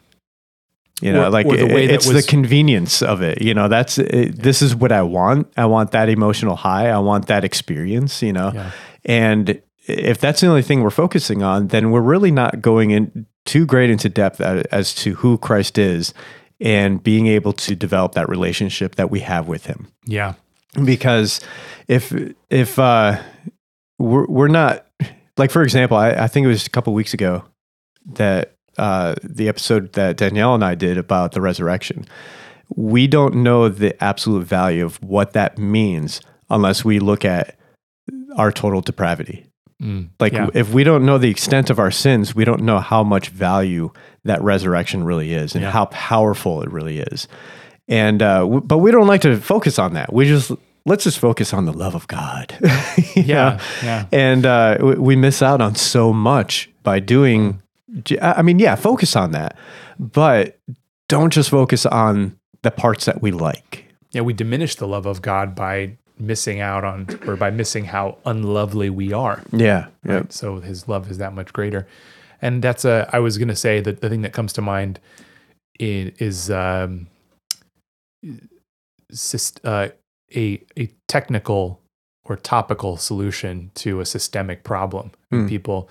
You 1.01 1.12
know, 1.12 1.25
Or- 1.27 1.31
like 1.31 1.47
or 1.47 1.57
the 1.57 1.65
it- 1.77 1.91
it's 1.91 2.07
was- 2.07 2.25
the 2.25 2.31
convenience 2.31 3.03
of 3.03 3.23
it. 3.23 3.43
You 3.43 3.55
know, 3.55 3.67
that's 3.69 3.99
it, 3.99 4.41
this 4.41 4.62
is 4.62 4.77
what 4.77 4.93
I 4.93 5.03
want. 5.03 5.49
I 5.57 5.65
want 5.65 5.91
that 5.93 6.09
emotional 6.09 6.55
high. 6.57 6.91
I 6.91 6.99
want 6.99 7.27
that 7.27 7.43
experience. 7.43 8.23
You 8.23 8.33
know, 8.35 8.53
yeah, 8.55 8.71
and 9.05 9.61
if 9.88 10.21
that's 10.21 10.43
the 10.43 10.47
only 10.47 10.62
thing 10.62 10.83
we're 10.83 10.91
focusing 10.91 11.43
on, 11.43 11.69
then 11.69 11.91
we're 11.91 12.01
really 12.03 12.31
not 12.31 12.61
going 12.62 12.91
in 12.93 13.27
too 13.45 13.67
great 13.67 13.91
into 13.91 14.09
depth 14.09 14.41
as 14.41 14.95
to 14.97 15.15
who 15.15 15.38
Christ 15.38 15.77
is 15.79 16.15
and 16.62 17.03
being 17.03 17.27
able 17.27 17.53
to 17.53 17.75
develop 17.75 18.12
that 18.12 18.29
relationship 18.29 18.94
that 18.94 19.11
we 19.11 19.20
have 19.20 19.48
with 19.48 19.66
Him. 19.66 19.88
yeah, 20.07 20.35
Because 20.85 21.40
if 21.88 22.12
if 22.51 22.79
uh, 22.79 23.20
we're 23.98 24.27
we're 24.27 24.48
not 24.48 24.87
like, 25.37 25.51
for 25.51 25.62
example, 25.62 25.96
I, 25.96 26.11
I 26.12 26.27
think 26.29 26.44
it 26.44 26.48
was 26.48 26.66
a 26.66 26.70
couple 26.70 26.94
weeks 26.94 27.12
ago 27.14 27.44
that 28.14 28.55
uh, 28.79 29.14
the 29.22 29.48
episode 29.48 29.92
that 29.94 30.16
Danielle 30.16 30.55
and 30.55 30.64
I 30.64 30.75
did 30.75 30.96
about 30.98 31.33
the 31.33 31.40
resurrection. 31.40 32.07
We 32.75 33.07
don't 33.07 33.35
know 33.42 33.68
the 33.68 34.03
absolute 34.03 34.46
value 34.46 34.85
of 34.87 34.96
what 35.03 35.35
that 35.35 35.59
means 35.59 36.22
unless 36.48 36.85
we 36.87 37.01
look 37.01 37.22
at 37.25 37.59
our 38.38 38.51
total 38.51 38.81
depravity. 38.81 39.44
Mm. 39.83 40.09
Like 40.18 40.33
Yeah. 40.33 40.48
if 40.55 40.72
we 40.72 40.85
don't 40.85 41.05
know 41.05 41.18
the 41.18 41.29
extent 41.29 41.68
of 41.68 41.79
our 41.79 41.90
sins, 41.90 42.35
we 42.35 42.44
don't 42.46 42.62
know 42.62 42.79
how 42.79 43.03
much 43.05 43.29
value 43.29 43.92
that 44.25 44.43
resurrection 44.43 45.05
really 45.05 45.33
is 45.35 45.55
and 45.55 45.63
Yeah. 45.63 45.71
how 45.71 45.87
powerful 45.87 46.63
it 46.63 46.71
really 46.71 46.99
is. 47.01 47.29
And 47.89 48.23
uh, 48.23 48.41
w- 48.41 48.61
but 48.61 48.79
we 48.79 48.91
don't 48.91 49.07
like 49.07 49.23
to 49.23 49.37
focus 49.39 49.79
on 49.79 49.95
that. 49.95 50.13
We 50.13 50.27
just 50.27 50.53
let's 50.87 51.05
just 51.05 51.19
focus 51.19 51.53
on 51.53 51.65
the 51.65 51.73
love 51.73 51.95
of 51.95 52.07
God. 52.09 52.55
Yeah, 53.17 53.51
know? 53.51 53.59
yeah, 53.83 54.07
And 54.13 54.47
uh, 54.47 54.79
we 54.81 54.95
we 54.95 55.17
miss 55.17 55.43
out 55.43 55.61
on 55.61 55.75
so 55.75 56.13
much 56.13 56.71
by 56.83 57.01
doing. 57.01 57.61
I 58.23 58.41
mean, 58.43 58.59
yeah, 58.59 58.75
focus 58.77 59.17
on 59.17 59.33
that, 59.33 59.57
but 59.99 60.59
don't 61.09 61.31
just 61.33 61.51
focus 61.51 61.85
on 61.85 62.39
the 62.63 62.71
parts 62.71 63.05
that 63.05 63.21
we 63.21 63.33
like. 63.33 63.85
yeah. 64.13 64.23
We 64.23 64.33
diminish 64.33 64.77
the 64.77 64.87
love 64.89 65.05
of 65.05 65.21
God 65.21 65.55
by 65.55 65.99
missing 66.19 66.61
out 66.61 66.85
on, 66.85 67.07
or 67.27 67.37
by 67.37 67.51
missing 67.51 67.85
how 67.85 68.17
unlovely 68.25 68.89
we 68.89 69.13
are. 69.13 69.43
Yeah, 69.53 69.89
yeah, 70.07 70.15
right? 70.15 70.33
So 70.33 70.61
his 70.61 70.89
love 70.89 71.11
is 71.11 71.19
that 71.19 71.35
much 71.35 71.53
greater. 71.53 71.87
And 72.42 72.61
that's 72.61 72.85
a, 72.85 73.09
I 73.12 73.20
was 73.20 73.38
going 73.38 73.48
to 73.48 73.57
say 73.57 73.81
that 73.81 74.00
the 74.00 74.11
thing 74.11 74.22
that 74.22 74.33
comes 74.33 74.52
to 74.55 74.61
mind 74.61 74.98
is 75.78 76.50
um, 76.50 77.07
uh, 79.64 79.88
a, 80.34 80.62
a 80.76 80.90
technical 81.09 81.80
or 82.24 82.36
topical 82.36 82.97
solution 82.97 83.70
to 83.76 84.01
a 84.01 84.05
systemic 84.05 84.64
problem. 84.64 85.12
Hmm. 85.30 85.49
people 85.49 85.88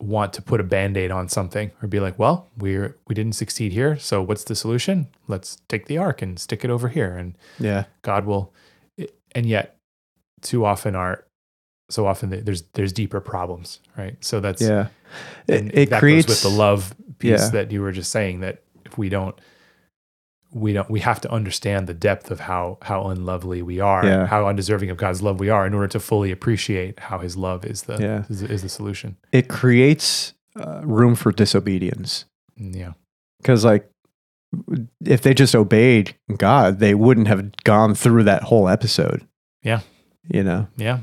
want 0.00 0.32
to 0.32 0.42
put 0.42 0.60
a 0.60 0.64
band-aid 0.64 1.10
on 1.10 1.28
something 1.28 1.72
or 1.82 1.88
be 1.88 1.98
like, 1.98 2.18
well, 2.18 2.48
we're, 2.56 2.96
we 3.08 3.14
didn't 3.14 3.34
succeed 3.34 3.72
here. 3.72 3.98
So 3.98 4.22
what's 4.22 4.44
the 4.44 4.54
solution? 4.54 5.08
Let's 5.26 5.58
take 5.68 5.86
the 5.86 5.98
ark 5.98 6.22
and 6.22 6.38
stick 6.38 6.64
it 6.64 6.70
over 6.70 6.88
here. 6.88 7.16
And 7.16 7.36
yeah, 7.58 7.84
God 8.02 8.24
will, 8.24 8.52
and 9.34 9.44
yet 9.44 9.76
too 10.40 10.64
often 10.64 10.94
are, 10.94 11.24
so 11.88 12.06
often 12.06 12.30
there's 12.44 12.62
there's 12.74 12.92
deeper 12.92 13.20
problems, 13.20 13.80
right? 13.96 14.16
So 14.24 14.40
that's 14.40 14.62
yeah. 14.62 14.88
It, 15.46 15.60
and 15.60 15.74
it 15.74 15.90
that 15.90 16.00
creates 16.00 16.26
goes 16.26 16.44
with 16.44 16.52
the 16.52 16.58
love 16.58 16.94
piece 17.18 17.40
Yeah. 17.40 17.48
that 17.50 17.72
you 17.72 17.80
were 17.80 17.92
just 17.92 18.10
saying 18.12 18.40
that 18.40 18.62
if 18.84 18.98
we 18.98 19.08
don't, 19.08 19.34
we 20.52 20.72
don't, 20.72 20.88
we 20.90 21.00
have 21.00 21.20
to 21.22 21.30
understand 21.30 21.86
the 21.86 21.94
depth 21.94 22.30
of 22.30 22.40
how 22.40 22.78
how 22.82 23.04
unlovely 23.08 23.62
we 23.62 23.80
are, 23.80 24.04
Yeah. 24.04 24.26
how 24.26 24.46
undeserving 24.46 24.90
of 24.90 24.96
God's 24.96 25.22
love 25.22 25.40
we 25.40 25.48
are, 25.50 25.66
in 25.66 25.74
order 25.74 25.88
to 25.88 26.00
fully 26.00 26.30
appreciate 26.30 27.00
how 27.00 27.18
His 27.18 27.36
love 27.36 27.64
is 27.64 27.82
the 27.82 27.96
Yeah. 27.98 28.24
is, 28.28 28.42
is 28.42 28.62
the 28.62 28.68
solution. 28.68 29.16
it 29.32 29.48
creates 29.48 30.34
uh, 30.58 30.80
room 30.84 31.14
for 31.14 31.32
disobedience. 31.32 32.24
Mm, 32.60 32.74
Yeah, 32.76 32.92
Because, 33.40 33.64
like, 33.64 33.88
if 35.04 35.20
they 35.22 35.32
just 35.34 35.54
obeyed 35.54 36.16
God, 36.36 36.78
they 36.80 36.94
wouldn't 36.94 37.28
have 37.28 37.52
gone 37.64 37.94
through 37.94 38.24
that 38.24 38.42
whole 38.44 38.68
episode. 38.68 39.26
Yeah. 39.62 39.80
You 40.32 40.42
know? 40.42 40.66
yeah. 40.76 41.00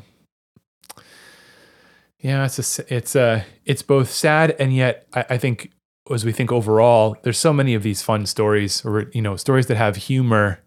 Yeah, 2.26 2.46
it's 2.46 2.80
a, 2.80 2.94
it's 2.96 3.16
a, 3.16 3.46
it's 3.66 3.84
both 3.84 4.10
sad 4.10 4.56
and 4.58 4.76
yet 4.76 5.06
I, 5.14 5.26
I 5.32 5.38
think 5.38 5.72
as 6.12 6.26
we 6.26 6.32
think 6.32 6.52
overall, 6.52 7.18
there's 7.24 7.38
so 7.38 7.54
many 7.54 7.74
of 7.76 7.84
these 7.84 8.02
fun 8.02 8.26
stories, 8.26 8.84
or 8.86 9.10
you 9.14 9.22
know, 9.22 9.36
stories 9.36 9.68
that 9.68 9.78
have 9.78 9.96
humor 9.96 10.60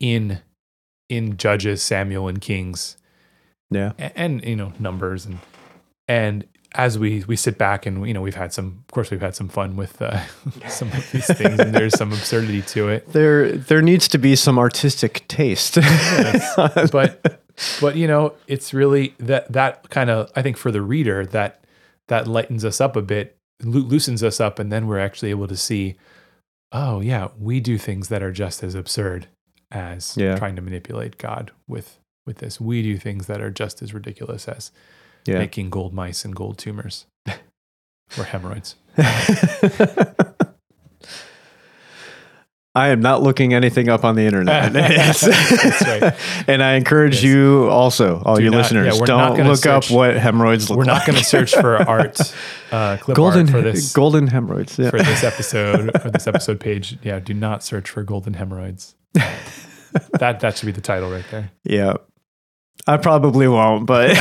in 0.00 0.40
in 1.08 1.36
Judges, 1.36 1.82
Samuel, 1.82 2.28
and 2.28 2.40
Kings, 2.40 2.96
Yeah. 3.70 3.92
and, 3.98 4.12
and 4.16 4.44
you 4.44 4.56
know, 4.56 4.72
Numbers, 4.78 5.26
and 5.26 5.38
and 6.08 6.44
as 6.74 6.98
we 6.98 7.22
we 7.26 7.36
sit 7.36 7.58
back 7.58 7.86
and 7.86 8.06
you 8.06 8.14
know, 8.14 8.20
we've 8.22 8.34
had 8.34 8.52
some, 8.52 8.82
of 8.88 8.92
course, 8.94 9.10
we've 9.10 9.20
had 9.20 9.34
some 9.34 9.48
fun 9.48 9.76
with 9.76 10.00
uh, 10.02 10.20
some 10.68 10.88
of 10.88 11.10
these 11.12 11.26
things, 11.26 11.58
and 11.58 11.74
there's 11.74 11.96
some 11.96 12.12
absurdity 12.12 12.62
to 12.62 12.88
it. 12.88 13.12
There 13.12 13.52
there 13.52 13.82
needs 13.82 14.08
to 14.08 14.18
be 14.18 14.36
some 14.36 14.58
artistic 14.58 15.26
taste. 15.28 15.74
but 16.56 17.41
but 17.80 17.96
you 17.96 18.06
know 18.06 18.32
it's 18.46 18.72
really 18.74 19.14
that 19.18 19.50
that 19.52 19.88
kind 19.90 20.10
of 20.10 20.30
i 20.36 20.42
think 20.42 20.56
for 20.56 20.70
the 20.70 20.82
reader 20.82 21.24
that 21.26 21.64
that 22.08 22.26
lightens 22.26 22.64
us 22.64 22.80
up 22.80 22.96
a 22.96 23.02
bit 23.02 23.36
loo- 23.62 23.82
loosens 23.82 24.22
us 24.22 24.40
up 24.40 24.58
and 24.58 24.70
then 24.72 24.86
we're 24.86 24.98
actually 24.98 25.30
able 25.30 25.46
to 25.48 25.56
see 25.56 25.94
oh 26.72 27.00
yeah 27.00 27.28
we 27.38 27.60
do 27.60 27.78
things 27.78 28.08
that 28.08 28.22
are 28.22 28.32
just 28.32 28.62
as 28.62 28.74
absurd 28.74 29.26
as 29.70 30.16
Yeah. 30.16 30.36
trying 30.36 30.56
to 30.56 30.62
manipulate 30.62 31.18
god 31.18 31.50
with 31.68 31.98
with 32.26 32.38
this 32.38 32.60
we 32.60 32.82
do 32.82 32.96
things 32.98 33.26
that 33.26 33.40
are 33.40 33.50
just 33.50 33.82
as 33.82 33.92
ridiculous 33.94 34.46
as 34.48 34.70
yeah. 35.26 35.38
making 35.38 35.70
gold 35.70 35.92
mice 35.94 36.24
and 36.24 36.34
gold 36.34 36.58
tumors 36.58 37.06
or 38.18 38.24
hemorrhoids 38.24 38.76
I 42.74 42.88
am 42.88 43.00
not 43.00 43.22
looking 43.22 43.52
anything 43.52 43.90
up 43.90 44.02
on 44.02 44.14
the 44.14 44.22
internet. 44.22 44.72
Right. 45.22 46.14
And 46.48 46.62
I 46.62 46.74
encourage 46.74 47.16
Yes. 47.16 47.24
you 47.24 47.68
also, 47.68 48.22
all 48.24 48.36
Do 48.36 48.42
you 48.44 48.50
not- 48.50 48.56
listeners, 48.58 48.98
yeah, 48.98 49.04
don't 49.04 49.46
look 49.46 49.66
up 49.66 49.90
what 49.90 50.16
hemorrhoids 50.16 50.70
look 50.70 50.78
we're 50.78 50.84
like. 50.84 50.98
not 51.00 51.06
going 51.06 51.18
to 51.18 51.24
search 51.24 51.54
for 51.54 51.76
art 51.88 52.18
uh 52.72 52.96
clip 52.96 53.16
golden 53.16 53.40
art 53.42 53.50
for 53.50 53.60
this 53.60 53.92
golden 53.92 54.26
hemorrhoids. 54.28 54.78
Yeah. 54.78 54.88
for 54.90 54.98
this 54.98 55.22
episode 55.22 55.90
or 56.04 56.10
this 56.10 56.26
episode 56.26 56.60
page. 56.60 56.96
Yeah, 57.02 57.18
do 57.20 57.34
not 57.34 57.62
search 57.62 57.90
for 57.90 58.02
golden 58.02 58.34
hemorrhoids. 58.34 58.94
that 59.12 60.40
that 60.40 60.56
should 60.56 60.66
be 60.66 60.72
the 60.72 60.80
title 60.80 61.10
right 61.10 61.24
there. 61.30 61.50
yeah. 61.64 61.94
I 62.86 62.96
probably 62.96 63.46
won't, 63.48 63.86
but 63.86 64.16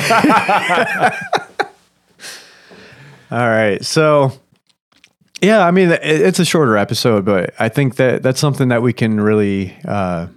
All 3.32 3.50
right. 3.50 3.84
So 3.84 4.34
yeah, 5.42 5.66
I 5.66 5.72
mean 5.72 5.92
it's 5.92 6.40
a 6.40 6.46
shorter 6.46 6.78
episode, 6.78 7.26
but 7.26 7.54
I 7.60 7.70
think 7.70 7.96
that 7.96 8.24
that's 8.24 8.40
something 8.40 8.70
that 8.70 8.82
we 8.82 8.94
can 8.94 9.20
really 9.20 9.78
uh 9.86 10.28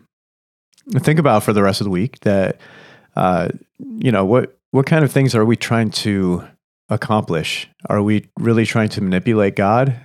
think 0.99 1.19
about 1.19 1.43
for 1.43 1.53
the 1.53 1.63
rest 1.63 1.81
of 1.81 1.85
the 1.85 1.91
week 1.91 2.21
that 2.21 2.59
uh 3.17 3.49
you 3.79 4.11
know, 4.11 4.25
what 4.25 4.57
what 4.71 4.87
kind 4.87 5.05
of 5.05 5.13
things 5.13 5.35
are 5.35 5.45
we 5.45 5.57
trying 5.57 5.91
to 5.91 6.45
accomplish? 6.89 7.69
Are 7.89 8.03
we 8.03 8.29
really 8.39 8.67
trying 8.67 8.89
to 8.91 9.01
manipulate 9.01 9.57
God? 9.57 9.97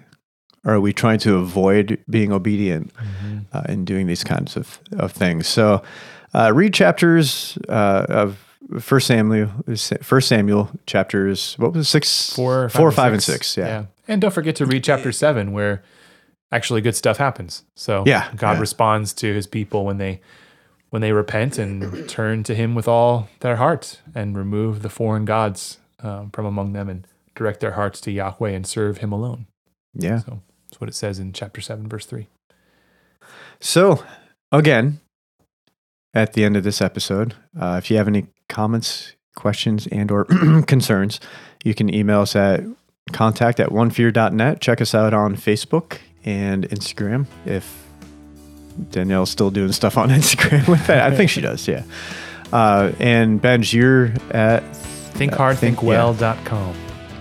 Or 0.66 0.74
are 0.74 0.80
we 0.82 0.92
trying 0.92 1.20
to 1.20 1.38
avoid 1.38 2.04
being 2.10 2.34
obedient 2.34 2.92
uh, 3.54 3.64
in 3.70 3.86
doing 3.86 4.08
these 4.08 4.26
kinds 4.26 4.58
of, 4.58 4.80
of 4.92 5.14
things? 5.14 5.48
So, 5.48 5.82
uh, 6.34 6.52
read 6.54 6.74
chapters 6.74 7.58
uh, 7.70 8.06
of 8.10 8.38
First 8.80 9.08
Samuel, 9.08 9.50
First 10.02 10.28
Samuel 10.28 10.70
chapters. 10.86 11.56
What 11.58 11.74
was 11.74 11.88
it, 11.88 11.90
six, 11.90 12.34
Four, 12.36 12.68
four, 12.70 12.92
five, 12.92 13.14
and 13.14 13.24
six. 13.24 13.56
Yeah, 13.58 13.86
and 14.10 14.20
don't 14.22 14.34
forget 14.34 14.56
to 14.58 14.66
read 14.66 14.84
chapter 14.84 15.12
seven, 15.14 15.54
where 15.54 15.84
actually 16.52 16.82
good 16.82 16.96
stuff 16.96 17.18
happens. 17.18 17.64
So 17.76 18.04
Yeah, 18.06 18.30
God 18.36 18.54
yeah. 18.54 18.60
responds 18.60 19.14
to 19.14 19.34
His 19.34 19.48
people 19.48 19.86
when 19.86 19.98
they 19.98 20.20
when 20.90 21.02
they 21.02 21.12
repent 21.14 21.58
and 21.60 22.10
turn 22.10 22.44
to 22.44 22.56
Him 22.56 22.74
with 22.76 22.88
all 22.88 23.30
their 23.42 23.58
heart 23.58 24.02
and 24.16 24.36
remove 24.36 24.82
the 24.82 24.90
foreign 24.90 25.24
gods 25.26 25.78
um, 26.02 26.32
from 26.32 26.46
among 26.46 26.74
them 26.74 26.90
and 26.90 27.06
direct 27.36 27.60
their 27.60 27.74
hearts 27.74 28.02
to 28.02 28.12
Yahweh 28.12 28.50
and 28.50 28.66
serve 28.68 28.98
Him 28.98 29.12
alone. 29.12 29.46
yeah. 29.94 30.20
So 30.20 30.42
that's 30.68 30.82
what 30.82 30.90
it 30.90 30.96
says 30.96 31.20
in 31.20 31.32
chapter 31.32 31.62
seven, 31.62 31.88
verse 31.88 32.06
three. 32.06 32.28
So, 33.60 34.04
again, 34.52 35.00
at 36.14 36.34
the 36.34 36.44
end 36.44 36.58
of 36.58 36.64
this 36.64 36.82
episode, 36.82 37.36
uh, 37.60 37.76
if 37.78 37.92
you 37.92 37.98
have 37.98 38.08
any 38.08 38.28
comments, 38.48 39.14
questions, 39.36 39.88
and 39.88 40.10
or 40.12 40.26
concerns, 40.66 41.20
you 41.64 41.74
can 41.76 41.94
email 41.94 42.22
us 42.22 42.36
at 42.36 42.64
contact 43.14 43.60
at 43.60 43.70
onefear.net. 43.70 44.62
Check 44.62 44.82
us 44.82 44.96
out 44.96 45.14
on 45.14 45.36
Facebook 45.36 45.98
and 46.26 46.68
Instagram. 46.70 47.26
If 47.46 47.86
Danielle's 48.92 49.30
still 49.30 49.52
doing 49.52 49.72
stuff 49.72 49.98
on 49.98 50.10
Instagram 50.10 50.68
with 50.68 50.86
that, 50.88 51.12
I 51.12 51.16
think 51.16 51.30
she 51.30 51.42
does. 51.42 51.68
Yeah. 51.68 51.84
Uh, 52.52 52.92
and 53.00 53.42
Benj, 53.42 53.74
you're 53.74 54.14
at 54.32 54.64
Thinkhardthinkwell.com. 55.14 56.76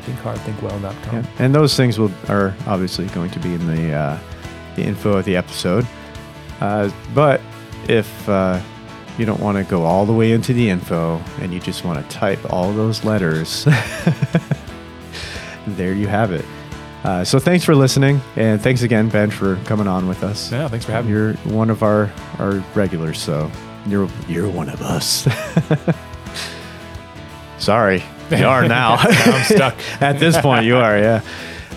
Thinkhardthinkwell.com. 0.05 1.15
Yeah, 1.15 1.27
and 1.39 1.55
those 1.55 1.77
things 1.77 1.99
will 1.99 2.13
are 2.29 2.55
obviously 2.67 3.07
going 3.09 3.31
to 3.33 3.39
be 3.41 3.53
in 3.55 3.67
the 3.67 3.93
uh, 3.93 4.19
the 4.77 4.83
info 4.85 5.19
of 5.19 5.25
the 5.25 5.37
episode. 5.37 5.87
Uh, 6.61 6.91
but 7.15 7.41
if 7.89 8.29
uh, 8.29 8.61
you 9.19 9.27
don't 9.27 9.41
want 9.41 9.59
to 9.59 9.65
go 9.65 9.83
all 9.85 10.07
the 10.07 10.13
way 10.13 10.33
into 10.33 10.53
the 10.53 10.71
info 10.71 11.23
and 11.41 11.53
you 11.53 11.61
just 11.61 11.85
want 11.85 12.03
to 12.03 12.17
type 12.17 12.39
all 12.51 12.73
those 12.73 13.05
letters, 13.05 13.67
there 15.77 15.93
you 15.93 16.07
have 16.07 16.33
it. 16.33 16.45
Uh, 17.05 17.25
so 17.25 17.39
thanks 17.39 17.65
for 17.65 17.75
listening, 17.75 18.21
and 18.37 18.61
thanks 18.61 18.83
again, 18.83 19.09
Ben, 19.09 19.31
for 19.31 19.57
coming 19.65 19.87
on 19.87 20.09
with 20.09 20.25
us. 20.25 20.51
Yeah, 20.51 20.67
thanks 20.69 20.85
for 20.85 20.93
having 20.93 21.11
me. 21.11 21.17
You're 21.17 21.35
one 21.55 21.71
of 21.71 21.83
our 21.83 22.11
our 22.39 22.63
regulars, 22.75 23.19
so 23.21 23.51
you're 23.87 24.09
you're 24.27 24.49
one 24.49 24.69
of 24.69 24.83
us. 24.83 25.27
Sorry, 27.59 28.03
you 28.31 28.47
are 28.47 28.67
now. 28.67 28.97
Now 29.03 29.37
I'm 29.37 29.45
stuck. 29.45 29.75
At 30.01 30.19
this 30.19 30.37
point, 30.39 30.65
you 30.65 30.77
are, 30.77 30.99
yeah. 30.99 31.23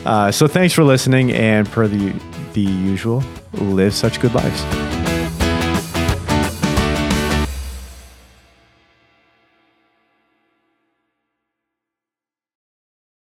Uh, 0.05 0.31
so 0.31 0.47
thanks 0.47 0.73
for 0.73 0.83
listening, 0.83 1.31
and 1.31 1.69
per 1.69 1.87
the 1.87 2.13
the 2.53 2.61
usual, 2.61 3.23
live 3.53 3.93
such 3.93 4.19
good 4.19 4.33
lives. 4.33 5.11